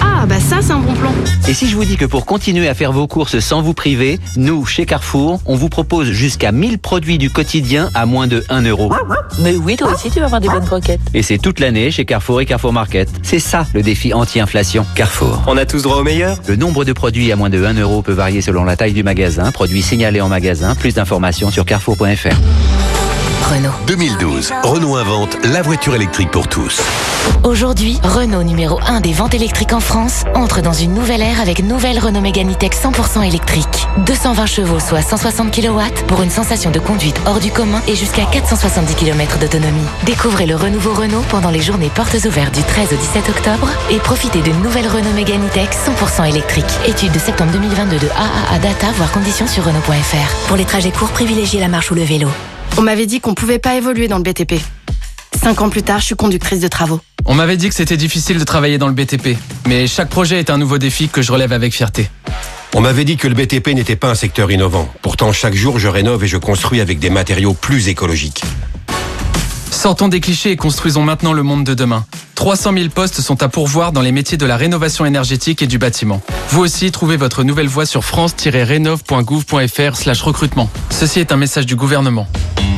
Ah, 0.00 0.26
bah 0.26 0.38
ça, 0.38 0.58
c'est 0.62 0.70
un 0.70 0.78
bon 0.78 0.92
plan. 0.92 1.12
Et 1.48 1.52
si 1.52 1.68
je 1.68 1.74
vous 1.74 1.84
dis 1.84 1.96
que 1.96 2.04
pour 2.04 2.24
continuer 2.24 2.68
à 2.68 2.74
faire 2.74 2.92
vos 2.92 3.08
courses 3.08 3.40
sans 3.40 3.60
vous 3.60 3.74
priver, 3.74 4.20
nous, 4.36 4.64
chez 4.64 4.86
Carrefour, 4.86 5.40
on 5.44 5.56
vous 5.56 5.68
propose 5.68 6.12
jusqu'à 6.12 6.52
1000 6.52 6.78
produits 6.78 7.18
du 7.18 7.30
quotidien 7.30 7.90
à 7.96 8.06
moins 8.06 8.28
de 8.28 8.44
1 8.48 8.62
euro. 8.62 8.92
Mais 9.40 9.56
oui, 9.56 9.74
toi 9.74 9.92
aussi, 9.92 10.08
tu 10.08 10.20
vas 10.20 10.26
avoir 10.26 10.40
des 10.40 10.48
bonnes 10.48 10.64
croquettes. 10.64 11.00
Et 11.12 11.22
c'est 11.22 11.38
toute 11.38 11.58
l'année 11.58 11.90
chez 11.90 12.04
Carrefour 12.04 12.40
et 12.40 12.46
Carrefour 12.46 12.72
Market. 12.72 13.08
C'est 13.24 13.40
ça 13.40 13.66
le 13.74 13.82
défi 13.82 14.14
anti-inflation. 14.14 14.86
Carrefour. 14.94 15.42
On 15.48 15.56
a 15.56 15.66
tous 15.66 15.82
droit 15.82 15.96
au 15.96 16.04
meilleur? 16.04 16.38
Le 16.46 16.54
nombre 16.54 16.84
de 16.84 16.92
produits 16.92 17.32
à 17.32 17.34
moins 17.34 17.50
de 17.50 17.64
1 17.64 17.74
euro 17.74 18.02
peut 18.02 18.12
varier 18.12 18.40
selon 18.40 18.62
la 18.62 18.76
taille 18.76 18.92
du 18.92 19.02
magasin. 19.02 19.50
Produits 19.50 19.82
signalés 19.82 20.20
en 20.20 20.28
magasin. 20.28 20.76
Plus 20.76 20.94
d'informations 20.94 21.50
sur 21.50 21.64
carrefour.fr. 21.64 22.36
Renault. 23.42 23.72
2012, 23.86 24.52
Renault 24.62 24.96
invente 24.96 25.36
la 25.44 25.62
voiture 25.62 25.94
électrique 25.94 26.30
pour 26.30 26.46
tous. 26.46 26.80
Aujourd'hui, 27.42 27.98
Renault 28.04 28.44
numéro 28.44 28.78
1 28.86 29.00
des 29.00 29.12
ventes 29.12 29.34
électriques 29.34 29.72
en 29.72 29.80
France 29.80 30.24
entre 30.34 30.62
dans 30.62 30.72
une 30.72 30.94
nouvelle 30.94 31.22
ère 31.22 31.40
avec 31.40 31.62
nouvelle 31.62 31.98
Renault 31.98 32.20
Mégane 32.20 32.52
E-Tech 32.52 32.70
100% 32.70 33.26
électrique. 33.26 33.88
220 34.06 34.46
chevaux, 34.46 34.78
soit 34.78 35.02
160 35.02 35.50
kW 35.54 35.80
pour 36.06 36.22
une 36.22 36.30
sensation 36.30 36.70
de 36.70 36.78
conduite 36.78 37.20
hors 37.26 37.40
du 37.40 37.50
commun 37.50 37.82
et 37.88 37.96
jusqu'à 37.96 38.24
470 38.24 38.94
km 38.94 39.38
d'autonomie. 39.38 39.86
Découvrez 40.04 40.46
le 40.46 40.54
renouveau 40.54 40.94
Renault 40.94 41.24
pendant 41.28 41.50
les 41.50 41.60
journées 41.60 41.90
portes 41.90 42.16
ouvertes 42.24 42.54
du 42.54 42.62
13 42.62 42.92
au 42.92 42.96
17 42.96 43.28
octobre 43.28 43.68
et 43.90 43.98
profitez 43.98 44.40
d'une 44.40 44.62
nouvelle 44.62 44.86
Renault 44.86 45.12
Mégane 45.14 45.44
E-Tech 45.46 45.70
100% 45.70 46.28
électrique. 46.28 46.64
Étude 46.86 47.12
de 47.12 47.18
septembre 47.18 47.52
2022 47.52 47.98
de 47.98 48.08
AAA 48.08 48.58
Data, 48.60 48.86
voire 48.96 49.10
conditions 49.10 49.48
sur 49.48 49.64
Renault.fr. 49.64 50.46
Pour 50.46 50.56
les 50.56 50.64
trajets 50.64 50.92
courts, 50.92 51.10
privilégiez 51.10 51.60
la 51.60 51.68
marche 51.68 51.90
ou 51.90 51.94
le 51.94 52.04
vélo. 52.04 52.28
On 52.78 52.82
m'avait 52.82 53.06
dit 53.06 53.20
qu'on 53.20 53.34
pouvait 53.34 53.58
pas 53.58 53.74
évoluer 53.76 54.08
dans 54.08 54.16
le 54.16 54.22
BTP. 54.22 54.54
Cinq 55.42 55.60
ans 55.60 55.68
plus 55.68 55.82
tard, 55.82 56.00
je 56.00 56.06
suis 56.06 56.14
conductrice 56.14 56.60
de 56.60 56.68
travaux. 56.68 57.00
On 57.24 57.34
m'avait 57.34 57.56
dit 57.56 57.68
que 57.68 57.74
c'était 57.74 57.96
difficile 57.96 58.38
de 58.38 58.44
travailler 58.44 58.78
dans 58.78 58.88
le 58.88 58.94
BTP, 58.94 59.36
mais 59.66 59.86
chaque 59.86 60.08
projet 60.08 60.38
est 60.38 60.50
un 60.50 60.58
nouveau 60.58 60.78
défi 60.78 61.08
que 61.08 61.22
je 61.22 61.32
relève 61.32 61.52
avec 61.52 61.72
fierté. 61.72 62.08
On 62.74 62.80
m'avait 62.80 63.04
dit 63.04 63.16
que 63.16 63.28
le 63.28 63.34
BTP 63.34 63.68
n'était 63.68 63.96
pas 63.96 64.10
un 64.10 64.14
secteur 64.14 64.50
innovant. 64.50 64.88
Pourtant, 65.02 65.32
chaque 65.32 65.54
jour, 65.54 65.78
je 65.78 65.88
rénove 65.88 66.24
et 66.24 66.26
je 66.26 66.38
construis 66.38 66.80
avec 66.80 66.98
des 66.98 67.10
matériaux 67.10 67.54
plus 67.54 67.88
écologiques. 67.88 68.42
Sortons 69.82 70.06
des 70.06 70.20
clichés 70.20 70.52
et 70.52 70.56
construisons 70.56 71.02
maintenant 71.02 71.32
le 71.32 71.42
monde 71.42 71.64
de 71.64 71.74
demain. 71.74 72.04
300 72.36 72.72
000 72.72 72.90
postes 72.90 73.20
sont 73.20 73.42
à 73.42 73.48
pourvoir 73.48 73.90
dans 73.90 74.00
les 74.00 74.12
métiers 74.12 74.38
de 74.38 74.46
la 74.46 74.56
rénovation 74.56 75.04
énergétique 75.04 75.60
et 75.60 75.66
du 75.66 75.78
bâtiment. 75.78 76.22
Vous 76.50 76.60
aussi, 76.60 76.92
trouvez 76.92 77.16
votre 77.16 77.42
nouvelle 77.42 77.66
voie 77.66 77.84
sur 77.84 78.04
france-rénov.gouv.fr 78.04 79.96
slash 79.96 80.22
recrutement. 80.22 80.70
Ceci 80.90 81.18
est 81.18 81.32
un 81.32 81.36
message 81.36 81.66
du 81.66 81.74
gouvernement. 81.74 82.28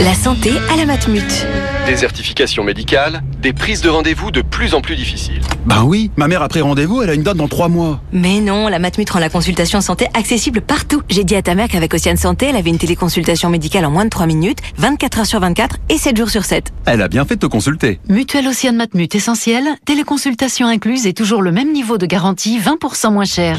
La 0.00 0.14
santé 0.14 0.52
à 0.72 0.76
la 0.76 0.86
Matmut. 0.86 1.46
Désertification 1.86 2.64
médicale, 2.64 3.22
des 3.40 3.52
prises 3.52 3.82
de 3.82 3.90
rendez-vous 3.90 4.30
de 4.30 4.40
plus 4.40 4.74
en 4.74 4.80
plus 4.80 4.96
difficiles. 4.96 5.42
Ben 5.66 5.84
oui, 5.84 6.10
ma 6.16 6.28
mère 6.28 6.42
a 6.42 6.48
pris 6.48 6.62
rendez-vous, 6.62 7.02
elle 7.02 7.10
a 7.10 7.14
une 7.14 7.22
date 7.22 7.36
dans 7.36 7.46
trois 7.46 7.68
mois. 7.68 8.00
Mais 8.10 8.40
non, 8.40 8.68
la 8.68 8.78
Matmut 8.78 9.08
rend 9.08 9.20
la 9.20 9.28
consultation 9.28 9.80
santé 9.80 10.08
accessible 10.14 10.62
partout. 10.62 11.02
J'ai 11.10 11.24
dit 11.24 11.36
à 11.36 11.42
ta 11.42 11.54
mère 11.54 11.68
qu'avec 11.68 11.92
Océane 11.94 12.16
Santé, 12.16 12.46
elle 12.48 12.56
avait 12.56 12.70
une 12.70 12.78
téléconsultation 12.78 13.50
médicale 13.50 13.84
en 13.84 13.90
moins 13.90 14.04
de 14.04 14.10
3 14.10 14.26
minutes, 14.26 14.58
24 14.78 15.18
heures 15.20 15.26
sur 15.26 15.40
24 15.40 15.76
et 15.90 15.98
7 15.98 16.16
jours 16.16 16.30
sur 16.30 16.44
7. 16.44 16.72
Elle 16.86 16.93
a 17.02 17.08
bien 17.08 17.24
fait 17.24 17.36
de 17.36 17.40
te 17.40 17.46
consulter. 17.46 17.98
Mutuelle 18.08 18.48
Océane 18.48 18.76
Matmut 18.76 19.14
essentielle, 19.14 19.66
téléconsultation 19.84 20.66
incluse 20.66 21.06
et 21.06 21.12
toujours 21.12 21.42
le 21.42 21.52
même 21.52 21.72
niveau 21.72 21.98
de 21.98 22.06
garantie, 22.06 22.58
20% 22.58 23.12
moins 23.12 23.24
cher. 23.24 23.58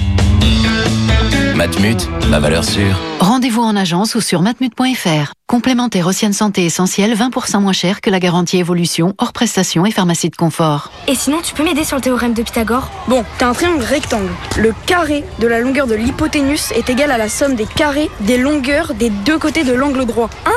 Matmut, 1.56 2.10
la 2.30 2.42
valeur 2.42 2.66
sûre. 2.66 3.00
Rendez-vous 3.22 3.62
en 3.62 3.78
agence 3.78 4.16
ou 4.16 4.20
sur 4.20 4.42
matmut.fr. 4.42 5.32
Complémentaire 5.48 6.06
Océane 6.06 6.34
Santé 6.34 6.66
essentielle, 6.66 7.16
20% 7.16 7.62
moins 7.62 7.72
cher 7.72 8.02
que 8.02 8.10
la 8.10 8.20
garantie 8.20 8.58
évolution, 8.58 9.14
hors 9.20 9.32
prestation 9.32 9.86
et 9.86 9.92
pharmacie 9.92 10.30
de 10.30 10.36
confort. 10.36 10.92
Et 11.08 11.16
sinon, 11.16 11.38
tu 11.42 11.54
peux 11.54 11.64
m'aider 11.64 11.86
sur 11.86 11.96
le 11.96 12.02
théorème 12.02 12.34
de 12.34 12.44
Pythagore? 12.44 12.92
Bon, 13.08 13.24
t'as 13.38 13.48
un 13.48 13.54
triangle 13.54 13.84
rectangle. 13.84 14.32
Le 14.58 14.74
carré 14.86 15.24
de 15.40 15.48
la 15.48 15.62
longueur 15.62 15.88
de 15.88 15.96
l'hypoténuse 15.96 16.74
est 16.74 16.90
égal 16.90 17.10
à 17.10 17.18
la 17.18 17.30
somme 17.30 17.56
des 17.56 17.66
carrés 17.66 18.12
des 18.20 18.38
longueurs 18.38 18.94
des 18.94 19.10
deux 19.10 19.40
côtés 19.40 19.64
de 19.64 19.72
l'angle 19.72 20.06
droit. 20.06 20.30
Hein? 20.46 20.52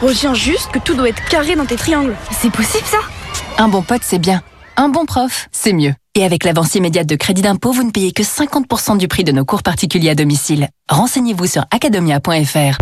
Retiens 0.00 0.32
juste 0.32 0.70
que 0.72 0.78
tout 0.78 0.94
doit 0.94 1.10
être 1.10 1.22
carré 1.28 1.56
dans 1.56 1.66
tes 1.66 1.76
triangles. 1.76 2.16
C'est 2.30 2.50
possible 2.50 2.86
ça? 2.86 2.98
Un 3.58 3.68
bon 3.68 3.82
pote, 3.82 4.02
c'est 4.02 4.18
bien. 4.18 4.42
Un 4.80 4.90
bon 4.90 5.06
prof, 5.06 5.48
c'est 5.50 5.72
mieux. 5.72 5.92
Et 6.14 6.22
avec 6.22 6.44
l'avance 6.44 6.76
immédiate 6.76 7.08
de 7.08 7.16
crédit 7.16 7.42
d'impôt, 7.42 7.72
vous 7.72 7.82
ne 7.82 7.90
payez 7.90 8.12
que 8.12 8.22
50% 8.22 8.96
du 8.96 9.08
prix 9.08 9.24
de 9.24 9.32
nos 9.32 9.44
cours 9.44 9.64
particuliers 9.64 10.10
à 10.10 10.14
domicile. 10.14 10.68
Renseignez-vous 10.88 11.46
sur 11.46 11.64
academia.fr. 11.72 12.78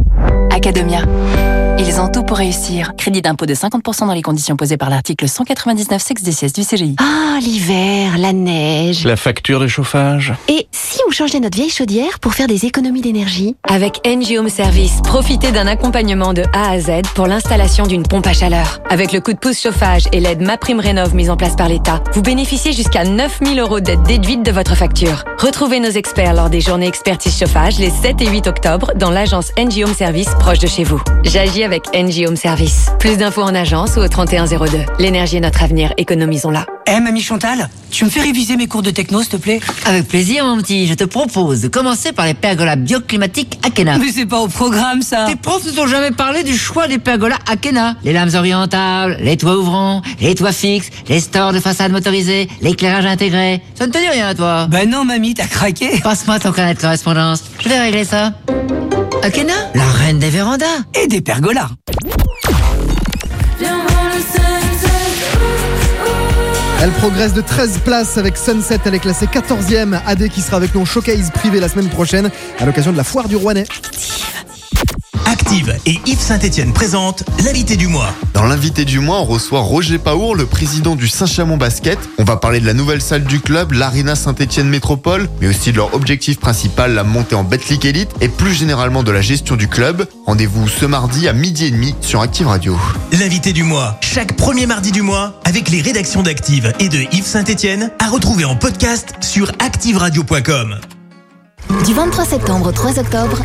Academia. 0.55 1.07
Ils 1.79 2.01
ont 2.01 2.09
tout 2.09 2.23
pour 2.23 2.39
réussir. 2.39 2.93
Crédit 2.97 3.21
d'impôt 3.21 3.45
de 3.45 3.55
50% 3.55 4.07
dans 4.07 4.15
les 4.15 4.23
conditions 4.23 4.57
posées 4.57 4.79
par 4.79 4.89
l'article 4.89 5.29
199 5.29 6.03
sexe 6.03 6.23
du 6.23 6.31
CGI. 6.33 6.97
Ah, 6.99 7.39
l'hiver, 7.41 8.17
la 8.17 8.33
neige. 8.33 9.05
La 9.05 9.17
facture 9.17 9.61
de 9.61 9.67
chauffage. 9.67 10.33
Et 10.49 10.69
si 10.73 11.01
on 11.07 11.11
changeait 11.11 11.39
notre 11.39 11.57
vieille 11.57 11.71
chaudière 11.71 12.19
pour 12.19 12.33
faire 12.33 12.47
des 12.47 12.65
économies 12.65 13.03
d'énergie? 13.03 13.57
Avec 13.69 14.01
NG 14.07 14.39
Home 14.39 14.49
Service, 14.49 15.01
profitez 15.05 15.53
d'un 15.53 15.67
accompagnement 15.67 16.33
de 16.33 16.45
A 16.55 16.71
à 16.71 16.81
Z 16.81 17.03
pour 17.15 17.27
l'installation 17.27 17.87
d'une 17.87 18.05
pompe 18.05 18.27
à 18.27 18.33
chaleur. 18.33 18.81
Avec 18.89 19.13
le 19.13 19.21
coup 19.21 19.35
de 19.35 19.39
pouce 19.39 19.61
chauffage 19.61 20.05
et 20.13 20.21
l'aide 20.21 20.41
MaPrimeRénov' 20.41 21.15
mise 21.15 21.29
en 21.29 21.37
place 21.37 21.57
par 21.57 21.69
l'État, 21.69 22.03
vous 22.15 22.23
bénéficiez 22.23 22.73
jusqu'à 22.73 23.05
9000 23.05 23.61
euros 23.61 23.81
d'aide 23.81 24.03
déduite 24.05 24.43
de 24.43 24.51
votre 24.51 24.77
facture. 24.77 25.25
Retrouvez 25.39 25.81
nos 25.81 25.91
experts 25.91 26.33
lors 26.33 26.49
des 26.49 26.63
journées 26.63 26.87
expertise 26.87 27.39
chauffage 27.39 27.79
les 27.79 27.91
7 27.91 28.23
et 28.23 28.29
8 28.29 28.47
octobre 28.47 28.93
dans 28.97 29.11
l'agence 29.11 29.51
NG 29.59 29.85
Home 29.85 29.95
Service 29.95 30.31
proche 30.41 30.59
de 30.59 30.67
chez 30.67 30.85
vous. 30.85 31.03
J'agis 31.25 31.66
avec 31.67 31.83
NG 31.93 32.29
Home 32.29 32.37
Service. 32.37 32.87
Plus 33.01 33.19
d'infos 33.19 33.43
en 33.43 33.53
agence 33.53 33.97
ou 33.97 34.01
au 34.01 34.07
3102. 34.09 34.79
L'énergie 35.01 35.39
est 35.39 35.41
notre 35.41 35.65
avenir, 35.65 35.93
économisons-la. 35.97 36.65
Eh, 36.87 37.01
mamie 37.01 37.21
Chantal, 37.21 37.69
tu 37.91 38.05
me 38.05 38.11
fais 38.11 38.21
réviser 38.21 38.57
mes 38.57 38.69
cours 38.69 38.83
de 38.83 38.93
techno, 38.93 39.21
s'il 39.21 39.31
te 39.31 39.37
plaît? 39.37 39.59
Avec 39.85 40.07
plaisir, 40.07 40.45
mon 40.47 40.59
petit. 40.59 40.87
Je 40.87 40.95
te 40.95 41.03
propose 41.03 41.63
de 41.63 41.67
commencer 41.67 42.13
par 42.13 42.25
les 42.25 42.35
pergolas 42.35 42.77
bioclimatiques 42.77 43.59
Akena. 43.67 43.99
Mais 43.99 44.13
c'est 44.15 44.27
pas 44.27 44.39
au 44.39 44.47
programme, 44.47 45.03
ça 45.03 45.27
Tes 45.29 45.35
profs 45.35 45.67
ne 45.67 45.73
t'ont 45.73 45.89
jamais 45.89 46.13
parlé 46.13 46.45
du 46.45 46.57
choix 46.57 46.87
des 46.87 46.99
pergolas 46.99 47.39
Akena. 47.51 47.97
Les 48.05 48.13
lames 48.13 48.31
orientables, 48.37 49.17
les 49.21 49.37
toits 49.37 49.57
ouvrants, 49.57 50.03
les 50.21 50.37
toits 50.37 50.53
fixes, 50.53 50.91
les 51.09 51.19
stores 51.19 51.53
de 51.53 51.59
façade 51.59 51.91
motorisés, 51.91 52.49
l'éclairage 52.63 53.07
intégré. 53.07 53.61
Ça 53.75 53.89
ne 53.89 53.93
te 53.93 53.99
dit 53.99 54.09
rien, 54.09 54.33
toi? 54.37 54.69
Ben 54.71 54.89
non, 54.89 55.05
mamie, 55.05 55.35
t'as 55.35 55.49
craqué 55.49 55.99
Passe-moi 56.01 56.39
ton 56.39 56.53
carnet 56.53 56.75
de 56.75 56.81
correspondance. 56.81 57.43
Je 57.59 57.69
vais 57.69 57.81
régler 57.81 58.05
ça. 58.05 58.33
Akena, 59.23 59.55
la 59.75 59.85
reine 59.85 60.19
des 60.19 60.31
vérandas. 60.31 60.65
Et 60.95 61.07
des 61.07 61.21
pergolas 61.21 61.71
Elle 66.83 66.91
progresse 66.93 67.33
de 67.33 67.41
13 67.41 67.79
places 67.85 68.19
avec 68.19 68.37
Sunset. 68.37 68.79
Elle 68.85 68.95
est 68.95 68.99
classée 68.99 69.27
14e. 69.27 69.99
AD 70.07 70.29
qui 70.29 70.41
sera 70.41 70.59
avec 70.59 70.75
nous 70.75 70.83
en 70.83 70.85
showcase 70.85 71.31
privé 71.31 71.59
la 71.59 71.69
semaine 71.69 71.89
prochaine 71.89 72.31
à 72.59 72.67
l'occasion 72.67 72.93
de 72.93 72.97
la 72.97 73.05
foire 73.05 73.29
du 73.29 73.37
Rouennais. 73.37 73.65
Active 75.57 75.79
et 75.87 75.99
Yves 76.05 76.21
Saint-Etienne 76.21 76.73
présente 76.75 77.25
l'invité 77.43 77.77
du 77.77 77.87
mois. 77.87 78.13
Dans 78.35 78.45
l'invité 78.45 78.85
du 78.85 79.01
mois, 79.01 79.21
on 79.21 79.25
reçoit 79.25 79.61
Roger 79.61 79.97
Paour, 79.97 80.35
le 80.35 80.45
président 80.45 80.97
du 80.97 81.09
Saint-Chamond 81.09 81.57
Basket. 81.57 81.99
On 82.19 82.25
va 82.25 82.37
parler 82.37 82.61
de 82.61 82.67
la 82.67 82.75
nouvelle 82.75 83.01
salle 83.01 83.25
du 83.25 83.41
club, 83.41 83.73
l'Arena 83.73 84.17
Saint-Etienne 84.17 84.69
Métropole, 84.69 85.31
mais 85.41 85.49
aussi 85.49 85.73
de 85.73 85.79
leur 85.79 85.95
objectif 85.95 86.39
principal, 86.39 86.93
la 86.93 87.05
montée 87.05 87.37
en 87.37 87.43
Betclic 87.43 87.87
Elite, 87.87 88.11
et 88.21 88.29
plus 88.29 88.53
généralement 88.53 89.03
de 89.03 89.11
la 89.11 89.23
gestion 89.23 89.57
du 89.57 89.67
club. 89.67 90.07
Rendez-vous 90.27 90.69
ce 90.69 90.85
mardi 90.85 91.27
à 91.27 91.33
midi 91.33 91.65
et 91.65 91.71
demi 91.71 91.95
sur 92.03 92.21
Active 92.21 92.49
Radio. 92.49 92.79
L'invité 93.13 93.55
du 93.55 93.63
mois, 93.63 93.99
chaque 94.03 94.37
premier 94.37 94.67
mardi 94.67 94.93
du 94.93 95.01
mois, 95.01 95.41
avec 95.45 95.71
les 95.71 95.81
rédactions 95.81 96.23
d'Active 96.23 96.75
et 96.81 96.91
de 96.91 96.99
Yves 97.13 97.25
Saint-Etienne, 97.25 97.91
à 97.99 98.11
retrouver 98.11 98.45
en 98.45 98.57
podcast 98.57 99.15
sur 99.23 99.51
activeradio.com. 99.61 100.77
Du 101.85 101.95
23 101.95 102.25
septembre 102.25 102.69
au 102.69 102.73
3 102.73 102.99
octobre, 102.99 103.39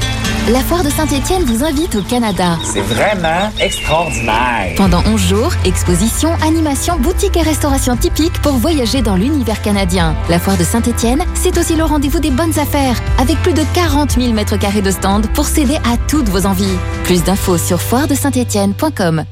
la 0.52 0.60
foire 0.60 0.84
de 0.84 0.90
Saint-Étienne 0.90 1.44
vous 1.44 1.64
invite 1.64 1.96
au 1.96 2.02
Canada. 2.02 2.58
C'est 2.64 2.82
vraiment 2.82 3.52
extraordinaire. 3.60 4.74
Pendant 4.78 5.04
11 5.06 5.22
jours, 5.22 5.54
exposition, 5.66 6.34
animation, 6.44 6.98
boutique 7.00 7.38
et 7.38 7.42
restauration 7.42 7.96
typiques 7.96 8.42
pour 8.42 8.54
voyager 8.54 9.02
dans 9.02 9.16
l'univers 9.16 9.62
canadien. 9.62 10.16
La 10.30 10.40
foire 10.40 10.58
de 10.58 10.64
Saint-Étienne, 10.64 11.24
c'est 11.34 11.58
aussi 11.58 11.76
le 11.76 11.84
rendez-vous 11.84 12.20
des 12.20 12.32
bonnes 12.32 12.58
affaires, 12.60 13.00
avec 13.20 13.38
plus 13.44 13.54
de 13.54 13.64
40 13.74 14.12
000 14.12 14.34
mètres 14.34 14.58
carrés 14.58 14.82
de 14.82 14.92
stand 14.92 15.28
pour 15.34 15.46
céder 15.46 15.76
à 15.78 15.98
toutes 16.08 16.30
vos 16.30 16.46
envies. 16.46 16.78
Plus 17.04 17.24
d'infos 17.24 17.58
sur 17.58 17.82
foiredesaint-étienne.com. 17.82 19.26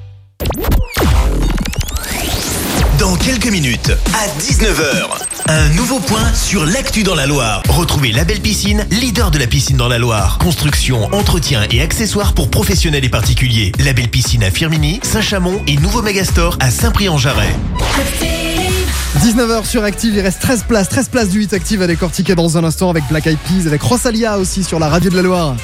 Dans 3.09 3.15
quelques 3.15 3.47
minutes, 3.47 3.91
à 4.13 4.27
19h, 4.39 5.07
un 5.47 5.69
nouveau 5.69 5.99
point 5.99 6.31
sur 6.35 6.63
l'actu 6.63 7.01
dans 7.01 7.15
la 7.15 7.25
Loire. 7.25 7.63
Retrouvez 7.67 8.11
la 8.11 8.23
belle 8.23 8.39
piscine, 8.39 8.85
leader 8.91 9.31
de 9.31 9.39
la 9.39 9.47
piscine 9.47 9.77
dans 9.77 9.87
la 9.87 9.97
Loire. 9.97 10.37
Construction, 10.37 11.11
entretien 11.11 11.63
et 11.71 11.81
accessoires 11.81 12.33
pour 12.33 12.51
professionnels 12.51 13.03
et 13.03 13.09
particuliers. 13.09 13.71
La 13.83 13.93
belle 13.93 14.09
piscine 14.09 14.43
à 14.43 14.51
Firminy, 14.51 14.99
Saint-Chamond 15.01 15.59
et 15.65 15.77
nouveau 15.77 16.03
Megastore 16.03 16.55
à 16.59 16.69
Saint-Prix-en-Jarret. 16.69 17.55
19h 19.23 19.65
sur 19.65 19.83
Active, 19.83 20.13
il 20.13 20.21
reste 20.21 20.41
13 20.41 20.65
places, 20.67 20.89
13 20.89 21.09
places 21.09 21.29
du 21.29 21.39
8 21.39 21.53
Active 21.53 21.81
à 21.81 21.87
décortiquer 21.87 22.35
dans 22.35 22.59
un 22.59 22.63
instant 22.63 22.91
avec 22.91 23.05
Black 23.09 23.25
Eyed 23.25 23.39
Peas, 23.39 23.65
avec 23.65 23.81
Rosalia 23.81 24.37
aussi 24.37 24.63
sur 24.63 24.77
la 24.77 24.87
radio 24.87 25.09
de 25.09 25.15
la 25.15 25.23
Loire. 25.23 25.55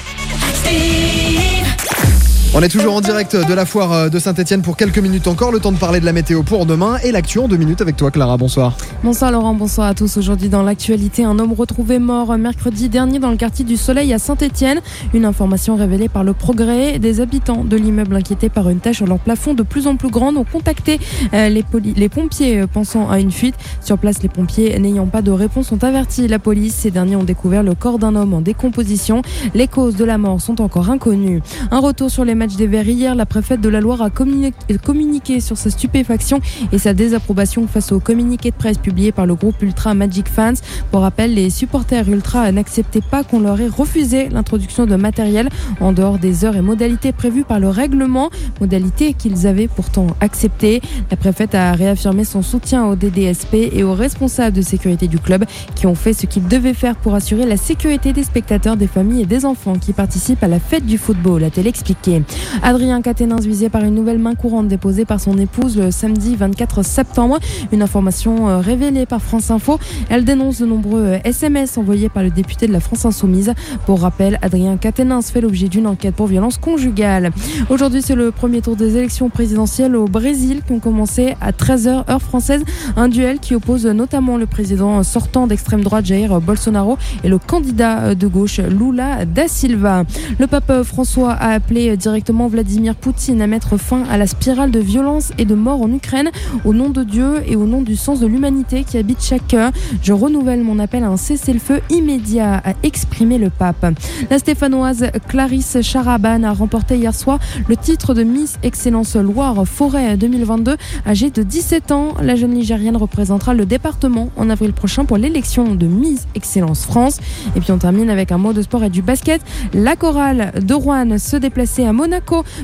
On 2.57 2.61
est 2.61 2.69
toujours 2.69 2.95
en 2.95 3.01
direct 3.01 3.35
de 3.35 3.53
la 3.53 3.65
foire 3.65 4.09
de 4.09 4.17
Saint-Etienne 4.17 4.61
pour 4.61 4.77
quelques 4.77 4.99
minutes 4.99 5.27
encore, 5.27 5.51
le 5.51 5.59
temps 5.59 5.73
de 5.73 5.77
parler 5.77 5.99
de 5.99 6.05
la 6.05 6.13
météo 6.13 6.41
pour 6.41 6.65
demain 6.65 6.95
et 7.03 7.11
l'actu 7.11 7.37
en 7.39 7.49
deux 7.49 7.57
minutes 7.57 7.81
avec 7.81 7.97
toi 7.97 8.11
Clara, 8.11 8.37
bonsoir. 8.37 8.77
Bonsoir 9.03 9.29
Laurent, 9.33 9.53
bonsoir 9.53 9.87
à 9.87 9.93
tous. 9.93 10.15
Aujourd'hui 10.15 10.47
dans 10.47 10.63
l'actualité, 10.63 11.25
un 11.25 11.37
homme 11.37 11.51
retrouvé 11.51 11.99
mort 11.99 12.37
mercredi 12.37 12.87
dernier 12.87 13.19
dans 13.19 13.29
le 13.29 13.35
quartier 13.35 13.65
du 13.65 13.75
Soleil 13.75 14.13
à 14.13 14.19
Saint-Etienne. 14.19 14.79
Une 15.13 15.25
information 15.25 15.75
révélée 15.75 16.07
par 16.07 16.23
le 16.23 16.31
progrès. 16.31 16.97
Des 16.97 17.19
habitants 17.19 17.65
de 17.65 17.75
l'immeuble 17.75 18.15
inquiétés 18.15 18.47
par 18.47 18.69
une 18.69 18.79
tache 18.79 18.95
sur 18.95 19.05
leur 19.05 19.19
plafond 19.19 19.53
de 19.53 19.63
plus 19.63 19.85
en 19.85 19.97
plus 19.97 20.09
grande 20.09 20.37
ont 20.37 20.45
contacté 20.45 21.01
euh, 21.33 21.49
les, 21.49 21.65
les, 21.97 22.07
pompiers 22.07 22.61
euh, 22.61 22.67
pensant 22.67 23.09
à 23.09 23.19
une 23.19 23.31
fuite. 23.31 23.55
Sur 23.81 23.97
place, 23.97 24.23
les 24.23 24.29
pompiers 24.29 24.79
n'ayant 24.79 25.07
pas 25.07 25.21
de 25.21 25.31
réponse 25.31 25.73
ont 25.73 25.83
averti 25.83 26.29
la 26.29 26.39
police. 26.39 26.75
Ces 26.75 26.91
derniers 26.91 27.17
ont 27.17 27.25
découvert 27.25 27.63
le 27.63 27.75
corps 27.75 27.99
d'un 27.99 28.15
homme 28.15 28.33
en 28.33 28.39
décomposition. 28.39 29.23
Les 29.53 29.67
causes 29.67 29.97
de 29.97 30.05
la 30.05 30.17
mort 30.17 30.39
sont 30.39 30.61
encore 30.61 30.89
inconnues. 30.89 31.41
Un 31.69 31.79
retour 31.79 32.09
sur 32.09 32.23
les 32.23 32.44
Verts 32.47 32.87
hier, 32.87 33.15
la 33.15 33.25
préfète 33.25 33.59
de 33.59 33.69
la 33.69 33.81
Loire 33.81 34.01
a 34.03 34.09
communiqué 34.11 35.39
sur 35.39 35.57
sa 35.57 35.71
stupéfaction 35.71 36.41
et 36.71 36.77
sa 36.77 36.93
désapprobation 36.93 37.67
face 37.67 37.91
au 37.91 37.99
communiqué 37.99 38.51
de 38.51 38.55
presse 38.55 38.77
publié 38.77 39.11
par 39.11 39.25
le 39.25 39.33
groupe 39.33 39.61
Ultra 39.63 39.95
Magic 39.95 40.27
Fans. 40.27 40.53
Pour 40.91 41.01
rappel, 41.01 41.33
les 41.33 41.49
supporters 41.49 42.07
Ultra 42.07 42.51
n'acceptaient 42.51 43.01
pas 43.01 43.23
qu'on 43.23 43.39
leur 43.39 43.59
ait 43.59 43.67
refusé 43.67 44.29
l'introduction 44.29 44.85
de 44.85 44.95
matériel 44.95 45.49
en 45.79 45.91
dehors 45.91 46.19
des 46.19 46.45
heures 46.45 46.55
et 46.55 46.61
modalités 46.61 47.11
prévues 47.11 47.43
par 47.43 47.59
le 47.59 47.69
règlement, 47.69 48.29
modalités 48.61 49.13
qu'ils 49.13 49.47
avaient 49.47 49.67
pourtant 49.67 50.07
acceptées. 50.21 50.81
La 51.09 51.17
préfète 51.17 51.55
a 51.55 51.73
réaffirmé 51.73 52.25
son 52.25 52.43
soutien 52.43 52.85
au 52.85 52.95
DDSP 52.95 53.55
et 53.73 53.83
aux 53.83 53.95
responsables 53.95 54.55
de 54.55 54.61
sécurité 54.61 55.07
du 55.07 55.17
club 55.17 55.45
qui 55.73 55.87
ont 55.87 55.95
fait 55.95 56.13
ce 56.13 56.27
qu'ils 56.27 56.47
devaient 56.47 56.75
faire 56.75 56.95
pour 56.95 57.15
assurer 57.15 57.45
la 57.45 57.57
sécurité 57.57 58.13
des 58.13 58.23
spectateurs, 58.23 58.77
des 58.77 58.87
familles 58.87 59.23
et 59.23 59.25
des 59.25 59.45
enfants 59.45 59.75
qui 59.75 59.93
participent 59.93 60.43
à 60.43 60.47
la 60.47 60.59
fête 60.59 60.85
du 60.85 60.99
football, 60.99 61.43
a-t-elle 61.43 61.67
expliqué. 61.67 62.21
Adrien 62.63 63.01
Caténins 63.01 63.39
visé 63.39 63.69
par 63.69 63.83
une 63.83 63.95
nouvelle 63.95 64.19
main 64.19 64.35
courante 64.35 64.67
déposée 64.67 65.05
par 65.05 65.19
son 65.19 65.37
épouse 65.37 65.77
le 65.77 65.91
samedi 65.91 66.35
24 66.35 66.83
septembre. 66.83 67.39
Une 67.71 67.81
information 67.81 68.49
euh, 68.49 68.57
révélée 68.59 69.05
par 69.05 69.21
France 69.21 69.51
Info. 69.51 69.79
Elle 70.09 70.25
dénonce 70.25 70.59
de 70.59 70.65
nombreux 70.65 71.19
SMS 71.23 71.77
envoyés 71.77 72.09
par 72.09 72.23
le 72.23 72.29
député 72.29 72.67
de 72.67 72.73
la 72.73 72.79
France 72.79 73.05
Insoumise. 73.05 73.53
Pour 73.85 74.01
rappel, 74.01 74.39
Adrien 74.41 74.77
Caténins 74.77 75.21
fait 75.21 75.41
l'objet 75.41 75.67
d'une 75.67 75.87
enquête 75.87 76.15
pour 76.15 76.27
violence 76.27 76.57
conjugale. 76.57 77.31
Aujourd'hui, 77.69 78.01
c'est 78.01 78.15
le 78.15 78.31
premier 78.31 78.61
tour 78.61 78.75
des 78.75 78.97
élections 78.97 79.29
présidentielles 79.29 79.95
au 79.95 80.05
Brésil 80.05 80.61
qui 80.65 80.73
ont 80.73 80.79
commencé 80.79 81.35
à 81.41 81.51
13h 81.51 82.09
heure 82.09 82.21
française. 82.21 82.63
Un 82.97 83.07
duel 83.07 83.39
qui 83.39 83.55
oppose 83.55 83.85
notamment 83.85 84.37
le 84.37 84.45
président 84.45 85.03
sortant 85.03 85.47
d'extrême 85.47 85.81
droite 85.81 86.05
Jair 86.05 86.41
Bolsonaro 86.41 86.97
et 87.23 87.29
le 87.29 87.37
candidat 87.37 88.15
de 88.15 88.27
gauche 88.27 88.59
Lula 88.59 89.25
da 89.25 89.47
Silva. 89.47 90.03
Le 90.39 90.47
pape 90.47 90.83
François 90.83 91.31
a 91.31 91.51
appelé 91.51 91.95
directement 91.97 92.24
Vladimir 92.33 92.95
Poutine 92.95 93.41
à 93.41 93.47
mettre 93.47 93.77
fin 93.77 94.03
à 94.09 94.17
la 94.17 94.25
spirale 94.25 94.71
de 94.71 94.79
violence 94.79 95.31
et 95.37 95.45
de 95.45 95.53
mort 95.53 95.81
en 95.81 95.91
Ukraine 95.91 96.31
au 96.63 96.73
nom 96.73 96.89
de 96.89 97.03
Dieu 97.03 97.43
et 97.45 97.55
au 97.55 97.65
nom 97.65 97.83
du 97.83 97.95
sens 97.95 98.19
de 98.19 98.25
l'humanité 98.25 98.83
qui 98.83 98.97
habite 98.97 99.23
chaque 99.23 99.47
cœur. 99.47 99.71
Je 100.01 100.11
renouvelle 100.11 100.63
mon 100.63 100.79
appel 100.79 101.03
à 101.03 101.07
un 101.07 101.17
cessez-le-feu 101.17 101.81
immédiat, 101.89 102.61
a 102.65 102.73
exprimé 102.81 103.37
le 103.37 103.49
pape. 103.51 103.85
La 104.31 104.39
stéphanoise 104.39 105.05
Clarisse 105.27 105.81
Charaban 105.81 106.43
a 106.43 106.51
remporté 106.51 106.97
hier 106.97 107.13
soir 107.13 107.39
le 107.67 107.77
titre 107.77 108.13
de 108.13 108.23
Miss 108.23 108.57
Excellence 108.63 109.15
Loire 109.15 109.67
Forêt 109.67 110.17
2022. 110.17 110.77
Âgée 111.05 111.29
de 111.29 111.43
17 111.43 111.91
ans, 111.91 112.13
la 112.21 112.35
jeune 112.35 112.55
Ligérienne 112.55 112.97
représentera 112.97 113.53
le 113.53 113.65
département 113.65 114.31
en 114.35 114.49
avril 114.49 114.73
prochain 114.73 115.05
pour 115.05 115.17
l'élection 115.17 115.75
de 115.75 115.85
Miss 115.85 116.27
Excellence 116.33 116.85
France. 116.85 117.19
Et 117.55 117.59
puis 117.59 117.71
on 117.71 117.77
termine 117.77 118.09
avec 118.09 118.31
un 118.31 118.37
mot 118.37 118.53
de 118.53 118.63
sport 118.63 118.83
et 118.83 118.89
du 118.89 119.03
basket. 119.03 119.41
La 119.73 119.95
chorale 119.95 120.51
de 120.59 120.73
Rouen 120.73 121.17
se 121.19 121.37
déplaçait 121.37 121.85
à 121.85 121.93
Monaco 121.93 122.04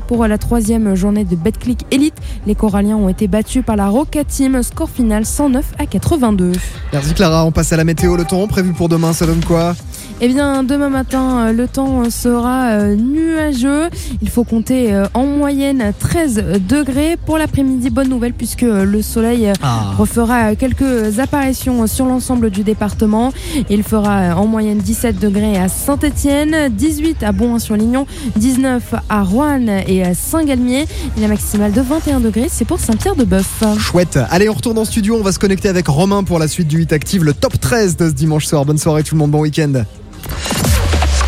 pour 0.07 0.27
la 0.27 0.37
troisième 0.37 0.95
journée 0.95 1.23
de 1.23 1.35
Betclic 1.35 1.85
Elite. 1.91 2.15
Les 2.45 2.55
Coralliens 2.55 2.97
ont 2.97 3.09
été 3.09 3.27
battus 3.27 3.63
par 3.65 3.75
la 3.75 3.87
Roca 3.87 4.23
Team. 4.23 4.61
Score 4.61 4.89
final 4.89 5.25
109 5.25 5.65
à 5.79 5.85
82. 5.85 6.51
Merci 6.93 7.13
Clara, 7.13 7.45
on 7.45 7.51
passe 7.51 7.73
à 7.73 7.77
la 7.77 7.83
météo. 7.83 8.15
Le 8.15 8.25
temps 8.25 8.45
prévu 8.47 8.73
pour 8.73 8.89
demain, 8.89 9.13
ça 9.13 9.25
donne 9.25 9.43
quoi? 9.43 9.75
Eh 10.23 10.27
bien, 10.27 10.61
demain 10.61 10.89
matin, 10.89 11.47
euh, 11.47 11.51
le 11.51 11.67
temps 11.67 12.07
sera 12.11 12.73
euh, 12.73 12.95
nuageux. 12.95 13.89
Il 14.21 14.29
faut 14.29 14.43
compter 14.43 14.93
euh, 14.93 15.07
en 15.15 15.25
moyenne 15.25 15.93
13 15.97 16.59
degrés. 16.69 17.17
Pour 17.25 17.39
l'après-midi, 17.39 17.89
bonne 17.89 18.09
nouvelle 18.09 18.33
puisque 18.33 18.61
euh, 18.61 18.85
le 18.85 19.01
soleil 19.01 19.47
euh, 19.47 19.53
Ah. 19.63 19.93
refera 19.97 20.55
quelques 20.55 21.17
apparitions 21.17 21.87
sur 21.87 22.05
l'ensemble 22.05 22.51
du 22.51 22.61
département. 22.61 23.33
Il 23.71 23.81
fera 23.81 24.19
euh, 24.19 24.33
en 24.33 24.45
moyenne 24.45 24.77
17 24.77 25.17
degrés 25.17 25.57
à 25.57 25.67
Saint-Etienne, 25.69 26.69
18 26.71 27.23
à 27.23 27.31
Bon-sur-Lignon, 27.31 28.05
19 28.35 28.93
à 29.09 29.23
Roanne 29.23 29.71
et 29.87 30.03
à 30.03 30.13
Saint-Galmier. 30.13 30.85
Et 31.17 31.19
la 31.19 31.29
maximale 31.29 31.71
de 31.71 31.81
21 31.81 32.19
degrés, 32.19 32.47
c'est 32.47 32.65
pour 32.65 32.79
Saint-Pierre-de-Bœuf. 32.79 33.63
Chouette. 33.79 34.19
Allez, 34.29 34.49
on 34.49 34.53
retourne 34.53 34.77
en 34.77 34.85
studio. 34.85 35.15
On 35.19 35.23
va 35.23 35.31
se 35.31 35.39
connecter 35.39 35.67
avec 35.67 35.87
Romain 35.87 36.23
pour 36.23 36.37
la 36.37 36.47
suite 36.47 36.67
du 36.67 36.77
8 36.77 36.93
Active, 36.93 37.23
le 37.23 37.33
top 37.33 37.59
13 37.59 37.97
de 37.97 38.07
ce 38.09 38.13
dimanche 38.13 38.45
soir. 38.45 38.65
Bonne 38.65 38.77
soirée 38.77 39.01
tout 39.01 39.15
le 39.15 39.19
monde, 39.19 39.31
bon 39.31 39.39
week-end. 39.41 39.81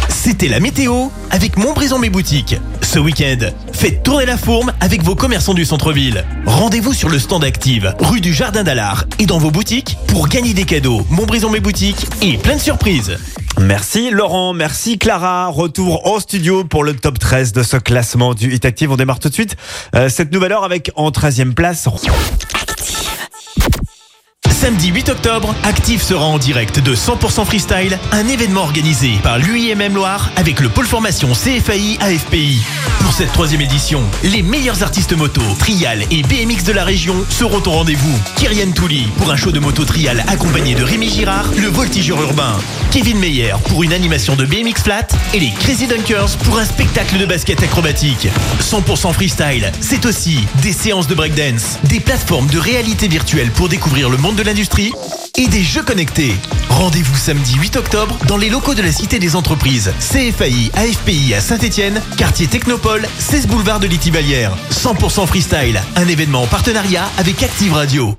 C'était 0.09 0.47
la 0.47 0.59
météo 0.59 1.09
avec 1.31 1.57
Montbrison 1.57 1.99
Mes 1.99 2.09
Boutiques. 2.09 2.55
Ce 2.81 2.97
week-end, 2.97 3.49
faites 3.73 4.03
tourner 4.03 4.25
la 4.25 4.37
fourme 4.37 4.71
avec 4.79 5.03
vos 5.03 5.15
commerçants 5.15 5.53
du 5.53 5.65
centre-ville. 5.65 6.23
Rendez-vous 6.45 6.93
sur 6.93 7.09
le 7.09 7.19
stand 7.19 7.43
Active, 7.43 7.93
rue 7.99 8.21
du 8.21 8.33
Jardin 8.33 8.63
d'Alard 8.63 9.05
et 9.19 9.25
dans 9.25 9.37
vos 9.37 9.51
boutiques 9.51 9.97
pour 10.07 10.29
gagner 10.29 10.53
des 10.53 10.63
cadeaux. 10.63 11.05
Montbrison 11.09 11.49
Mes 11.49 11.59
Boutiques 11.59 12.05
et 12.21 12.37
plein 12.37 12.55
de 12.55 12.61
surprises. 12.61 13.17
Merci 13.59 14.11
Laurent, 14.11 14.53
merci 14.53 14.97
Clara. 14.97 15.47
Retour 15.47 16.05
au 16.07 16.19
studio 16.19 16.63
pour 16.63 16.83
le 16.83 16.95
top 16.95 17.19
13 17.19 17.51
de 17.51 17.61
ce 17.63 17.77
classement 17.77 18.33
du 18.33 18.53
Hit 18.53 18.65
Active. 18.65 18.91
On 18.91 18.95
démarre 18.95 19.19
tout 19.19 19.29
de 19.29 19.33
suite 19.33 19.55
euh, 19.95 20.09
cette 20.09 20.31
nouvelle 20.31 20.53
heure 20.53 20.63
avec 20.63 20.91
en 20.95 21.09
13e 21.09 21.53
place. 21.53 21.87
Samedi 24.63 24.91
8 24.91 25.09
octobre, 25.09 25.53
Active 25.63 26.01
sera 26.01 26.23
en 26.23 26.37
direct 26.37 26.79
de 26.79 26.95
100% 26.95 27.43
Freestyle, 27.43 27.99
un 28.13 28.25
événement 28.29 28.61
organisé 28.61 29.19
par 29.21 29.37
l'UIMM 29.37 29.93
Loire 29.93 30.31
avec 30.37 30.61
le 30.61 30.69
pôle 30.69 30.85
formation 30.85 31.33
CFAI 31.33 31.97
AFPI. 31.99 32.61
Pour 33.01 33.11
cette 33.11 33.33
troisième 33.33 33.59
édition, 33.59 34.01
les 34.23 34.41
meilleurs 34.41 34.81
artistes 34.81 35.11
moto, 35.11 35.41
trial 35.59 36.03
et 36.09 36.21
BMX 36.21 36.63
de 36.63 36.71
la 36.71 36.85
région 36.85 37.25
seront 37.27 37.61
au 37.65 37.71
rendez-vous. 37.71 38.17
Kyrian 38.37 38.71
Touli 38.71 39.09
pour 39.17 39.29
un 39.31 39.35
show 39.35 39.51
de 39.51 39.59
moto 39.59 39.83
trial 39.83 40.23
accompagné 40.29 40.75
de 40.75 40.83
Rémi 40.83 41.09
Girard, 41.09 41.51
le 41.57 41.67
voltigeur 41.67 42.21
urbain. 42.21 42.57
Kevin 42.89 43.19
Meyer 43.19 43.55
pour 43.67 43.83
une 43.83 43.91
animation 43.91 44.37
de 44.37 44.45
BMX 44.45 44.83
flat 44.83 45.07
et 45.33 45.41
les 45.41 45.51
Crazy 45.51 45.87
Dunkers 45.87 46.37
pour 46.45 46.57
un 46.57 46.63
spectacle 46.63 47.17
de 47.17 47.25
basket 47.25 47.61
acrobatique. 47.61 48.29
100% 48.61 49.11
freestyle, 49.11 49.73
c'est 49.81 50.05
aussi 50.05 50.39
des 50.61 50.71
séances 50.71 51.07
de 51.07 51.15
breakdance, 51.15 51.79
des 51.83 51.99
plateformes 51.99 52.47
de 52.47 52.59
réalité 52.59 53.09
virtuelle 53.09 53.51
pour 53.51 53.67
découvrir 53.67 54.09
le 54.09 54.15
monde 54.15 54.37
de 54.37 54.52
et 55.37 55.47
des 55.47 55.63
jeux 55.63 55.81
connectés. 55.81 56.33
Rendez-vous 56.69 57.15
samedi 57.15 57.55
8 57.55 57.75
octobre 57.77 58.17
dans 58.27 58.37
les 58.37 58.49
locaux 58.49 58.75
de 58.75 58.81
la 58.81 58.91
Cité 58.91 59.17
des 59.17 59.35
Entreprises, 59.35 59.91
CFAI 59.99 60.71
AFPI 60.75 61.33
à 61.33 61.41
Saint-Etienne, 61.41 62.01
quartier 62.17 62.47
Technopole, 62.47 63.07
16 63.17 63.47
boulevard 63.47 63.79
de 63.79 63.87
l'Itivalière. 63.87 64.55
100% 64.71 65.25
freestyle, 65.25 65.81
un 65.95 66.07
événement 66.07 66.43
en 66.43 66.47
partenariat 66.47 67.09
avec 67.17 67.41
Active 67.41 67.73
Radio. 67.73 68.15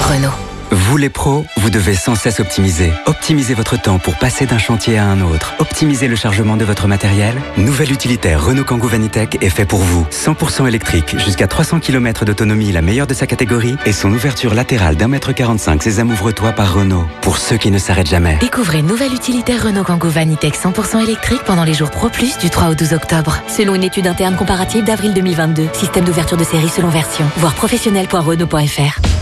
Renault. 0.00 0.53
Vous 0.74 0.96
les 0.96 1.08
pros, 1.08 1.46
vous 1.56 1.70
devez 1.70 1.94
sans 1.94 2.16
cesse 2.16 2.40
optimiser. 2.40 2.92
Optimisez 3.06 3.54
votre 3.54 3.80
temps 3.80 4.00
pour 4.00 4.18
passer 4.18 4.44
d'un 4.44 4.58
chantier 4.58 4.98
à 4.98 5.06
un 5.06 5.20
autre. 5.20 5.54
Optimisez 5.60 6.08
le 6.08 6.16
chargement 6.16 6.56
de 6.56 6.64
votre 6.64 6.88
matériel. 6.88 7.40
Nouvel 7.56 7.92
utilitaire 7.92 8.44
Renault 8.44 8.64
Kangoo 8.64 8.88
Vanitech 8.88 9.38
est 9.40 9.50
fait 9.50 9.66
pour 9.66 9.78
vous. 9.78 10.04
100% 10.10 10.66
électrique, 10.66 11.16
jusqu'à 11.16 11.46
300 11.46 11.78
km 11.78 12.24
d'autonomie, 12.24 12.72
la 12.72 12.82
meilleure 12.82 13.06
de 13.06 13.14
sa 13.14 13.28
catégorie, 13.28 13.76
et 13.86 13.92
son 13.92 14.12
ouverture 14.12 14.52
latérale 14.52 14.96
d'un 14.96 15.06
mètre 15.06 15.32
45 15.32 15.80
Sésame 15.80 16.10
ouvre-toi 16.10 16.50
par 16.50 16.74
Renault. 16.74 17.06
Pour 17.20 17.38
ceux 17.38 17.56
qui 17.56 17.70
ne 17.70 17.78
s'arrêtent 17.78 18.10
jamais. 18.10 18.38
Découvrez 18.40 18.82
nouvelle 18.82 19.14
utilitaire 19.14 19.62
Renault 19.62 19.84
Kangoo 19.84 20.08
Vanitech 20.08 20.56
100% 20.56 21.04
électrique 21.04 21.44
pendant 21.46 21.62
les 21.62 21.74
jours 21.74 21.92
Pro 21.92 22.08
Plus 22.08 22.36
du 22.38 22.50
3 22.50 22.70
au 22.70 22.74
12 22.74 22.94
octobre. 22.94 23.38
Selon 23.46 23.76
une 23.76 23.84
étude 23.84 24.08
interne 24.08 24.34
comparative 24.34 24.82
d'avril 24.82 25.14
2022. 25.14 25.68
Système 25.72 26.04
d'ouverture 26.04 26.36
de 26.36 26.42
série 26.42 26.68
selon 26.68 26.88
version. 26.88 27.24
Voir 27.36 27.54
professionnel.renault.fr. 27.54 29.13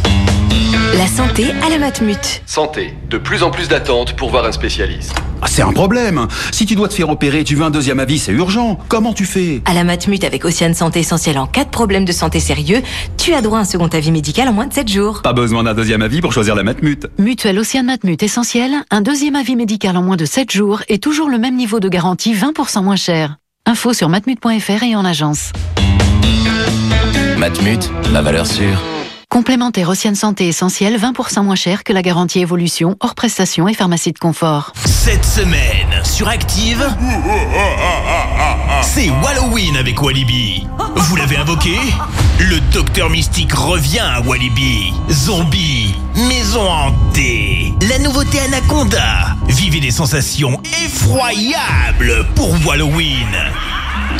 La 0.94 1.06
santé 1.06 1.46
à 1.64 1.70
la 1.70 1.78
Matmut. 1.78 2.42
Santé. 2.44 2.94
De 3.08 3.16
plus 3.16 3.42
en 3.42 3.50
plus 3.50 3.68
d'attentes 3.68 4.14
pour 4.14 4.30
voir 4.30 4.44
un 4.44 4.52
spécialiste. 4.52 5.14
Ah, 5.40 5.46
c'est 5.46 5.62
un 5.62 5.72
problème. 5.72 6.26
Si 6.50 6.66
tu 6.66 6.74
dois 6.74 6.88
te 6.88 6.94
faire 6.94 7.08
opérer, 7.08 7.44
tu 7.44 7.54
veux 7.54 7.64
un 7.64 7.70
deuxième 7.70 7.98
avis, 7.98 8.18
c'est 8.18 8.32
urgent. 8.32 8.78
Comment 8.88 9.14
tu 9.14 9.24
fais? 9.24 9.62
À 9.64 9.72
la 9.72 9.84
Matmut 9.84 10.22
avec 10.22 10.44
Océane 10.44 10.74
Santé 10.74 11.00
Essentielle 11.00 11.38
en 11.38 11.46
cas 11.46 11.64
de 11.64 11.70
problème 11.70 12.04
de 12.04 12.12
santé 12.12 12.40
sérieux, 12.40 12.82
tu 13.16 13.32
as 13.32 13.40
droit 13.40 13.58
à 13.58 13.62
un 13.62 13.64
second 13.64 13.86
avis 13.88 14.12
médical 14.12 14.48
en 14.48 14.52
moins 14.52 14.66
de 14.66 14.74
7 14.74 14.88
jours. 14.88 15.22
Pas 15.22 15.32
besoin 15.32 15.62
d'un 15.64 15.74
deuxième 15.74 16.02
avis 16.02 16.20
pour 16.20 16.32
choisir 16.32 16.54
la 16.54 16.62
Matmut. 16.62 17.06
Mutuelle 17.18 17.58
Océane 17.58 17.86
Matmut 17.86 18.22
Essentiel, 18.22 18.72
un 18.90 19.00
deuxième 19.00 19.36
avis 19.36 19.56
médical 19.56 19.96
en 19.96 20.02
moins 20.02 20.16
de 20.16 20.26
7 20.26 20.50
jours 20.52 20.82
et 20.88 20.98
toujours 20.98 21.30
le 21.30 21.38
même 21.38 21.56
niveau 21.56 21.80
de 21.80 21.88
garantie 21.88 22.34
20% 22.34 22.82
moins 22.82 22.96
cher. 22.96 23.36
Info 23.64 23.94
sur 23.94 24.08
matmut.fr 24.08 24.82
et 24.82 24.94
en 24.94 25.04
agence. 25.04 25.52
Matmut, 27.38 27.90
la 28.12 28.20
valeur 28.20 28.46
sûre. 28.46 28.80
Complémentaire 29.32 29.88
Océane 29.88 30.14
Santé 30.14 30.46
Essentiel, 30.48 31.00
20% 31.00 31.42
moins 31.42 31.54
cher 31.54 31.84
que 31.84 31.94
la 31.94 32.02
garantie 32.02 32.40
évolution, 32.40 32.98
hors 33.00 33.14
prestation 33.14 33.66
et 33.66 33.72
pharmacie 33.72 34.12
de 34.12 34.18
confort. 34.18 34.74
Cette 34.84 35.24
semaine, 35.24 36.04
sur 36.04 36.28
Active, 36.28 36.86
c'est 38.82 39.08
Halloween 39.26 39.78
avec 39.78 40.02
Walibi. 40.02 40.66
Vous 40.96 41.16
l'avez 41.16 41.38
invoqué? 41.38 41.78
Le 42.40 42.60
docteur 42.74 43.08
mystique 43.08 43.54
revient 43.54 44.00
à 44.00 44.20
Walibi. 44.20 44.92
Zombie, 45.10 45.94
maison 46.14 46.70
hantée, 46.70 47.72
la 47.88 48.00
nouveauté 48.00 48.38
Anaconda. 48.38 49.34
Vivez 49.48 49.80
des 49.80 49.92
sensations 49.92 50.60
effroyables 50.84 52.26
pour 52.34 52.54
Halloween. 52.70 53.34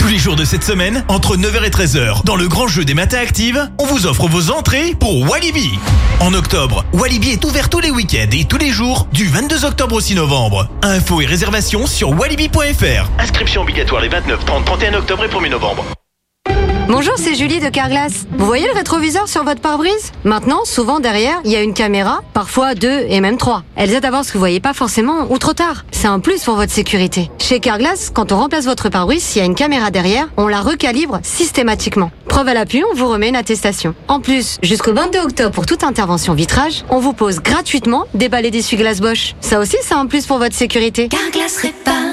Tous 0.03 0.09
les 0.09 0.19
jours 0.19 0.35
de 0.35 0.45
cette 0.45 0.65
semaine, 0.65 1.05
entre 1.07 1.37
9h 1.37 1.65
et 1.65 1.71
13h, 1.71 2.25
dans 2.25 2.35
le 2.35 2.49
grand 2.49 2.67
jeu 2.67 2.85
des 2.85 2.93
matins 2.93 3.21
actives, 3.21 3.71
on 3.79 3.85
vous 3.85 4.07
offre 4.07 4.27
vos 4.27 4.51
entrées 4.51 4.97
pour 4.99 5.31
Walibi. 5.31 5.79
En 6.19 6.35
octobre, 6.35 6.85
Walibi 6.93 7.31
est 7.31 7.45
ouvert 7.45 7.69
tous 7.69 7.79
les 7.79 7.93
week-ends 7.93 8.27
et 8.33 8.45
tous 8.45 8.59
les 8.59 8.73
jours, 8.73 9.07
du 9.13 9.29
22 9.29 9.65
octobre 9.65 9.95
au 9.95 10.01
6 10.01 10.17
novembre. 10.17 10.69
Infos 10.83 11.21
et 11.21 11.27
réservations 11.27 11.87
sur 11.87 12.11
walibi.fr. 12.19 13.09
Inscription 13.21 13.63
obligatoire 13.63 14.03
les 14.03 14.09
29, 14.09 14.45
30, 14.45 14.65
31 14.65 14.95
octobre 14.95 15.25
et 15.25 15.29
1er 15.29 15.51
novembre. 15.51 15.85
Bonjour, 16.89 17.15
c'est 17.17 17.35
Julie 17.35 17.61
de 17.61 17.69
Carglass. 17.69 18.27
Vous 18.37 18.45
voyez 18.45 18.67
le 18.67 18.73
rétroviseur 18.75 19.29
sur 19.29 19.45
votre 19.45 19.61
pare-brise? 19.61 20.13
Maintenant, 20.25 20.65
souvent 20.65 21.01
derrière, 21.01 21.41
il 21.45 21.51
y 21.51 21.57
a 21.57 21.63
une 21.63 21.75
caméra, 21.75 22.23
parfois 22.35 22.75
deux 22.75 23.07
et 23.09 23.21
même 23.21 23.39
trois. 23.39 23.63
Elles 23.77 23.93
aident 23.95 24.05
à 24.05 24.11
voir 24.11 24.25
ce 24.25 24.29
que 24.29 24.35
vous 24.35 24.41
voyez 24.41 24.61
pas 24.61 24.75
forcément 24.75 25.27
ou 25.31 25.39
trop 25.39 25.55
tard. 25.55 25.85
C'est 25.91 26.07
un 26.09 26.21
plus 26.21 26.43
pour 26.45 26.55
votre 26.55 26.73
sécurité. 26.73 27.31
Chez 27.39 27.61
Carglass, 27.61 28.11
quand 28.13 28.33
on 28.33 28.37
remplace 28.39 28.67
votre 28.67 28.89
pare-brise, 28.91 29.23
s'il 29.23 29.41
y 29.41 29.43
a 29.43 29.47
une 29.47 29.55
caméra 29.55 29.91
derrière, 29.91 30.29
on 30.37 30.49
la 30.49 30.61
recalibre 30.61 31.21
systématiquement. 31.23 32.11
Preuve 32.29 32.49
à 32.49 32.55
l'appui, 32.55 32.83
on 32.91 32.95
vous 32.95 33.09
remet 33.09 33.29
une 33.29 33.37
attestation. 33.37 33.95
En 34.09 34.21
plus, 34.21 34.59
jusqu'au 34.63 34.93
22 34.93 35.19
octobre 35.21 35.51
pour 35.55 35.67
toute 35.67 35.85
intervention 35.85 36.35
vitrage, 36.35 36.85
on 36.91 36.99
vous 36.99 37.13
pose 37.13 37.41
gratuitement 37.41 38.05
des 38.15 38.29
balais 38.29 38.51
d'essuie-glace 38.51 39.01
Bosch. 39.01 39.35
Ça 39.41 39.61
aussi, 39.61 39.77
c'est 39.83 39.95
un 39.95 40.07
plus 40.07 40.27
pour 40.27 40.39
votre 40.39 40.55
sécurité. 40.55 41.09
Carglass 41.09 41.57
répare, 41.59 42.12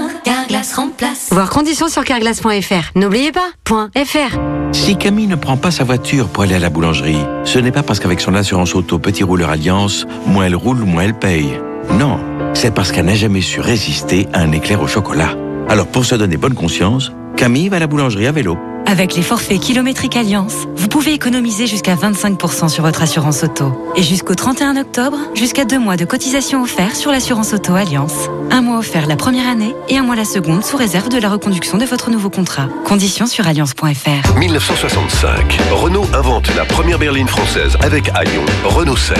Carglass 0.70 0.74
remplace. 0.76 1.28
Voir 1.32 1.50
conditions 1.50 1.88
sur 1.88 2.04
carglass.fr. 2.04 2.92
N'oubliez 2.96 3.32
pas, 3.32 3.48
point 3.64 3.90
.fr. 3.96 4.38
Si 4.72 4.98
Camille 4.98 5.28
ne 5.28 5.36
prend 5.36 5.58
pas 5.58 5.72
sa 5.72 5.84
voiture 5.84 6.28
pour 6.28 6.44
aller 6.44 6.56
à 6.56 6.60
la 6.60 6.70
boulangerie, 6.70 7.20
ce 7.44 7.60
n'est 7.60 7.72
pas 7.72 7.84
parce 7.84 8.00
qu'avec 8.00 8.20
son 8.20 8.36
assurance 8.36 8.76
auto 8.76 9.00
Petit 9.00 9.24
Rouleur 9.24 9.50
Alliance, 9.50 10.06
moins 10.26 10.46
elle 10.46 10.56
roule, 10.56 10.80
moins 10.80 11.04
elle 11.04 11.18
paye. 11.18 11.60
Non, 11.98 12.20
c'est 12.54 12.74
parce 12.74 12.92
qu'elle 12.92 13.06
n'a 13.06 13.16
jamais 13.16 13.42
su 13.42 13.62
résister 13.62 14.28
à 14.34 14.42
un 14.42 14.52
éclair 14.52 14.82
au 14.82 14.88
chocolat. 14.88 15.36
Alors 15.70 15.88
pour 15.88 16.06
se 16.06 16.16
donner 16.16 16.38
bonne 16.38 16.56
conscience, 16.56 17.12
Camille 17.36 17.70
va 17.70 17.78
à 17.78 17.80
la 17.80 17.88
boulangerie 17.88 18.28
à 18.28 18.32
vélo. 18.32 18.58
Avec 18.90 19.14
les 19.14 19.22
forfaits 19.22 19.60
kilométriques 19.60 20.16
Alliance, 20.16 20.68
vous 20.76 20.88
pouvez 20.88 21.14
économiser 21.14 21.68
jusqu'à 21.68 21.94
25% 21.94 22.70
sur 22.70 22.84
votre 22.84 23.04
assurance 23.04 23.44
auto. 23.44 23.72
Et 23.96 24.02
jusqu'au 24.02 24.34
31 24.34 24.78
octobre, 24.78 25.16
jusqu'à 25.36 25.64
deux 25.64 25.78
mois 25.78 25.96
de 25.96 26.06
cotisation 26.06 26.64
offert 26.64 26.96
sur 26.96 27.12
l'assurance 27.12 27.54
auto 27.54 27.76
Alliance. 27.76 28.30
Un 28.50 28.62
mois 28.62 28.80
offert 28.80 29.06
la 29.06 29.16
première 29.16 29.48
année 29.48 29.76
et 29.90 29.98
un 30.00 30.02
mois 30.02 30.16
la 30.16 30.26
seconde 30.26 30.66
sous 30.66 30.76
réserve 30.76 31.10
de 31.10 31.20
la 31.20 31.30
reconduction 31.30 31.78
de 31.78 31.86
votre 31.86 32.10
nouveau 32.10 32.32
contrat. 32.32 32.68
Conditions 32.84 33.28
sur 33.28 33.48
alliance.fr. 33.48 34.36
1965, 34.40 35.60
Renault 35.72 36.08
invente 36.16 36.50
la 36.56 36.66
première 36.66 36.98
berline 36.98 37.28
française 37.28 37.78
avec 37.82 38.10
à 38.16 38.24
Lyon, 38.24 38.44
Renault 38.66 38.98
16. 38.98 39.18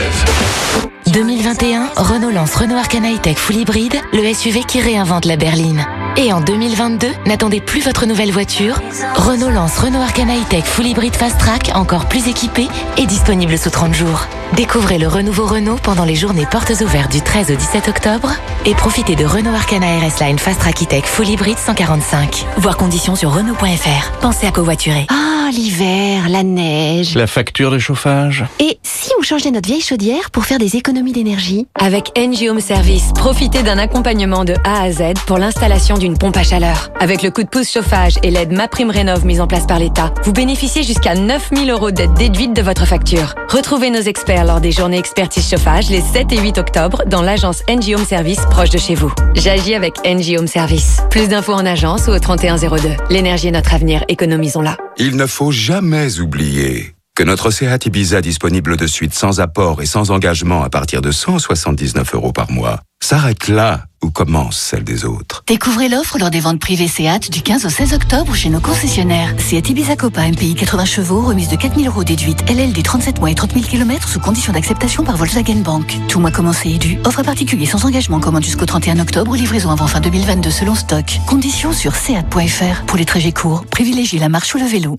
2021, 1.14 1.90
Renault 1.96 2.32
lance 2.32 2.56
Renault 2.56 2.78
Arcana 2.78 3.14
E-Tech 3.14 3.38
Full 3.38 3.58
Hybride, 3.58 4.02
le 4.14 4.34
SUV 4.34 4.62
qui 4.68 4.82
réinvente 4.82 5.26
la 5.26 5.36
berline. 5.36 5.86
Et 6.18 6.34
en 6.34 6.42
2022, 6.42 7.08
n'attendez 7.28 7.62
plus 7.62 7.82
votre 7.82 8.06
nouvelle 8.06 8.32
voiture. 8.32 8.82
Renault 9.16 9.50
lance 9.50 9.78
Renault 9.78 10.02
Arcana 10.02 10.34
E-Tech 10.34 10.66
Full 10.66 10.88
Hybride 10.88 11.16
Fast 11.16 11.38
Track, 11.40 11.72
encore 11.76 12.08
plus 12.08 12.28
équipé 12.28 12.68
et 12.98 13.06
disponible 13.06 13.58
sous 13.58 13.70
30 13.70 13.94
jours. 13.94 14.28
Découvrez 14.56 14.98
le 14.98 15.08
renouveau 15.08 15.46
Renault 15.46 15.78
pendant 15.82 16.06
les 16.06 16.16
journées 16.16 16.48
portes 16.50 16.74
ouvertes 16.82 17.12
du 17.12 17.22
13 17.22 17.52
au 17.52 17.56
17 17.56 17.88
octobre 17.88 18.32
et 18.66 18.74
profitez 18.74 19.16
de 19.16 19.24
Renault 19.24 19.54
Arcana 19.54 19.86
RS 20.00 20.22
Line 20.22 20.40
Fast 20.40 20.60
Track 20.60 20.82
E-Tech 20.82 21.04
Full 21.06 21.30
Hybride 21.30 21.58
145. 21.58 22.46
Voir 22.58 22.76
conditions 22.76 23.16
sur 23.16 23.32
Renault.fr. 23.32 24.12
Pensez 24.20 24.48
à 24.48 24.52
covoiturer. 24.52 25.06
Ah, 25.10 25.50
l'hiver, 25.52 26.28
la 26.30 26.44
neige. 26.44 27.16
La 27.16 27.28
facture 27.28 27.72
de 27.72 27.80
chauffage 27.80 28.46
Et 28.60 28.80
si 28.84 29.12
ou 29.20 29.24
changer 29.24 29.52
notre 29.52 29.68
vieille 29.68 29.82
chaudière 29.82 30.32
pour 30.32 30.46
faire 30.46 30.58
des 30.60 30.76
économies 30.76 31.14
d'énergie? 31.14 31.68
Avec 31.80 32.12
NG 32.18 32.50
Home 32.50 32.60
Service, 32.60 33.12
profitez 33.16 33.64
d'un 33.64 33.78
accompagnement 33.78 34.46
de 34.46 34.56
A 34.64 34.82
à 34.82 34.92
Z 34.92 35.14
pour 35.26 35.38
l'installation 35.38 35.96
d'une 36.00 36.18
pompe 36.18 36.38
à 36.38 36.44
chaleur. 36.44 36.92
Avec 37.00 37.22
le 37.22 37.30
coup 37.30 37.44
de 37.44 37.50
pouce 37.50 37.72
chauffage 37.72 38.16
et 38.24 38.32
l'aide 38.32 38.52
MaPrimeRénov' 38.52 39.26
mise 39.26 39.42
en 39.42 39.48
place 39.48 39.68
par 39.68 39.80
l'État, 39.80 40.14
vous 40.24 40.34
bénéficiez 40.34 40.84
jusqu'à 40.84 41.14
9000 41.14 41.70
euros 41.70 41.92
d'aide 41.92 42.14
déduite 42.14 42.56
de 42.56 42.62
votre 42.62 42.86
facture. 42.86 43.36
Retrouvez 43.50 43.90
nos 43.90 44.02
experts 44.02 44.46
lors 44.46 44.62
des 44.62 44.72
journées 44.72 44.98
expertise 44.98 45.50
chauffage 45.50 45.90
les 45.90 46.02
7 46.02 46.32
et 46.32 46.40
8 46.40 46.58
octobre 46.58 47.04
dans 47.08 47.22
l'agence 47.22 47.64
NG 47.70 47.96
Home 47.96 48.06
Service 48.06 48.40
proche 48.50 48.70
de 48.70 48.78
chez 48.78 48.96
vous. 48.96 49.12
J'agis 49.36 49.76
avec 49.76 49.96
NG 50.06 50.38
Home 50.38 50.48
Service. 50.48 51.02
Plus 51.10 51.28
d'infos 51.28 51.54
en 51.54 51.66
agence 51.66 52.08
ou 52.08 52.12
au 52.12 52.20
3102. 52.20 52.90
L'énergie 53.10 53.48
est 53.48 53.52
notre 53.52 53.74
avenir, 53.74 54.04
économisons-la. 54.08 54.78
Il 54.98 55.16
ne 55.16 55.26
faut 55.26 55.52
jamais 55.52 56.20
oublier 56.20 56.96
que 57.16 57.24
notre 57.24 57.52
Seat 57.52 57.86
Ibiza 57.86 58.22
disponible 58.22 58.78
de 58.78 58.88
suite 58.88 59.14
sans 59.14 59.40
apport 59.42 59.82
et 59.82 59.86
sans 59.86 60.12
engagement 60.12 60.64
à 60.64 60.70
partir 60.70 61.02
de 61.02 61.12
179 61.12 62.16
euros 62.16 62.32
par 62.32 62.50
mois 62.50 62.80
s'arrête 63.02 63.48
là 63.48 63.86
où 64.02 64.12
commence 64.12 64.58
celle 64.58 64.84
des 64.84 65.04
autres. 65.04 65.44
Découvrez 65.48 65.90
l'offre 65.90 66.18
lors 66.20 66.30
des 66.30 66.40
ventes 66.40 66.60
privées 66.60 66.88
Seat 66.88 67.32
du 67.32 67.42
15 67.42 67.66
au 67.66 67.70
16 67.70 67.94
octobre 67.94 68.34
chez 68.34 68.50
nos 68.50 68.60
concessionnaires. 68.60 69.34
Seat 69.40 69.70
Ibiza 69.70 69.96
Copa 69.96 70.28
MPI 70.28 70.56
80 70.56 70.86
chevaux, 70.86 71.22
remise 71.22 71.50
de 71.50 71.56
4000 71.56 71.88
euros 71.88 72.04
déduite, 72.04 72.50
LLD 72.50 72.82
37 72.82 73.20
mois 73.20 73.32
et 73.32 73.36
30 73.36 73.54
000 73.54 73.66
km 73.66 74.08
sous 74.08 74.20
condition 74.20 74.54
d'acceptation 74.54 75.04
par 75.04 75.18
Volkswagen 75.18 75.62
Bank. 75.62 75.98
Tout 76.08 76.20
mois 76.20 76.32
commencé 76.32 76.70
et 76.70 76.78
dû. 76.78 76.98
Offre 77.06 77.24
particulier 77.24 77.66
sans 77.66 77.86
engagement 77.86 78.20
commande 78.20 78.44
jusqu'au 78.44 78.66
31 78.66 79.00
octobre, 79.00 79.36
livraison 79.36 79.72
avant 79.72 79.88
fin 79.88 80.00
2022 80.00 80.50
selon 80.50 80.76
stock. 80.76 81.20
Conditions 81.28 81.74
sur 81.74 81.96
seat.fr. 81.96 82.86
Pour 82.86 82.98
les 82.98 83.06
trajets 83.06 83.34
courts, 83.34 83.66
privilégiez 83.66 84.20
la 84.20 84.30
marche 84.30 84.56
ou 84.56 84.60
le 84.60 84.66
vélo. 84.66 84.96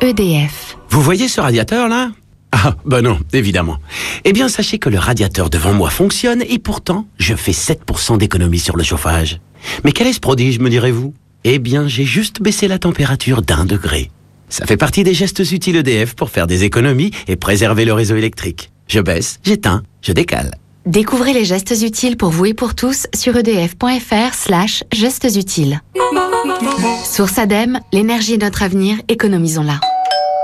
EDF. 0.00 0.76
Vous 0.88 1.02
voyez 1.02 1.28
ce 1.28 1.40
radiateur 1.40 1.88
là? 1.88 2.10
Ah, 2.52 2.74
ben 2.84 3.02
non, 3.02 3.18
évidemment. 3.32 3.78
Eh 4.24 4.32
bien, 4.32 4.48
sachez 4.48 4.78
que 4.78 4.88
le 4.88 4.98
radiateur 4.98 5.50
devant 5.50 5.72
moi 5.72 5.90
fonctionne 5.90 6.42
et 6.48 6.58
pourtant, 6.58 7.06
je 7.18 7.34
fais 7.34 7.52
7% 7.52 8.18
d'économie 8.18 8.58
sur 8.58 8.76
le 8.76 8.82
chauffage. 8.82 9.40
Mais 9.84 9.92
quel 9.92 10.06
est 10.06 10.12
ce 10.12 10.20
prodige, 10.20 10.58
me 10.58 10.68
direz-vous? 10.68 11.14
Eh 11.44 11.58
bien, 11.58 11.88
j'ai 11.88 12.04
juste 12.04 12.42
baissé 12.42 12.68
la 12.68 12.78
température 12.78 13.42
d'un 13.42 13.64
degré. 13.64 14.10
Ça 14.48 14.66
fait 14.66 14.76
partie 14.76 15.04
des 15.04 15.14
gestes 15.14 15.38
utiles 15.52 15.76
EDF 15.76 16.14
pour 16.14 16.30
faire 16.30 16.46
des 16.46 16.64
économies 16.64 17.12
et 17.28 17.36
préserver 17.36 17.84
le 17.84 17.92
réseau 17.92 18.16
électrique. 18.16 18.72
Je 18.88 19.00
baisse, 19.00 19.38
j'éteins, 19.44 19.82
je 20.02 20.12
décale. 20.12 20.56
Découvrez 20.86 21.32
les 21.32 21.44
gestes 21.44 21.74
utiles 21.82 22.16
pour 22.16 22.30
vous 22.30 22.46
et 22.46 22.54
pour 22.54 22.74
tous 22.74 23.06
sur 23.14 23.36
edf.fr 23.36 24.34
slash 24.34 24.82
gestes 24.92 25.36
utiles. 25.36 25.80
Source 27.04 27.38
ADEME, 27.38 27.78
l'énergie 27.92 28.34
est 28.34 28.42
notre 28.42 28.62
avenir, 28.62 28.96
économisons-la. 29.08 29.80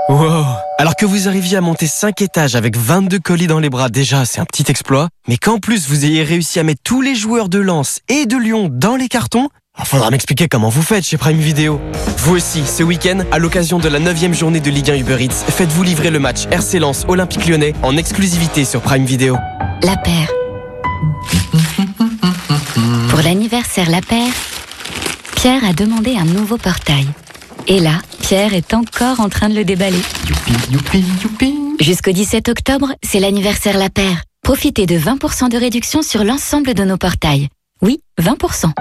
Wow 0.09 0.45
Alors 0.77 0.95
que 0.95 1.05
vous 1.05 1.27
arriviez 1.27 1.57
à 1.57 1.61
monter 1.61 1.85
5 1.85 2.21
étages 2.21 2.55
avec 2.55 2.77
22 2.77 3.19
colis 3.19 3.47
dans 3.47 3.59
les 3.59 3.69
bras, 3.69 3.89
déjà 3.89 4.23
c'est 4.23 4.39
un 4.39 4.45
petit 4.45 4.63
exploit, 4.69 5.09
mais 5.27 5.35
qu'en 5.35 5.59
plus 5.59 5.89
vous 5.89 6.05
ayez 6.05 6.23
réussi 6.23 6.59
à 6.59 6.63
mettre 6.63 6.79
tous 6.81 7.01
les 7.01 7.13
joueurs 7.13 7.49
de 7.49 7.59
Lens 7.59 7.99
et 8.07 8.25
de 8.25 8.37
Lyon 8.37 8.69
dans 8.71 8.95
les 8.95 9.09
cartons, 9.09 9.49
il 9.77 9.85
faudra 9.85 10.09
m'expliquer 10.09 10.47
comment 10.47 10.69
vous 10.69 10.81
faites 10.81 11.05
chez 11.05 11.17
Prime 11.17 11.37
Video. 11.37 11.81
Vous 12.19 12.35
aussi, 12.35 12.65
ce 12.65 12.83
week-end, 12.83 13.19
à 13.33 13.37
l'occasion 13.37 13.79
de 13.79 13.89
la 13.89 13.99
9 13.99 14.33
journée 14.33 14.61
de 14.61 14.69
Ligue 14.69 14.91
1 14.91 14.95
Uber 14.95 15.17
Eats, 15.25 15.45
faites-vous 15.49 15.83
livrer 15.83 16.09
le 16.09 16.19
match 16.19 16.45
RC 16.51 16.79
Lens 16.79 17.03
Olympique 17.09 17.45
Lyonnais 17.45 17.73
en 17.83 17.97
exclusivité 17.97 18.63
sur 18.63 18.81
Prime 18.81 19.05
Video. 19.05 19.35
La 19.83 19.97
paire. 19.97 20.31
Pour 23.09 23.21
l'anniversaire 23.21 23.89
La 23.89 23.99
paire, 24.01 24.33
Pierre 25.35 25.65
a 25.65 25.73
demandé 25.73 26.15
un 26.15 26.25
nouveau 26.25 26.57
portail. 26.57 27.07
Et 27.67 27.79
là, 27.81 27.99
Pierre 28.21 28.53
est 28.53 28.73
encore 28.73 29.19
en 29.19 29.27
train 29.27 29.49
de 29.49 29.55
le 29.55 29.65
déballer. 29.65 30.01
Jusqu'au 31.81 32.11
17 32.11 32.47
octobre, 32.47 32.93
c'est 33.03 33.19
l'anniversaire 33.19 33.77
La 33.77 33.89
Paire. 33.89 34.23
Profitez 34.41 34.85
de 34.85 34.97
20% 34.97 35.49
de 35.49 35.57
réduction 35.57 36.01
sur 36.01 36.23
l'ensemble 36.23 36.73
de 36.73 36.83
nos 36.83 36.97
portails. 36.97 37.49
Oui, 37.81 37.99
20%. 38.21 38.71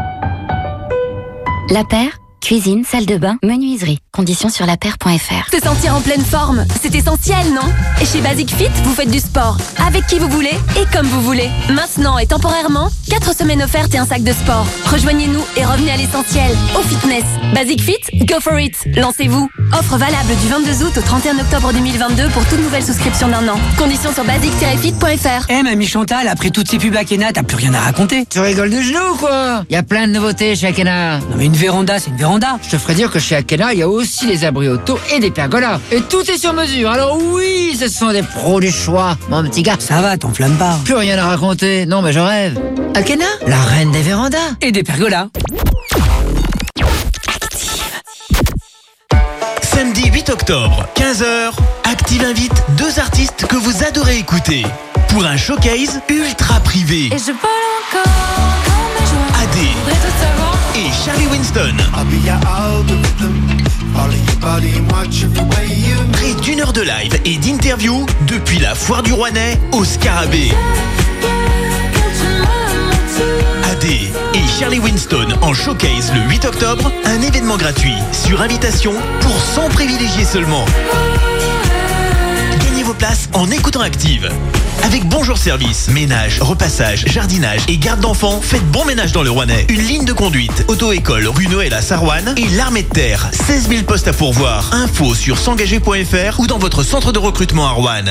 La 1.70 1.84
Paire, 1.84 2.18
cuisine, 2.41 2.84
salle 2.84 3.07
de 3.07 3.16
bain, 3.16 3.37
menuiserie. 3.43 3.99
Conditions 4.12 4.49
sur 4.49 4.66
lapaire.fr. 4.66 5.51
Se 5.53 5.59
sentir 5.62 5.95
en 5.95 6.01
pleine 6.01 6.24
forme, 6.24 6.64
c'est 6.80 6.95
essentiel, 6.95 7.53
non? 7.53 7.68
Et 8.01 8.07
chez 8.07 8.20
Basic 8.20 8.51
Fit, 8.55 8.68
vous 8.84 8.95
faites 8.95 9.11
du 9.11 9.18
sport, 9.18 9.57
avec 9.87 10.07
qui 10.07 10.18
vous 10.18 10.28
voulez 10.28 10.55
et 10.80 10.87
comme 10.93 11.07
vous 11.07 11.20
voulez. 11.22 11.51
Maintenant 11.70 12.18
et 12.18 12.26
temporairement, 12.26 12.89
4 13.11 13.37
semaines 13.37 13.62
offertes 13.62 13.95
et 13.95 13.99
un 13.99 14.07
sac 14.07 14.22
de 14.22 14.32
sport. 14.32 14.66
Rejoignez-nous 14.87 15.43
et 15.57 15.64
revenez 15.64 15.91
à 15.91 15.97
l'essentiel, 15.97 16.51
au 16.78 16.82
fitness. 16.82 17.24
Basic 17.55 17.80
Fit, 17.82 18.24
go 18.26 18.41
for 18.41 18.59
it 18.59 18.74
Lancez-vous 18.97 19.49
Offre 19.72 19.97
valable 19.97 20.37
du 20.41 20.49
22 20.49 20.84
août 20.84 20.93
au 20.97 21.01
31 21.01 21.39
octobre 21.39 21.72
2022 21.72 22.28
pour 22.28 22.45
toute 22.47 22.61
nouvelle 22.61 22.84
souscription 22.84 23.28
d'un 23.28 23.49
an. 23.49 23.59
Conditions 23.76 24.12
sur 24.12 24.24
basic-fit.fr. 24.24 25.47
Eh, 25.49 25.62
mamie 25.62 25.87
Chantal, 25.87 26.28
après 26.28 26.51
toutes 26.51 26.70
ces 26.70 26.78
pubs 26.78 26.95
Akena, 26.95 27.32
t'as 27.32 27.43
plus 27.43 27.57
rien 27.57 27.74
à 27.74 27.80
raconter. 27.80 28.24
Tu 28.30 28.39
rigoles 28.41 28.70
de 28.70 28.80
genoux, 28.80 29.16
quoi? 29.18 29.64
Il 29.68 29.74
y 29.74 29.76
a 29.76 29.82
plein 29.82 30.07
de 30.07 30.12
nouveautés 30.12 30.55
chez 30.55 30.68
Akena. 30.68 31.18
Non, 31.18 31.37
mais 31.37 31.47
une 31.47 31.53
véranda, 31.57 31.99
c'est 31.99 32.11
une 32.11 32.16
véranda. 32.16 32.26
Je 32.62 32.70
te 32.70 32.77
ferais 32.77 32.95
dire 32.95 33.11
que 33.11 33.20
chez 33.20 33.37
Akena, 33.37 33.72
il 33.72 33.79
y 33.79 33.83
a 33.83 33.89
aussi 33.89 34.27
des 34.27 34.45
abris 34.45 34.68
auto 34.68 34.99
et 35.14 35.20
des 35.20 35.31
pergolas. 35.31 35.79
Et 35.93 36.01
tout 36.01 36.29
est 36.29 36.37
sur 36.37 36.53
mesure. 36.53 36.91
Alors 36.91 37.16
oui, 37.22 37.77
ce 37.79 37.89
sont 37.89 38.11
des 38.11 38.22
pros 38.22 38.59
du 38.59 38.70
choix, 38.72 39.16
mon 39.29 39.45
petit 39.45 39.62
gars. 39.62 39.77
Ça 39.79 40.01
va, 40.01 40.16
t'enflamme 40.16 40.57
pas. 40.57 40.77
Plus 40.85 40.95
rien 40.95 41.16
à 41.18 41.29
raconter. 41.29 41.87
Non, 41.87 42.03
mais 42.03 42.12
je 42.12 42.18
rêve. 42.18 42.59
Akena, 42.95 43.27
la 43.47 43.61
reine 43.61 43.93
des 43.93 44.03
vérandas. 44.03 44.39
Et 44.61 44.72
des 44.72 44.83
pergolas. 44.83 45.29
Samedi 49.62 50.11
8 50.12 50.31
octobre, 50.31 50.85
15h, 50.97 51.53
Active 51.85 52.24
invite 52.24 52.64
deux 52.77 52.99
artistes 52.99 53.47
que 53.47 53.57
vous 53.57 53.85
adorez 53.85 54.18
écouter 54.18 54.64
pour 55.11 55.24
un 55.24 55.37
showcase 55.37 56.01
ultra 56.09 56.59
privé. 56.61 57.07
Et 57.07 57.18
je 57.18 57.27
vole 57.27 58.03
encore 58.03 58.26
Charlie 61.07 61.29
Winston. 61.29 61.77
Près 66.11 66.35
d'une 66.43 66.61
heure 66.61 66.73
de 66.73 66.81
live 66.81 67.21
et 67.25 67.37
d'interview 67.37 68.05
depuis 68.27 68.59
la 68.59 68.75
foire 68.75 69.05
du 69.05 69.13
Rouennais 69.13 69.57
au 69.71 69.85
Scarabée. 69.85 70.51
AD 73.71 73.85
et 73.85 74.59
Charlie 74.59 74.81
Winston 74.81 75.29
en 75.43 75.55
showcase 75.55 76.13
le 76.13 76.29
8 76.29 76.45
octobre, 76.45 76.91
un 77.05 77.23
événement 77.23 77.57
gratuit 77.57 77.95
sur 78.11 78.41
invitation 78.41 78.93
pour 79.21 79.41
100 79.41 79.69
privilégiés 79.69 80.25
seulement. 80.25 80.65
Places 82.99 83.28
en 83.34 83.51
écoutant 83.51 83.80
Active. 83.80 84.28
Avec 84.82 85.07
Bonjour 85.07 85.36
Service, 85.36 85.88
ménage, 85.88 86.40
repassage, 86.40 87.05
jardinage 87.07 87.61
et 87.68 87.76
garde 87.76 88.01
d'enfants, 88.01 88.40
faites 88.40 88.64
bon 88.70 88.84
ménage 88.84 89.12
dans 89.12 89.22
le 89.22 89.30
Rouennais. 89.30 89.66
Une 89.68 89.82
ligne 89.82 90.05
de 90.05 90.12
conduite, 90.12 90.64
auto-école, 90.68 91.26
rue 91.26 91.47
Noël 91.49 91.74
à 91.74 91.82
Sarouane 91.82 92.34
et 92.36 92.49
l'armée 92.57 92.82
de 92.82 92.88
terre. 92.88 93.28
16 93.32 93.68
000 93.68 93.82
postes 93.82 94.09
à 94.09 94.12
pourvoir. 94.12 94.70
Info 94.72 95.14
sur 95.14 95.38
s'engager.fr 95.38 96.40
ou 96.40 96.47
dans 96.47 96.59
votre 96.59 96.82
centre 96.82 97.12
de 97.12 97.18
recrutement 97.18 97.66
à 97.66 97.70
Rouen. 97.70 98.05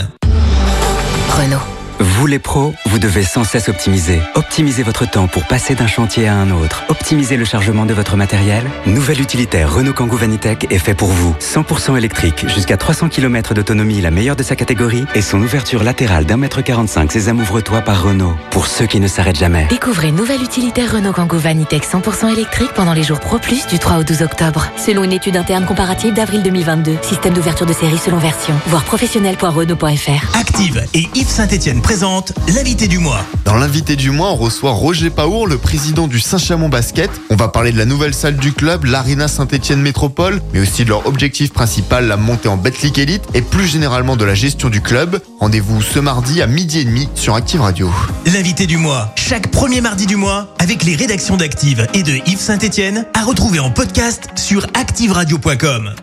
Renault. 1.30 1.85
Vous 2.00 2.28
les 2.28 2.40
pros, 2.40 2.74
vous 2.88 3.00
devez 3.00 3.24
sans 3.24 3.46
cesse 3.46 3.70
optimiser. 3.70 4.20
Optimisez 4.36 4.84
votre 4.84 5.10
temps 5.10 5.28
pour 5.28 5.46
passer 5.46 5.76
d'un 5.76 5.88
chantier 5.88 6.28
à 6.28 6.36
un 6.36 6.52
autre. 6.52 6.84
Optimisez 6.90 7.38
le 7.38 7.46
chargement 7.46 7.86
de 7.86 7.94
votre 7.94 8.18
matériel. 8.18 8.64
Nouvel 8.86 9.22
utilitaire 9.22 9.74
Renault 9.74 9.94
Kangoo 9.94 10.18
Vanitech 10.18 10.68
est 10.70 10.80
fait 10.80 10.94
pour 10.94 11.08
vous. 11.08 11.34
100% 11.40 11.98
électrique, 11.98 12.46
jusqu'à 12.50 12.76
300 12.76 13.08
km 13.08 13.54
d'autonomie, 13.54 14.02
la 14.02 14.12
meilleure 14.12 14.36
de 14.36 14.44
sa 14.44 14.58
catégorie, 14.58 15.06
et 15.16 15.22
son 15.22 15.42
ouverture 15.42 15.84
latérale 15.84 16.26
d'un 16.26 16.36
mètre 16.36 16.62
45 16.62 17.14
Sésame 17.14 17.40
ouvre-toi 17.40 17.82
par 17.82 18.04
Renault. 18.04 18.36
Pour 18.52 18.68
ceux 18.68 18.88
qui 18.88 19.00
ne 19.00 19.08
s'arrêtent 19.08 19.40
jamais. 19.40 19.68
Découvrez 19.70 20.12
nouvelle 20.12 20.44
utilitaire 20.44 20.92
Renault 20.92 21.14
Kangoo 21.14 21.38
Vanitech 21.38 21.86
100% 21.86 22.30
électrique 22.34 22.72
pendant 22.76 22.94
les 22.94 23.04
jours 23.04 23.22
Pro 23.22 23.40
Plus 23.40 23.68
du 23.68 23.80
3 23.80 24.00
au 24.00 24.04
12 24.04 24.22
octobre. 24.22 24.68
Selon 24.76 25.06
une 25.06 25.14
étude 25.14 25.38
interne 25.38 25.66
comparative 25.66 26.14
d'avril 26.14 26.44
2022. 26.44 26.98
Système 27.04 27.34
d'ouverture 27.34 27.66
de 27.66 27.74
série 27.74 27.98
selon 27.98 28.18
version. 28.18 28.54
Voir 28.68 28.84
professionnel.renault.fr. 28.84 30.38
Active 30.38 30.86
et 30.94 31.08
Yves 31.14 31.30
Saint-Etienne 31.30 31.82
présente 31.86 32.34
l'invité 32.48 32.88
du 32.88 32.98
mois. 32.98 33.24
Dans 33.44 33.54
l'invité 33.54 33.96
du 33.96 34.10
mois, 34.10 34.32
on 34.32 34.36
reçoit 34.36 34.72
Roger 34.72 35.12
Paour, 35.12 35.46
le 35.46 35.60
président 35.60 36.08
du 36.08 36.20
Saint-Chamond 36.20 36.68
Basket. 36.68 37.12
On 37.30 37.36
va 37.36 37.48
parler 37.48 37.72
de 37.72 37.78
la 37.78 37.86
nouvelle 37.86 38.16
salle 38.16 38.38
du 38.38 38.54
club, 38.54 38.86
l'Arena 38.86 39.28
Saint-Etienne 39.28 39.84
Métropole, 39.84 40.42
mais 40.52 40.62
aussi 40.62 40.84
de 40.84 40.90
leur 40.90 41.06
objectif 41.06 41.54
principal, 41.54 42.08
la 42.08 42.18
montée 42.18 42.48
en 42.50 42.58
Betclic 42.58 42.98
Elite, 42.98 43.26
et 43.36 43.44
plus 43.44 43.68
généralement 43.68 44.16
de 44.16 44.26
la 44.26 44.34
gestion 44.34 44.70
du 44.70 44.82
club. 44.82 45.22
Rendez-vous 45.40 45.80
ce 45.84 46.00
mardi 46.00 46.42
à 46.42 46.48
midi 46.48 46.80
et 46.80 46.86
demi 46.86 47.08
sur 47.14 47.36
Active 47.36 47.62
Radio. 47.62 47.92
L'invité 48.34 48.66
du 48.66 48.78
mois, 48.78 49.14
chaque 49.16 49.52
premier 49.52 49.80
mardi 49.80 50.08
du 50.08 50.16
mois, 50.16 50.56
avec 50.58 50.86
les 50.86 50.96
rédactions 50.96 51.38
d'Active 51.38 51.86
et 51.94 52.02
de 52.02 52.14
Yves 52.26 52.40
Saint-Etienne, 52.40 53.06
à 53.14 53.24
retrouver 53.24 53.60
en 53.60 53.70
podcast 53.70 54.30
sur 54.36 54.66
activeradio.com. 54.74 55.94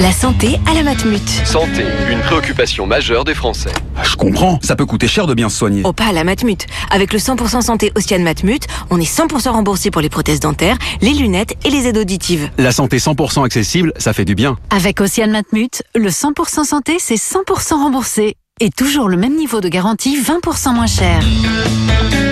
La 0.00 0.12
santé 0.12 0.58
à 0.66 0.72
la 0.72 0.82
Matmut. 0.82 1.28
Santé, 1.44 1.84
une 2.10 2.20
préoccupation 2.20 2.86
majeure 2.86 3.22
des 3.24 3.34
Français. 3.34 3.68
Je 4.02 4.16
comprends, 4.16 4.58
ça 4.62 4.74
peut 4.74 4.86
coûter 4.86 5.06
cher 5.06 5.26
de 5.26 5.34
bien 5.34 5.50
se 5.50 5.58
soigner. 5.58 5.82
Oh, 5.84 5.92
pas 5.92 6.06
à 6.06 6.12
la 6.12 6.24
Matmut. 6.24 6.66
Avec 6.90 7.12
le 7.12 7.18
100% 7.18 7.60
santé 7.60 7.92
Océane 7.94 8.22
Matmut, 8.22 8.66
on 8.88 8.98
est 8.98 9.04
100% 9.04 9.50
remboursé 9.50 9.90
pour 9.90 10.00
les 10.00 10.08
prothèses 10.08 10.40
dentaires, 10.40 10.78
les 11.02 11.12
lunettes 11.12 11.54
et 11.66 11.70
les 11.70 11.86
aides 11.86 11.98
auditives. 11.98 12.48
La 12.56 12.72
santé 12.72 12.96
100% 12.96 13.44
accessible, 13.44 13.92
ça 13.98 14.14
fait 14.14 14.24
du 14.24 14.34
bien. 14.34 14.56
Avec 14.70 15.02
Océane 15.02 15.32
Matmut, 15.32 15.82
le 15.94 16.08
100% 16.08 16.64
santé, 16.64 16.96
c'est 16.98 17.16
100% 17.16 17.74
remboursé. 17.74 18.36
Et 18.62 18.68
toujours 18.68 19.08
le 19.08 19.16
même 19.16 19.36
niveau 19.36 19.62
de 19.62 19.70
garantie, 19.70 20.20
20% 20.20 20.74
moins 20.74 20.86
cher. 20.86 21.22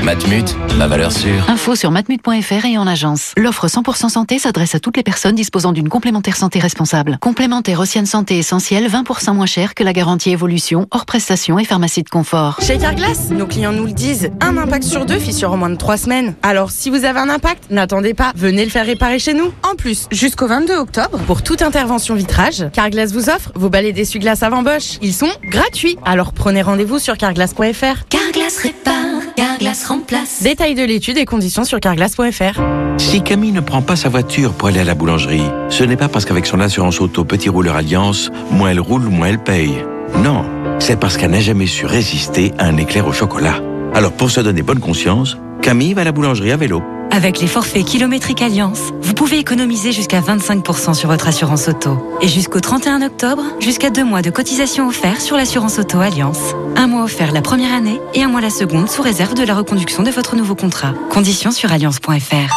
Matmut, 0.03 0.57
ma 0.77 0.87
valeur 0.87 1.11
sûre. 1.11 1.49
Info 1.49 1.75
sur 1.75 1.91
matmut.fr 1.91 2.65
et 2.67 2.77
en 2.77 2.87
agence. 2.87 3.33
L'offre 3.37 3.67
100% 3.67 4.11
santé 4.11 4.39
s'adresse 4.39 4.75
à 4.75 4.81
toutes 4.81 4.99
les 4.99 5.03
personnes 5.03 5.35
disposant 5.35 5.73
d'une 5.73 5.89
complémentaire 5.89 6.37
santé 6.37 6.59
responsable. 6.59 7.19
Complémentaire 7.21 7.81
Oceane 7.81 8.07
Santé 8.07 8.39
essentielle, 8.39 8.89
20% 8.89 9.35
moins 9.35 9.47
cher 9.47 9.75
que 9.75 9.83
la 9.83 9.93
garantie 9.95 10.31
évolution, 10.31 10.87
hors 10.91 11.07
prestation 11.07 11.59
et 11.59 11.65
pharmacie 11.65 12.03
de 12.03 12.09
confort. 12.11 12.59
Chez 12.63 12.77
Carglass, 12.77 13.31
nos 13.31 13.47
clients 13.47 13.73
nous 13.73 13.87
le 13.87 13.93
disent, 13.93 14.31
un 14.41 14.57
impact 14.59 14.85
sur 14.85 15.07
deux 15.07 15.19
fissure 15.19 15.53
en 15.53 15.57
moins 15.57 15.71
de 15.71 15.77
3 15.77 15.97
semaines. 15.97 16.35
Alors 16.43 16.71
si 16.71 16.91
vous 16.91 17.05
avez 17.05 17.21
un 17.21 17.31
impact, 17.31 17.71
n'attendez 17.71 18.13
pas, 18.13 18.33
venez 18.37 18.65
le 18.65 18.71
faire 18.71 18.87
réparer 18.87 19.19
chez 19.19 19.35
nous. 19.35 19.51
En 19.63 19.77
plus, 19.77 20.07
jusqu'au 20.11 20.47
22 20.47 20.75
octobre, 20.77 21.19
pour 21.27 21.43
toute 21.43 21.63
intervention 21.63 22.15
vitrage, 22.15 22.67
Carglass 22.75 23.13
vous 23.13 23.31
offre 23.31 23.51
vos 23.55 23.71
balais 23.71 23.93
d'essuie-glace 23.93 24.43
avant 24.43 24.63
Bosch. 24.63 24.99
Ils 25.01 25.15
sont 25.15 25.31
gratuits. 25.45 25.97
Alors 26.05 26.18
prenez 26.27 26.63
rendez-vous 26.63 26.99
sur 26.99 27.17
carglass.fr. 27.17 28.07
Carglass 28.09 28.59
répare, 28.59 29.35
Carglass 29.37 29.85
remplace. 29.87 30.43
Détails 30.43 30.75
de 30.75 30.85
l'étude 30.85 31.19
et 31.19 31.25
conditions 31.25 31.65
sur 31.65 31.81
carglass.fr. 31.81 32.61
Si 32.99 33.23
Camille 33.23 33.53
ne 33.53 33.61
prend 33.61 33.83
pas 33.83 33.97
sa 33.97 34.09
voiture 34.09 34.53
pour 34.53 34.69
aller 34.69 34.81
à 34.81 34.85
la 34.85 34.95
boulangerie, 34.95 35.43
ce 35.69 35.85
n'est 35.85 35.97
pas 35.97 36.09
parce 36.09 36.25
qu'avec 36.25 36.47
son 36.47 36.61
assurance 36.61 37.01
auto 37.01 37.25
Petit 37.25 37.49
Rouleur 37.49 37.77
Alliance, 37.77 38.31
moins 38.51 38.71
elle 38.71 38.81
roule, 38.81 39.03
moins 39.03 39.29
elle 39.29 39.39
paye. 39.39 39.85
Non, 40.23 40.45
c'est 40.79 40.99
parce 40.99 41.17
qu'elle 41.17 41.31
n'a 41.31 41.41
jamais 41.41 41.67
su 41.67 41.87
résister 41.87 42.53
à 42.59 42.67
un 42.67 42.77
éclair 42.77 43.07
au 43.07 43.13
chocolat. 43.13 43.63
Alors 43.95 44.13
pour 44.13 44.31
se 44.31 44.41
donner 44.41 44.63
bonne 44.63 44.81
conscience, 44.81 45.37
Camille 45.63 45.95
va 45.95 46.03
à 46.03 46.05
la 46.05 46.13
boulangerie 46.13 46.53
à 46.53 46.57
vélo. 46.57 46.83
Avec 47.11 47.41
les 47.41 47.47
forfaits 47.47 47.85
kilométriques 47.85 48.43
Alliance, 48.43 48.93
vous 49.01 49.15
pouvez 49.15 49.39
économiser 49.39 49.93
jusqu'à 49.93 50.21
25% 50.21 50.95
sur 50.95 51.09
votre 51.09 51.27
assurance 51.27 51.69
auto. 51.69 51.99
Et 52.21 52.29
jusqu'au 52.29 52.61
31 52.61 53.03
octobre, 53.03 53.43
jusqu'à 53.61 53.91
deux 53.91 54.05
mois 54.05 54.23
de 54.23 54.31
cotisation 54.31 54.89
offert 54.89 55.21
sur 55.21 55.37
l'assurance 55.37 55.79
auto 55.79 55.99
Alliance. 56.01 56.55
Un 56.77 56.87
mois 56.87 57.05
offert 57.05 57.33
la 57.33 57.41
première 57.41 57.75
année 57.75 58.01
et 58.15 58.23
un 58.23 58.29
mois 58.29 58.41
la 58.41 58.51
seconde 58.51 58.89
sous 58.89 59.03
réserve 59.03 59.35
de 59.35 59.43
la 59.43 59.55
reconduction 59.55 60.03
de 60.03 60.11
votre 60.11 60.37
nouveau 60.37 60.55
contrat. 60.55 60.93
Conditions 61.11 61.51
sur 61.51 61.73
alliance.fr. 61.73 62.55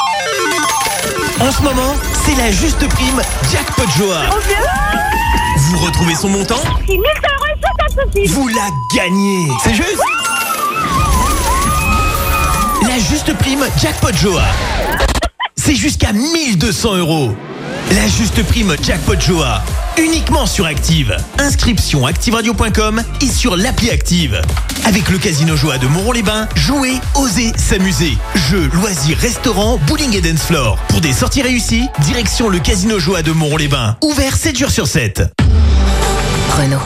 En 1.41 1.51
ce 1.51 1.61
moment, 1.63 1.95
c'est 2.25 2.35
la 2.35 2.51
juste 2.51 2.87
prime 2.87 3.21
Jackpot 3.51 3.89
Joa. 3.97 4.21
Vous 5.57 5.77
retrouvez 5.77 6.15
son 6.15 6.29
montant 6.29 6.61
Vous 8.27 8.47
la 8.49 8.69
gagnez 8.95 9.47
C'est 9.63 9.73
juste 9.73 10.01
La 12.93 12.99
juste 12.99 13.33
prime 13.37 13.63
Jackpot 13.81 14.11
Joa. 14.21 14.43
C'est 15.55 15.75
jusqu'à 15.75 16.11
1200 16.11 16.97
euros. 16.97 17.33
La 17.95 18.05
juste 18.09 18.43
prime 18.43 18.75
Jackpot 18.83 19.17
Joa. 19.17 19.63
Uniquement 19.97 20.45
sur 20.45 20.65
Active. 20.65 21.15
Inscription 21.37 22.05
activeradio.com 22.05 23.01
et 23.21 23.27
sur 23.27 23.55
l'appli 23.55 23.91
Active. 23.91 24.41
Avec 24.83 25.07
le 25.07 25.19
Casino 25.19 25.55
Joa 25.55 25.77
de 25.77 25.87
Montron-les-Bains, 25.87 26.49
jouez, 26.55 26.95
osez, 27.15 27.53
s'amuser. 27.55 28.17
Jeux, 28.49 28.69
loisirs, 28.73 29.17
restaurants, 29.19 29.79
bowling 29.87 30.13
et 30.17 30.21
dance 30.21 30.43
floor. 30.43 30.77
Pour 30.89 30.99
des 30.99 31.13
sorties 31.13 31.43
réussies, 31.43 31.87
direction 31.99 32.49
le 32.49 32.59
Casino 32.59 32.99
Joa 32.99 33.21
de 33.21 33.31
Montron-les-Bains. 33.31 33.95
Ouvert 34.01 34.35
7 34.35 34.57
jours 34.57 34.71
sur 34.71 34.87
7. 34.87 35.23
Renault. 36.57 36.77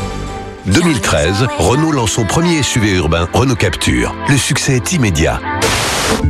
2013, 0.68 1.47
Renault 1.58 1.91
lance 1.91 2.12
son 2.12 2.26
premier 2.26 2.62
SUV 2.62 2.91
urbain, 2.91 3.28
Renault 3.34 3.56
Capture. 3.56 4.14
Le 4.30 4.38
succès 4.38 4.76
est 4.76 4.93
immédiat. 4.93 5.39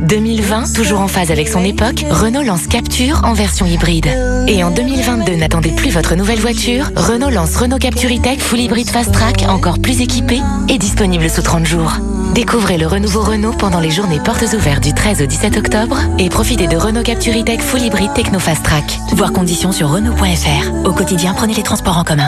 2020, 0.06 0.72
toujours 0.74 1.00
en 1.00 1.08
phase 1.08 1.30
avec 1.30 1.48
son 1.48 1.64
époque, 1.64 2.04
Renault 2.10 2.42
lance 2.42 2.66
Capture 2.66 3.22
en 3.24 3.32
version 3.32 3.66
hybride. 3.66 4.06
Et 4.46 4.62
en 4.62 4.70
2022, 4.70 5.34
n'attendez 5.34 5.70
plus 5.70 5.90
votre 5.90 6.14
nouvelle 6.14 6.38
voiture, 6.38 6.90
Renault 6.94 7.30
lance 7.30 7.56
Renault 7.56 7.78
Capture 7.78 8.10
E-Tech 8.10 8.38
Full 8.38 8.60
Hybrid 8.60 8.88
Fast 8.88 9.12
Track, 9.12 9.44
encore 9.48 9.78
plus 9.80 10.00
équipé 10.00 10.40
et 10.68 10.78
disponible 10.78 11.28
sous 11.28 11.42
30 11.42 11.66
jours. 11.66 11.92
Découvrez 12.34 12.78
le 12.78 12.86
renouveau 12.86 13.22
Renault 13.22 13.52
pendant 13.52 13.80
les 13.80 13.90
journées 13.90 14.20
portes 14.20 14.44
ouvertes 14.54 14.84
du 14.84 14.92
13 14.92 15.22
au 15.22 15.26
17 15.26 15.56
octobre 15.56 15.98
et 16.18 16.28
profitez 16.28 16.66
de 16.66 16.76
Renault 16.76 17.02
Capture 17.02 17.34
E-Tech 17.34 17.60
Full 17.60 17.80
Hybrid 17.80 18.12
Techno 18.14 18.38
Fast 18.38 18.62
Track. 18.62 18.98
Voir 19.12 19.32
conditions 19.32 19.72
sur 19.72 19.88
Renault.fr. 19.88 20.84
Au 20.84 20.92
quotidien, 20.92 21.34
prenez 21.34 21.54
les 21.54 21.62
transports 21.62 21.98
en 21.98 22.04
commun. 22.04 22.26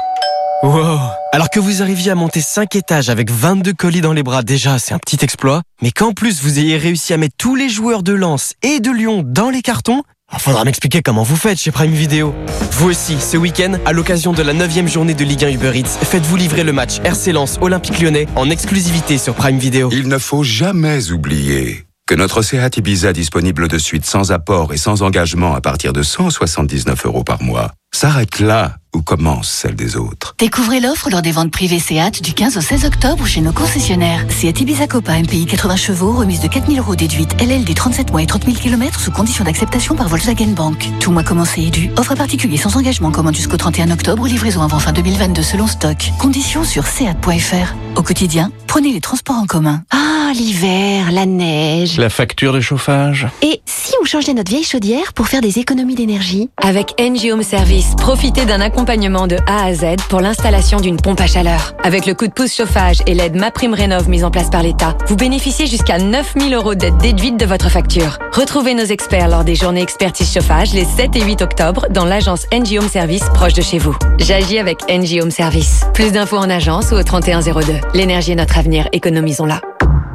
Wow 0.64 0.98
Alors 1.32 1.50
que 1.50 1.61
vous 1.61 1.82
arriviez 1.82 2.11
à 2.11 2.16
monter 2.16 2.40
5 2.40 2.74
étages 2.74 3.11
avec 3.11 3.30
22 3.30 3.72
colis 3.74 4.00
dans 4.00 4.12
les 4.12 4.24
bras, 4.24 4.42
déjà, 4.42 4.80
c'est 4.80 4.92
un 4.92 4.98
petit 4.98 5.18
exploit. 5.22 5.62
Mais 5.82 5.92
qu'en 5.92 6.12
plus, 6.12 6.42
vous 6.42 6.59
ayez 6.59 6.76
réussi 6.76 7.12
à 7.12 7.16
mettre 7.16 7.36
tous 7.38 7.54
les 7.54 7.68
joueurs 7.68 8.02
de 8.02 8.12
Lens 8.12 8.54
et 8.62 8.80
de 8.80 8.90
Lyon 8.90 9.22
dans 9.24 9.50
les 9.50 9.62
cartons 9.62 10.02
il 10.30 10.40
faudra 10.40 10.62
m'expliquer 10.64 11.00
comment 11.00 11.22
vous 11.22 11.36
faites 11.36 11.59
chez 11.59 11.70
Prime 11.70 11.90
Video. 11.90 12.34
Vous 12.72 12.90
aussi, 12.90 13.18
ce 13.18 13.38
week-end, 13.38 13.78
à 13.86 13.94
l'occasion 13.94 14.34
de 14.34 14.42
la 14.42 14.52
9 14.52 14.86
journée 14.86 15.14
de 15.14 15.24
Ligue 15.24 15.42
1 15.42 15.52
Uber 15.52 15.72
Eats, 15.74 15.88
faites-vous 15.88 16.36
livrer 16.36 16.64
le 16.64 16.72
match 16.72 16.98
RC 17.02 17.32
Lens 17.32 17.56
Olympique 17.62 17.98
Lyonnais 17.98 18.26
en 18.36 18.50
exclusivité 18.50 19.16
sur 19.16 19.34
Prime 19.34 19.59
Video. 19.59 19.88
Il 19.90 20.06
ne 20.06 20.18
faut 20.18 20.42
jamais 20.42 21.12
oublier 21.12 21.86
que 22.06 22.14
notre 22.14 22.42
Seat 22.42 22.76
Ibiza 22.76 23.14
disponible 23.14 23.68
de 23.68 23.78
suite 23.78 24.04
sans 24.04 24.30
apport 24.30 24.74
et 24.74 24.76
sans 24.76 25.02
engagement 25.02 25.54
à 25.54 25.62
partir 25.62 25.94
de 25.94 26.02
179 26.02 27.06
euros 27.06 27.24
par 27.24 27.42
mois 27.42 27.72
s'arrête 27.93 28.39
là 28.41 28.76
où 28.95 29.03
commence 29.03 29.51
celle 29.51 29.74
des 29.74 29.97
autres. 29.97 30.34
Découvrez 30.39 30.80
l'offre 30.80 31.11
lors 31.11 31.20
des 31.20 31.30
ventes 31.30 31.51
privées 31.51 31.78
Seat 31.78 32.22
du 32.22 32.32
15 32.32 32.57
au 32.57 32.61
16 32.61 32.84
octobre 32.86 33.26
chez 33.26 33.41
nos 33.41 33.53
concessionnaires. 33.53 34.24
Seat 34.30 34.61
Ibiza 34.61 34.86
Copa 34.86 35.18
MPI 35.18 35.47
80 35.47 35.76
chevaux, 35.76 36.12
remise 36.12 36.41
de 36.41 36.49
4000 36.49 36.78
euros 36.78 36.97
déduite, 36.97 37.34
LLD 37.41 37.74
37 37.74 38.11
mois 38.11 38.22
et 38.22 38.26
30 38.26 38.45
000 38.47 38.57
km 38.57 38.99
sous 38.99 39.11
condition 39.11 39.45
d'acceptation 39.45 39.95
par 39.95 40.09
Volkswagen 40.09 40.53
Bank. 40.55 40.89
Tout 41.01 41.12
mois 41.12 41.22
commencé 41.22 41.62
et 41.62 41.70
dû. 41.70 41.91
Offre 41.97 42.14
particulier 42.14 42.57
sans 42.57 42.76
engagement, 42.76 43.11
commande 43.11 43.36
jusqu'au 43.36 43.57
31 43.57 43.91
octobre, 43.91 44.26
livraison 44.26 44.62
avant 44.62 44.78
fin 44.78 44.93
2022 44.93 45.43
selon 45.43 45.66
stock. 45.66 46.11
Conditions 46.18 46.64
sur 46.64 46.86
seat.fr. 46.86 47.74
Au 47.97 48.03
quotidien, 48.03 48.51
prenez 48.66 48.93
les 48.93 49.01
transports 49.01 49.36
en 49.36 49.47
commun. 49.47 49.82
Ah, 49.91 50.32
l'hiver, 50.34 51.11
la 51.11 51.26
neige. 51.26 51.99
La 51.99 52.11
facture 52.11 52.53
de 52.53 52.61
chauffage. 52.61 53.26
Et 53.43 53.61
si 53.66 53.93
on 54.01 54.05
changeait 54.05 54.34
notre 54.34 54.51
vieille 54.51 54.64
chaudière 54.64 55.12
pour 55.14 55.28
faire 55.28 55.41
des 55.41 55.59
économies 55.59 55.95
d'énergie? 55.95 56.49
Avec 56.62 56.95
NG 57.01 57.32
Home 57.32 57.43
Service, 57.43 57.78
profitez 57.97 58.45
d'un 58.45 58.61
accompagnement 58.61 59.26
de 59.26 59.37
A 59.47 59.64
à 59.64 59.74
Z 59.74 59.97
pour 60.09 60.20
l'installation 60.20 60.81
d'une 60.81 60.97
pompe 60.97 61.20
à 61.20 61.26
chaleur. 61.26 61.74
Avec 61.83 62.07
le 62.07 62.14
coup 62.14 62.26
de 62.26 62.33
pouce 62.33 62.55
chauffage 62.55 62.99
et 63.07 63.14
l'aide 63.14 63.37
MaPrimeRénov' 63.37 64.09
mise 64.09 64.24
en 64.24 64.31
place 64.31 64.51
par 64.51 64.62
l'État, 64.62 64.97
vous 65.07 65.16
bénéficiez 65.16 65.66
jusqu'à 65.66 65.99
9000 65.99 66.55
euros 66.55 66.74
d'aide 66.74 66.97
déduite 66.99 67.39
de 67.39 67.47
votre 67.47 67.70
facture. 67.70 68.18
Retrouvez 68.33 68.74
nos 68.74 68.85
experts 68.85 69.29
lors 69.29 69.45
des 69.45 69.55
journées 69.55 69.83
expertise 69.83 70.33
chauffage 70.33 70.72
les 70.74 70.85
7 70.85 71.16
et 71.16 71.22
8 71.22 71.43
octobre 71.43 71.87
dans 71.91 72.05
l'agence 72.05 72.47
NG 72.53 72.79
Home 72.79 72.89
Service 72.89 73.24
proche 73.35 73.55
de 73.55 73.62
chez 73.62 73.79
vous. 73.79 73.97
J'agis 74.18 74.59
avec 74.59 74.81
NG 74.89 75.22
Home 75.22 75.31
Service. 75.31 75.85
Plus 75.95 76.12
d'infos 76.12 76.37
en 76.37 76.51
agence 76.51 76.93
ou 76.93 76.95
au 76.95 77.03
3102. 77.03 77.74
L'énergie 77.95 78.33
est 78.33 78.37
notre 78.37 78.59
avenir, 78.59 78.89
économisons-la. 78.93 79.61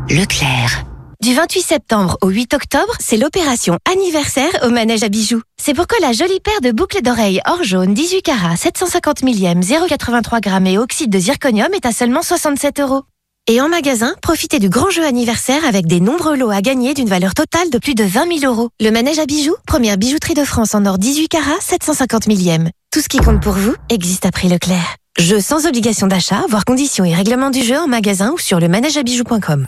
Leclerc. 0.09 0.92
Du 1.23 1.33
28 1.33 1.61
septembre 1.61 2.17
au 2.21 2.27
8 2.27 2.53
octobre, 2.53 2.93
c'est 2.99 3.15
l'opération 3.15 3.77
anniversaire 3.89 4.51
au 4.63 4.69
manège 4.71 5.03
à 5.03 5.07
bijoux. 5.07 5.41
C'est 5.55 5.73
pourquoi 5.73 5.97
la 6.01 6.11
jolie 6.11 6.41
paire 6.41 6.59
de 6.59 6.71
boucles 6.71 7.01
d'oreilles 7.01 7.39
or 7.47 7.63
jaune 7.63 7.93
18 7.93 8.21
carats 8.23 8.57
750 8.57 9.23
millième 9.23 9.61
0,83 9.61 10.41
grammes 10.41 10.67
et 10.67 10.77
oxyde 10.77 11.09
de 11.09 11.17
zirconium 11.17 11.73
est 11.73 11.85
à 11.85 11.93
seulement 11.93 12.23
67 12.23 12.81
euros. 12.81 13.03
Et 13.47 13.61
en 13.61 13.69
magasin, 13.69 14.15
profitez 14.21 14.59
du 14.59 14.67
grand 14.67 14.89
jeu 14.89 15.05
anniversaire 15.05 15.63
avec 15.63 15.87
des 15.87 16.01
nombreux 16.01 16.35
lots 16.35 16.49
à 16.49 16.59
gagner 16.59 16.93
d'une 16.93 17.07
valeur 17.07 17.33
totale 17.35 17.69
de 17.69 17.77
plus 17.77 17.95
de 17.95 18.03
20 18.03 18.39
000 18.39 18.53
euros. 18.53 18.67
Le 18.81 18.91
manège 18.91 19.19
à 19.19 19.25
bijoux, 19.25 19.55
première 19.65 19.97
bijouterie 19.97 20.33
de 20.33 20.43
France 20.43 20.75
en 20.75 20.85
or 20.85 20.97
18 20.97 21.29
carats 21.29 21.61
750 21.61 22.27
millième. 22.27 22.69
Tout 22.91 22.99
ce 22.99 23.07
qui 23.07 23.19
compte 23.19 23.41
pour 23.41 23.53
vous 23.53 23.75
existe 23.89 24.25
à 24.25 24.31
prix 24.31 24.49
Leclerc. 24.49 24.97
Jeu 25.19 25.39
sans 25.39 25.67
obligation 25.67 26.07
d'achat, 26.07 26.43
voir 26.49 26.65
conditions 26.65 27.05
et 27.05 27.13
règlements 27.13 27.51
du 27.51 27.61
jeu 27.61 27.77
en 27.77 27.87
magasin 27.87 28.31
ou 28.31 28.39
sur 28.39 28.59
le 28.59 28.67
manègeabijoux.com. 28.67 29.67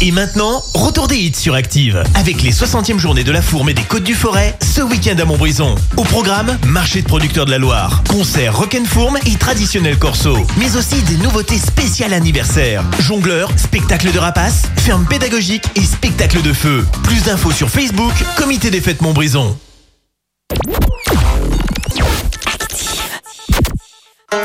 Et 0.00 0.12
maintenant, 0.12 0.62
retour 0.72 1.08
des 1.08 1.16
hits 1.16 1.34
sur 1.34 1.54
Active 1.54 2.04
avec 2.14 2.42
les 2.42 2.52
60e 2.52 2.98
journées 2.98 3.24
de 3.24 3.32
la 3.32 3.42
Fourme 3.42 3.70
et 3.70 3.74
des 3.74 3.82
Côtes 3.82 4.04
du 4.04 4.14
Forêt 4.14 4.56
ce 4.62 4.82
week-end 4.82 5.16
à 5.18 5.24
Montbrison. 5.24 5.74
Au 5.96 6.04
programme, 6.04 6.56
marché 6.68 7.02
de 7.02 7.08
producteurs 7.08 7.44
de 7.44 7.50
la 7.50 7.58
Loire, 7.58 8.04
concert 8.08 8.56
rock'n'fourme 8.56 9.18
et 9.26 9.34
traditionnel 9.34 9.98
corso, 9.98 10.36
mais 10.58 10.76
aussi 10.76 11.02
des 11.02 11.16
nouveautés 11.16 11.58
spéciales 11.58 12.12
anniversaire, 12.12 12.84
jongleurs, 13.00 13.50
spectacle 13.56 14.12
de 14.12 14.18
rapaces, 14.20 14.62
ferme 14.76 15.06
pédagogique 15.06 15.64
et 15.74 15.82
spectacle 15.82 16.40
de 16.40 16.52
feu. 16.52 16.86
Plus 17.02 17.24
d'infos 17.24 17.50
sur 17.50 17.68
Facebook, 17.68 18.12
Comité 18.36 18.70
des 18.70 18.80
fêtes 18.80 19.02
Montbrison. 19.02 19.56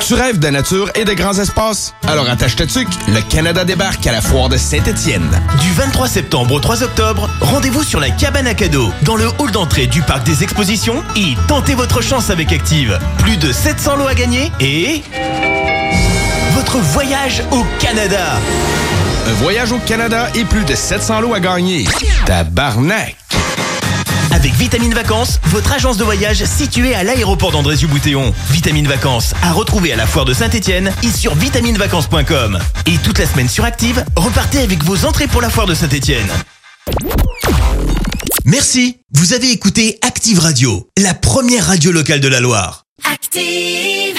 Tu 0.01 0.13
rêves 0.13 0.39
de 0.39 0.47
nature 0.49 0.89
et 0.95 1.05
de 1.05 1.13
grands 1.13 1.37
espaces? 1.37 1.93
Alors 2.07 2.29
attache 2.29 2.55
ta 2.55 2.65
tuque, 2.65 2.89
le 3.07 3.21
Canada 3.21 3.63
débarque 3.63 4.05
à 4.07 4.11
la 4.11 4.21
foire 4.21 4.49
de 4.49 4.57
Saint-Étienne. 4.57 5.29
Du 5.61 5.71
23 5.73 6.07
septembre 6.07 6.53
au 6.55 6.59
3 6.59 6.83
octobre, 6.83 7.29
rendez-vous 7.41 7.83
sur 7.83 7.99
la 7.99 8.09
cabane 8.09 8.47
à 8.47 8.53
cadeaux, 8.53 8.91
dans 9.03 9.15
le 9.15 9.27
hall 9.39 9.51
d'entrée 9.51 9.87
du 9.87 10.01
parc 10.01 10.23
des 10.23 10.43
expositions 10.43 11.03
et 11.15 11.35
tentez 11.47 11.75
votre 11.75 12.01
chance 12.01 12.29
avec 12.29 12.51
Active. 12.51 12.99
Plus 13.19 13.37
de 13.37 13.51
700 13.51 13.97
lots 13.97 14.07
à 14.07 14.15
gagner 14.15 14.51
et... 14.59 15.03
Votre 16.53 16.77
voyage 16.77 17.43
au 17.51 17.65
Canada. 17.79 18.37
Un 19.27 19.33
voyage 19.33 19.71
au 19.71 19.79
Canada 19.79 20.29
et 20.35 20.45
plus 20.45 20.65
de 20.65 20.75
700 20.75 21.21
lots 21.21 21.33
à 21.33 21.39
gagner. 21.39 21.85
Tabarnak! 22.25 23.15
Avec 24.31 24.53
Vitamine 24.53 24.93
Vacances, 24.93 25.39
votre 25.45 25.71
agence 25.73 25.97
de 25.97 26.03
voyage 26.03 26.43
située 26.45 26.93
à 26.93 27.03
l'aéroport 27.03 27.51
d'Andrézieux-Boutéon. 27.51 28.33
Vitamine 28.51 28.87
Vacances, 28.87 29.33
à 29.41 29.51
retrouver 29.51 29.91
à 29.93 29.95
la 29.95 30.05
foire 30.05 30.25
de 30.25 30.33
Saint-Etienne 30.33 30.93
et 31.03 31.09
sur 31.09 31.33
vitaminevacances.com. 31.35 32.59
Et 32.85 32.97
toute 32.97 33.19
la 33.19 33.25
semaine 33.25 33.49
sur 33.49 33.63
Active, 33.63 34.03
repartez 34.15 34.59
avec 34.59 34.83
vos 34.83 35.05
entrées 35.05 35.27
pour 35.27 35.41
la 35.41 35.49
foire 35.49 35.65
de 35.65 35.73
Saint-Etienne. 35.73 36.29
Merci. 38.45 38.97
Vous 39.13 39.33
avez 39.33 39.51
écouté 39.51 39.97
Active 40.01 40.39
Radio, 40.39 40.87
la 40.97 41.13
première 41.13 41.65
radio 41.65 41.91
locale 41.91 42.19
de 42.19 42.27
la 42.27 42.39
Loire. 42.39 42.85
Active 43.11 44.15